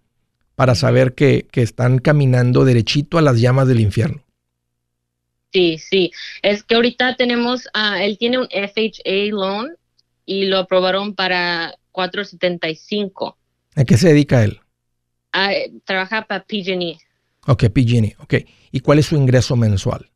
para 0.56 0.74
saber 0.74 1.14
que, 1.14 1.46
están 1.54 2.00
caminando 2.00 2.66
derechito 2.66 3.20
a 3.20 3.22
las 3.22 3.40
llamas 3.40 3.68
del 3.68 3.80
infierno. 3.80 4.24
Sí, 5.54 5.78
sí. 5.78 6.12
Es 6.42 6.64
que 6.64 6.74
ahorita 6.74 7.16
tenemos, 7.16 7.68
ah, 7.76 8.04
él 8.04 8.18
tiene 8.18 8.40
un 8.40 8.48
FHA 8.48 9.30
loan 9.30 9.76
y 10.26 10.46
lo 10.46 10.58
aprobaron 10.58 11.14
para 11.14 11.76
475. 11.92 13.38
¿A 13.76 13.84
qué 13.84 13.98
se 13.98 14.08
dedica 14.08 14.44
él? 14.44 14.61
Ah, 15.34 15.52
trabaja 15.86 16.24
para 16.28 16.44
PG&E. 16.44 16.98
Ok, 17.48 17.66
PG&E, 17.70 18.16
ok. 18.20 18.36
¿Y 18.72 18.80
cuál 18.82 19.00
es 19.00 19.08
su 19.08 19.16
ingreso 19.16 19.56
mensual? 19.56 20.08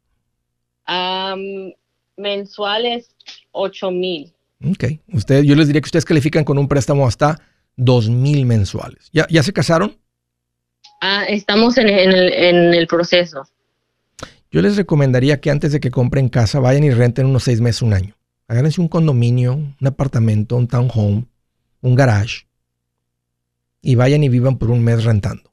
mensual 2.17 2.85
es 2.85 3.09
8 3.51 3.91
mil. 3.91 4.33
Ok. 4.63 4.85
Usted, 5.11 5.43
yo 5.43 5.55
les 5.55 5.67
diría 5.67 5.81
que 5.81 5.87
ustedes 5.87 6.05
califican 6.05 6.43
con 6.43 6.57
un 6.57 6.67
préstamo 6.67 7.07
hasta 7.07 7.41
2 7.75 8.09
mil 8.09 8.45
mensuales. 8.45 9.09
¿Ya, 9.11 9.27
¿Ya 9.29 9.43
se 9.43 9.51
casaron? 9.51 9.97
Ah, 11.01 11.25
estamos 11.27 11.77
en, 11.77 11.89
el, 11.89 12.31
en 12.33 12.73
el 12.73 12.87
proceso. 12.87 13.43
Yo 14.51 14.61
les 14.61 14.77
recomendaría 14.77 15.41
que 15.41 15.51
antes 15.51 15.71
de 15.71 15.79
que 15.79 15.91
compren 15.91 16.29
casa, 16.29 16.59
vayan 16.59 16.83
y 16.83 16.91
renten 16.91 17.25
unos 17.25 17.43
seis 17.43 17.59
meses, 17.59 17.81
un 17.81 17.93
año. 17.93 18.15
Agárrense 18.47 18.79
un 18.79 18.87
condominio, 18.87 19.55
un 19.55 19.87
apartamento, 19.87 20.55
un 20.55 20.67
townhome, 20.67 21.25
un 21.81 21.95
garage 21.95 22.45
y 23.85 23.93
vayan 23.93 24.23
y 24.23 24.29
vivan 24.29 24.57
por 24.57 24.71
un 24.71 24.83
mes 24.83 25.03
rentando. 25.03 25.51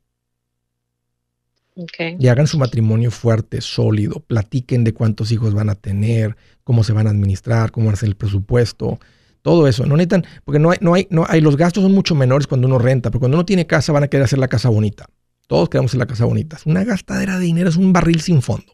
Y 2.18 2.28
hagan 2.28 2.46
su 2.46 2.58
matrimonio 2.58 3.10
fuerte, 3.10 3.60
sólido, 3.60 4.20
platiquen 4.20 4.84
de 4.84 4.94
cuántos 4.94 5.32
hijos 5.32 5.52
van 5.52 5.68
a 5.68 5.74
tener, 5.74 6.36
cómo 6.64 6.82
se 6.82 6.94
van 6.94 7.06
a 7.06 7.10
administrar, 7.10 7.70
cómo 7.70 7.88
va 7.88 7.92
a 7.92 7.96
ser 7.96 8.08
el 8.08 8.16
presupuesto, 8.16 8.98
todo 9.42 9.68
eso. 9.68 9.84
No 9.84 9.96
necesitan, 9.96 10.24
porque 10.44 10.58
no 10.58 10.70
hay, 10.70 10.78
no 10.80 10.94
hay, 10.94 11.06
no 11.10 11.26
hay, 11.28 11.42
los 11.42 11.58
gastos 11.58 11.82
son 11.82 11.92
mucho 11.92 12.14
menores 12.14 12.46
cuando 12.46 12.66
uno 12.66 12.78
renta, 12.78 13.10
pero 13.10 13.20
cuando 13.20 13.36
uno 13.36 13.44
tiene 13.44 13.66
casa 13.66 13.92
van 13.92 14.04
a 14.04 14.08
querer 14.08 14.24
hacer 14.24 14.38
la 14.38 14.48
casa 14.48 14.70
bonita. 14.70 15.06
Todos 15.46 15.68
queremos 15.68 15.90
hacer 15.90 15.98
la 15.98 16.06
casa 16.06 16.24
bonita. 16.24 16.56
Es 16.56 16.64
una 16.64 16.84
gastadera 16.84 17.38
de 17.38 17.44
dinero, 17.44 17.68
es 17.68 17.76
un 17.76 17.92
barril 17.92 18.22
sin 18.22 18.40
fondo. 18.40 18.72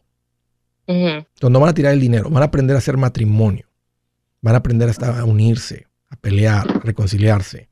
Entonces 0.87 1.51
no 1.51 1.59
van 1.59 1.69
a 1.69 1.73
tirar 1.73 1.93
el 1.93 1.99
dinero, 1.99 2.29
van 2.29 2.43
a 2.43 2.45
aprender 2.45 2.77
a 2.77 2.79
hacer 2.79 2.95
matrimonio, 2.95 3.65
van 4.41 4.55
a 4.55 4.59
aprender 4.59 4.87
hasta 4.87 5.19
a 5.19 5.25
unirse, 5.25 5.87
a 6.09 6.15
pelear, 6.15 6.65
a 6.69 6.79
reconciliarse 6.79 7.68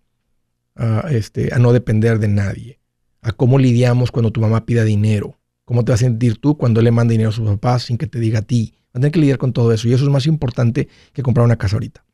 a, 0.78 1.07
este, 1.11 1.53
a 1.53 1.59
no 1.59 1.73
depender 1.73 2.19
de 2.19 2.28
nadie, 2.28 2.80
a 3.21 3.32
cómo 3.32 3.59
lidiamos 3.59 4.11
cuando 4.11 4.32
tu 4.32 4.41
mamá 4.41 4.65
pida 4.65 4.84
dinero, 4.84 5.38
¿Cómo 5.67 5.84
te 5.84 5.91
vas 5.91 5.99
a 5.99 6.05
sentir 6.05 6.39
tú 6.39 6.57
cuando 6.57 6.80
él 6.80 6.86
le 6.86 6.91
manda 6.91 7.11
dinero 7.11 7.28
a 7.30 7.34
sus 7.34 7.45
papás 7.45 7.84
sin 7.84 7.97
que 7.97 8.07
te 8.07 8.21
diga 8.21 8.39
a 8.39 8.41
ti? 8.41 8.73
Va 8.86 8.91
a 8.91 8.99
tener 9.01 9.11
que 9.11 9.19
lidiar 9.19 9.38
con 9.38 9.51
todo 9.51 9.73
eso 9.73 9.89
y 9.89 9.93
eso 9.93 10.05
es 10.05 10.09
más 10.09 10.25
importante 10.25 10.88
que 11.11 11.21
comprar 11.21 11.45
una 11.45 11.57
casa 11.57 11.75
ahorita. 11.75 12.05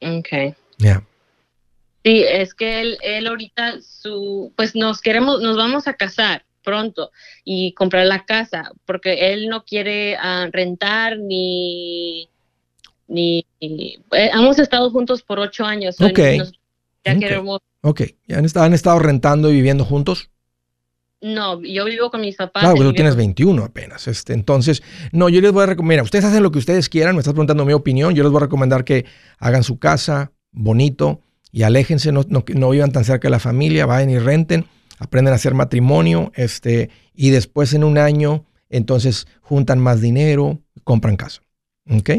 Ok. 0.00 0.56
Ya. 0.78 1.06
Sí, 2.02 2.24
es 2.26 2.54
que 2.54 2.80
él, 2.80 2.98
él 3.02 3.26
ahorita 3.26 3.82
su, 3.82 4.54
pues 4.56 4.74
nos 4.74 5.02
queremos, 5.02 5.42
nos 5.42 5.58
vamos 5.58 5.86
a 5.86 5.92
casar 5.92 6.46
pronto 6.64 7.10
y 7.44 7.74
comprar 7.74 8.06
la 8.06 8.24
casa 8.24 8.72
porque 8.86 9.34
él 9.34 9.50
no 9.50 9.66
quiere 9.66 10.16
ah, 10.16 10.48
rentar 10.50 11.18
ni 11.18 12.30
ni 13.06 13.44
eh, 13.60 14.00
hemos 14.32 14.58
estado 14.58 14.90
juntos 14.90 15.22
por 15.22 15.38
ocho 15.40 15.66
años. 15.66 16.00
Ok. 16.00 16.20
nos- 16.38 16.57
ya 17.08 17.14
Ok. 17.14 17.20
queremos. 17.20 17.60
Ok. 17.82 18.02
¿Ya 18.26 18.38
han 18.38 18.44
estado, 18.44 18.66
han 18.66 18.74
estado 18.74 18.98
rentando 18.98 19.50
y 19.50 19.54
viviendo 19.54 19.84
juntos? 19.84 20.30
No, 21.20 21.60
yo 21.62 21.84
vivo 21.84 22.10
con 22.10 22.20
mis 22.20 22.36
papás. 22.36 22.62
Claro, 22.62 22.76
tú 22.76 22.92
tienes 22.92 23.14
con- 23.14 23.18
21 23.18 23.64
apenas. 23.64 24.06
Este, 24.06 24.32
entonces, 24.34 24.82
no, 25.10 25.28
yo 25.28 25.40
les 25.40 25.50
voy 25.50 25.64
a 25.64 25.66
recomendar, 25.66 25.94
mira, 25.96 26.02
ustedes 26.04 26.24
hacen 26.24 26.42
lo 26.44 26.52
que 26.52 26.58
ustedes 26.58 26.88
quieran, 26.88 27.16
me 27.16 27.20
estás 27.20 27.34
preguntando 27.34 27.64
mi 27.64 27.72
opinión, 27.72 28.14
yo 28.14 28.22
les 28.22 28.30
voy 28.30 28.38
a 28.38 28.44
recomendar 28.44 28.84
que 28.84 29.04
hagan 29.38 29.64
su 29.64 29.78
casa 29.80 30.30
bonito 30.52 31.20
y 31.50 31.62
aléjense, 31.64 32.12
no, 32.12 32.22
no, 32.28 32.44
no 32.54 32.70
vivan 32.70 32.92
tan 32.92 33.04
cerca 33.04 33.26
de 33.26 33.30
la 33.32 33.40
familia, 33.40 33.84
vayan 33.86 34.10
y 34.10 34.18
renten, 34.18 34.66
aprenden 35.00 35.32
a 35.32 35.36
hacer 35.36 35.54
matrimonio, 35.54 36.30
este, 36.36 36.90
y 37.14 37.30
después 37.30 37.74
en 37.74 37.82
un 37.82 37.98
año, 37.98 38.44
entonces 38.70 39.26
juntan 39.40 39.80
más 39.80 40.00
dinero, 40.00 40.60
compran 40.84 41.16
casa. 41.16 41.40
¿Ok? 41.90 42.10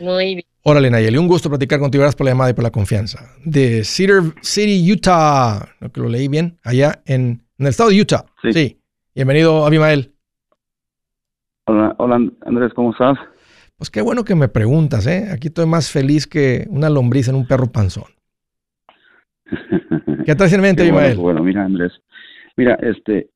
Muy 0.00 0.36
bien. 0.36 0.46
Órale, 0.64 0.90
Nayeli, 0.90 1.18
un 1.18 1.26
gusto 1.26 1.48
platicar 1.48 1.80
contigo. 1.80 2.02
Gracias 2.02 2.16
por 2.16 2.24
la 2.26 2.32
llamada 2.32 2.50
y 2.50 2.54
por 2.54 2.62
la 2.62 2.70
confianza. 2.70 3.18
De 3.44 3.82
Cedar 3.84 4.22
City, 4.42 4.92
Utah. 4.92 5.68
Lo 5.80 5.90
que 5.90 6.00
lo 6.00 6.08
leí 6.08 6.28
bien. 6.28 6.58
Allá 6.62 7.02
en, 7.04 7.42
en 7.58 7.66
el 7.66 7.68
estado 7.68 7.90
de 7.90 8.00
Utah. 8.00 8.24
Sí. 8.52 8.78
Bienvenido, 9.14 9.66
Abimael. 9.66 10.12
Hola, 11.66 11.94
hola 11.98 12.20
Andrés, 12.46 12.72
¿cómo 12.74 12.92
estás? 12.92 13.18
Pues 13.76 13.90
qué 13.90 14.02
bueno 14.02 14.24
que 14.24 14.34
me 14.34 14.48
preguntas, 14.48 15.06
¿eh? 15.06 15.28
Aquí 15.32 15.48
estoy 15.48 15.66
más 15.66 15.90
feliz 15.90 16.26
que 16.26 16.66
una 16.70 16.90
lombriz 16.90 17.28
en 17.28 17.34
un 17.34 17.46
perro 17.46 17.70
panzón. 17.70 18.10
¿Qué 20.26 20.34
traes 20.34 20.52
en 20.52 20.60
mente, 20.60 20.82
bueno, 20.82 20.98
Abimael? 20.98 21.18
bueno, 21.18 21.42
mira 21.42 21.64
Andrés, 21.64 21.92
mira, 22.56 22.74
este, 22.82 23.28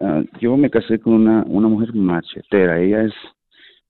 ah, 0.00 0.22
yo 0.40 0.56
me 0.56 0.70
casé 0.70 0.98
con 0.98 1.14
una, 1.14 1.42
una 1.46 1.68
mujer 1.68 1.94
machetera, 1.94 2.80
ella 2.80 3.02
es 3.02 3.12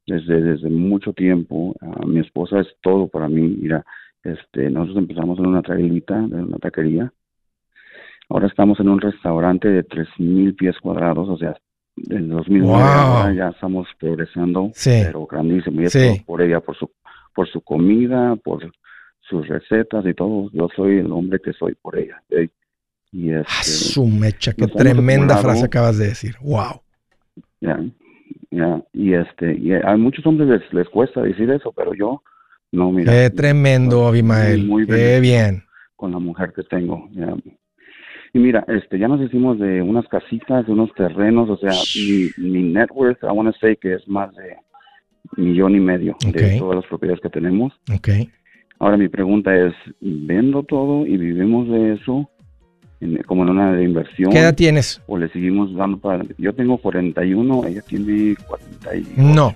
desde, 0.09 0.40
desde 0.42 0.68
mucho 0.70 1.12
tiempo, 1.12 1.74
ah, 1.80 2.04
mi 2.06 2.20
esposa 2.20 2.61
es 2.61 2.66
todo 2.80 3.06
para 3.09 3.28
mí, 3.28 3.42
mira, 3.61 3.84
este, 4.24 4.68
nosotros 4.70 4.98
empezamos 4.98 5.38
en 5.38 5.46
una 5.46 5.62
trailita, 5.62 6.16
en 6.16 6.34
una 6.34 6.59
taquería, 6.59 7.12
ahora 8.28 8.46
estamos 8.48 8.80
en 8.80 8.88
un 8.88 9.00
restaurante 9.00 9.68
de 9.68 9.82
tres 9.84 10.09
mil 10.18 10.54
pies 10.54 10.76
cuadrados, 10.80 11.28
o 11.28 11.36
sea, 11.38 11.56
en 12.11 12.28
2009 12.28 12.82
Wow. 13.26 13.34
ya 13.34 13.48
estamos 13.48 13.86
progresando, 13.98 14.70
Sí. 14.74 15.00
pero 15.04 15.26
grandísimo, 15.26 15.80
y 15.80 15.84
es 15.84 15.92
Sí. 15.92 16.22
por 16.26 16.42
ella, 16.42 16.61
por 16.61 16.76
su, 16.76 16.90
por 17.34 17.48
su 17.48 17.61
comida, 17.61 18.36
por 18.36 18.70
sus 19.20 19.46
recetas 19.46 20.04
y 20.06 20.14
todo, 20.14 20.50
yo 20.52 20.68
soy 20.74 20.98
el 20.98 21.12
hombre 21.12 21.38
que 21.42 21.52
soy 21.52 21.74
por 21.74 21.98
ella. 21.98 22.22
¿eh? 22.30 22.48
Y 23.12 23.30
Ah, 23.32 23.40
este, 23.40 23.64
su 23.94 24.06
mecha, 24.06 24.52
qué 24.52 24.66
tremenda 24.66 25.36
frase 25.38 25.64
acabas 25.64 25.98
de 25.98 26.09
decir. 26.09 26.34
Wow. 26.42 26.80
ya, 27.61 27.78
ya, 28.51 28.82
y 28.92 29.14
este, 29.14 29.55
y 29.59 29.72
a 29.72 29.96
muchos 29.96 30.24
hombres 30.26 30.49
les, 30.49 30.72
les 30.72 30.88
cuesta 30.88 31.22
decir 31.22 31.51
eso, 31.51 31.72
pero 31.72 31.94
yo, 31.94 32.22
no, 32.72 32.90
mira. 32.92 33.12
Qué 33.12 33.30
tremendo, 33.30 34.07
Abimael. 34.07 34.66
muy 34.66 34.86
Qué 34.86 35.20
bien. 35.20 35.64
Con 35.96 36.12
la 36.12 36.18
mujer 36.18 36.53
que 36.55 36.62
tengo, 36.62 37.09
ya. 37.12 37.34
Y 38.34 38.38
mira, 38.38 38.64
este, 38.68 38.99
ya 38.99 39.09
nos 39.09 39.20
hicimos 39.20 39.59
de 39.59 39.82
unas 39.82 40.07
casitas, 40.09 40.66
de 40.66 40.72
unos 40.72 40.92
terrenos, 40.94 41.49
o 41.49 41.57
sea, 41.57 41.72
mi, 41.96 42.51
mi 42.51 42.62
net 42.62 42.88
worth, 42.94 43.22
I 43.22 43.26
want 43.26 43.53
to 43.53 43.59
say 43.59 43.76
que 43.76 43.94
es 43.94 44.07
más 44.07 44.34
de 44.36 44.57
millón 45.36 45.74
y 45.74 45.80
medio 45.80 46.16
de 46.32 46.59
todas 46.59 46.76
las 46.76 46.86
propiedades 46.86 47.20
que 47.20 47.30
tenemos. 47.30 47.72
Ahora 48.78 48.96
mi 48.96 49.09
pregunta 49.09 49.57
es, 49.57 49.74
¿vendo 50.01 50.62
todo 50.62 51.07
y 51.07 51.16
vivimos 51.16 51.68
de 51.68 51.94
eso 51.94 52.30
en- 53.01 53.22
como 53.24 53.42
en 53.44 53.51
una 53.51 53.72
de 53.72 53.84
inversión? 53.84 54.30
¿Qué 54.30 54.40
edad 54.40 54.55
tienes? 54.55 55.01
¿O 55.07 55.18
le 55.18 55.28
seguimos 55.30 55.74
dando 55.74 55.99
para...? 55.99 56.24
Yo 56.38 56.53
tengo 56.55 56.78
41, 56.78 57.66
ella 57.66 57.82
tiene 57.82 58.34
48. 58.46 59.11
No, 59.16 59.55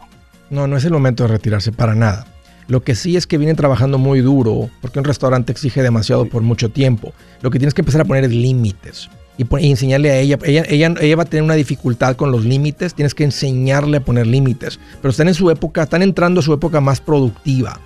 no, 0.51 0.66
no 0.66 0.76
es 0.76 0.84
el 0.84 0.93
momento 0.93 1.24
de 1.24 1.28
retirarse 1.30 1.72
para 1.72 1.95
nada. 1.95 2.26
Lo 2.68 2.82
que 2.82 2.95
sí 2.95 3.16
es 3.16 3.26
que 3.26 3.38
vienen 3.38 3.57
trabajando 3.57 3.99
muy 3.99 4.20
duro, 4.20 4.70
porque 4.80 4.99
un 4.99 5.05
restaurante 5.05 5.53
exige 5.53 5.82
demasiado 5.82 6.26
por 6.26 6.43
mucho 6.43 6.70
tiempo. 6.70 7.12
Lo 7.43 7.51
que 7.51 7.59
tienes 7.59 7.74
que 7.74 7.82
empezar 7.82 8.01
a 8.01 8.05
poner 8.05 8.24
es 8.24 8.30
límites. 8.30 9.11
Y, 9.38 9.47
enseñarle 9.66 10.11
a 10.11 10.18
ella, 10.18 10.38
ella, 10.45 10.62
ella, 10.68 10.95
ella 11.01 11.16
va 11.16 11.22
a 11.22 11.26
tener 11.26 11.43
una 11.43 11.55
dificultad 11.55 12.16
con 12.16 12.30
los 12.30 12.45
límites, 12.45 12.95
tienes 12.95 13.14
que 13.14 13.24
enseñarle 13.24 13.97
a 13.97 14.05
poner 14.05 14.26
límites. 14.26 14.78
Pero 15.01 15.11
están 15.11 15.28
en 15.28 15.34
su 15.34 15.51
época, 15.51 15.82
están 15.82 16.03
entrando 16.03 16.40
a 16.40 16.43
su 16.43 16.53
época 16.53 16.80
más 16.80 17.01
productiva, 17.01 17.80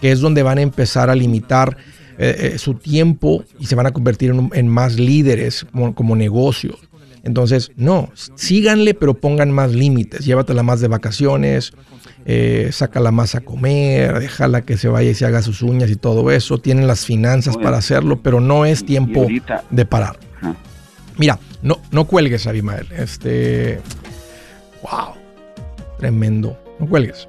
que 0.00 0.12
es 0.12 0.20
donde 0.20 0.42
van 0.42 0.58
a 0.58 0.62
empezar 0.62 1.10
a 1.10 1.14
limitar 1.14 1.76
eh, 2.18 2.52
eh, 2.54 2.58
su 2.58 2.74
tiempo 2.74 3.44
y 3.58 3.66
se 3.66 3.74
van 3.74 3.86
a 3.86 3.92
convertir 3.92 4.34
en, 4.52 4.68
más 4.68 4.98
líderes 4.98 5.66
como, 5.70 5.94
como 5.94 6.16
negocios. 6.16 6.76
Entonces, 7.24 7.72
no, 7.76 8.10
síganle, 8.34 8.92
pero 8.92 9.14
pongan 9.14 9.50
más 9.50 9.72
límites. 9.72 10.26
Llévatela 10.26 10.62
más 10.62 10.80
de 10.80 10.88
vacaciones, 10.88 11.72
eh, 12.26 12.68
sácala 12.70 13.10
más 13.10 13.34
a 13.34 13.40
comer, 13.40 14.18
déjala 14.20 14.62
que 14.62 14.76
se 14.76 14.88
vaya 14.88 15.10
y 15.10 15.14
se 15.14 15.24
haga 15.24 15.40
sus 15.40 15.62
uñas 15.62 15.90
y 15.90 15.96
todo 15.96 16.30
eso. 16.30 16.58
Tienen 16.58 16.86
las 16.86 17.06
finanzas 17.06 17.56
para 17.56 17.78
hacerlo, 17.78 18.20
pero 18.22 18.40
no 18.40 18.66
es 18.66 18.84
tiempo 18.84 19.26
de 19.70 19.84
parar. 19.86 20.18
Mira, 21.16 21.38
no, 21.62 21.80
no 21.92 22.06
cuelgues, 22.06 22.46
Abimael. 22.46 22.86
Este. 22.96 23.80
Wow. 24.82 25.14
Tremendo. 25.98 26.58
No 26.78 26.86
cuelgues. 26.86 27.26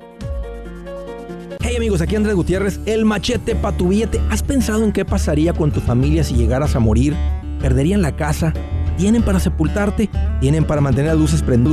Hey 1.67 1.77
amigos, 1.77 1.99
aquí 1.99 2.15
Andrés 2.15 2.35
Gutiérrez, 2.35 2.79
el 2.85 3.05
machete 3.05 3.55
para 3.55 3.75
tu 3.75 3.87
billete. 3.87 4.21
¿Has 4.29 4.43
pensado 4.43 4.83
en 4.83 4.91
qué 4.91 5.03
pasaría 5.03 5.51
con 5.51 5.71
tu 5.71 5.79
familia 5.79 6.23
si 6.23 6.35
llegaras 6.35 6.75
a 6.75 6.79
morir? 6.79 7.15
¿Perderían 7.59 8.03
la 8.03 8.15
casa? 8.15 8.53
¿Tienen 8.97 9.23
para 9.23 9.39
sepultarte? 9.39 10.09
¿Tienen 10.39 10.63
para 10.63 10.79
mantener 10.81 11.11
las 11.11 11.19
luces, 11.19 11.45
prend- 11.45 11.65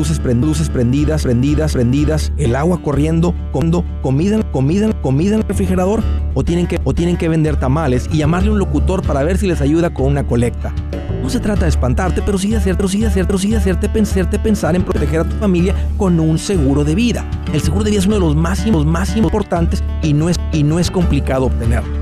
prendidas, 0.71 1.23
prendidas, 1.23 1.73
prendidas, 1.73 2.33
el 2.37 2.57
agua 2.57 2.81
corriendo, 2.83 3.35
comiendo, 3.53 3.85
comida, 4.03 4.43
comida, 4.51 4.93
comida 5.03 5.35
en 5.37 5.41
el 5.43 5.47
refrigerador? 5.49 6.03
¿O 6.35 6.43
tienen, 6.43 6.67
que, 6.67 6.81
¿O 6.85 6.95
tienen 6.95 7.17
que 7.17 7.29
vender 7.29 7.57
tamales 7.57 8.09
y 8.13 8.19
llamarle 8.19 8.49
a 8.49 8.53
un 8.53 8.59
locutor 8.59 9.03
para 9.03 9.23
ver 9.23 9.39
si 9.39 9.47
les 9.47 9.61
ayuda 9.61 9.95
con 9.95 10.07
una 10.07 10.27
colecta? 10.27 10.73
No 11.23 11.31
se 11.31 11.39
trata 11.39 11.63
de 11.63 11.69
espantarte, 11.69 12.23
pero 12.27 12.37
sí 12.39 12.51
de 12.51 12.57
hacer, 12.57 12.77
pero 12.77 12.89
sí 12.89 13.01
de 13.01 13.07
hacer, 13.07 13.27
pero 13.27 13.39
sí 13.39 13.51
de 13.51 13.57
hacerte, 13.59 13.89
pen- 13.89 14.03
hacerte 14.03 14.39
pensar 14.41 14.75
en 14.75 14.83
proteger 14.83 15.21
a 15.21 15.25
tu 15.25 15.37
familia 15.37 15.75
con 15.97 16.19
un 16.19 16.39
seguro 16.39 16.83
de 16.85 16.97
vida. 16.97 17.25
El 17.53 17.61
seguro 17.61 17.85
de 17.85 17.91
vida 17.91 18.01
es 18.01 18.07
uno 18.07 18.17
de 18.17 18.21
los 18.23 18.35
más, 18.35 18.67
los 18.67 18.85
más 18.85 19.17
importantes 19.17 19.85
y 20.03 20.13
no 20.15 20.29
es, 20.29 20.41
y 20.53 20.65
no 20.65 20.81
es 20.81 20.91
complicado 20.91 21.47
obtenerlo. 21.47 22.02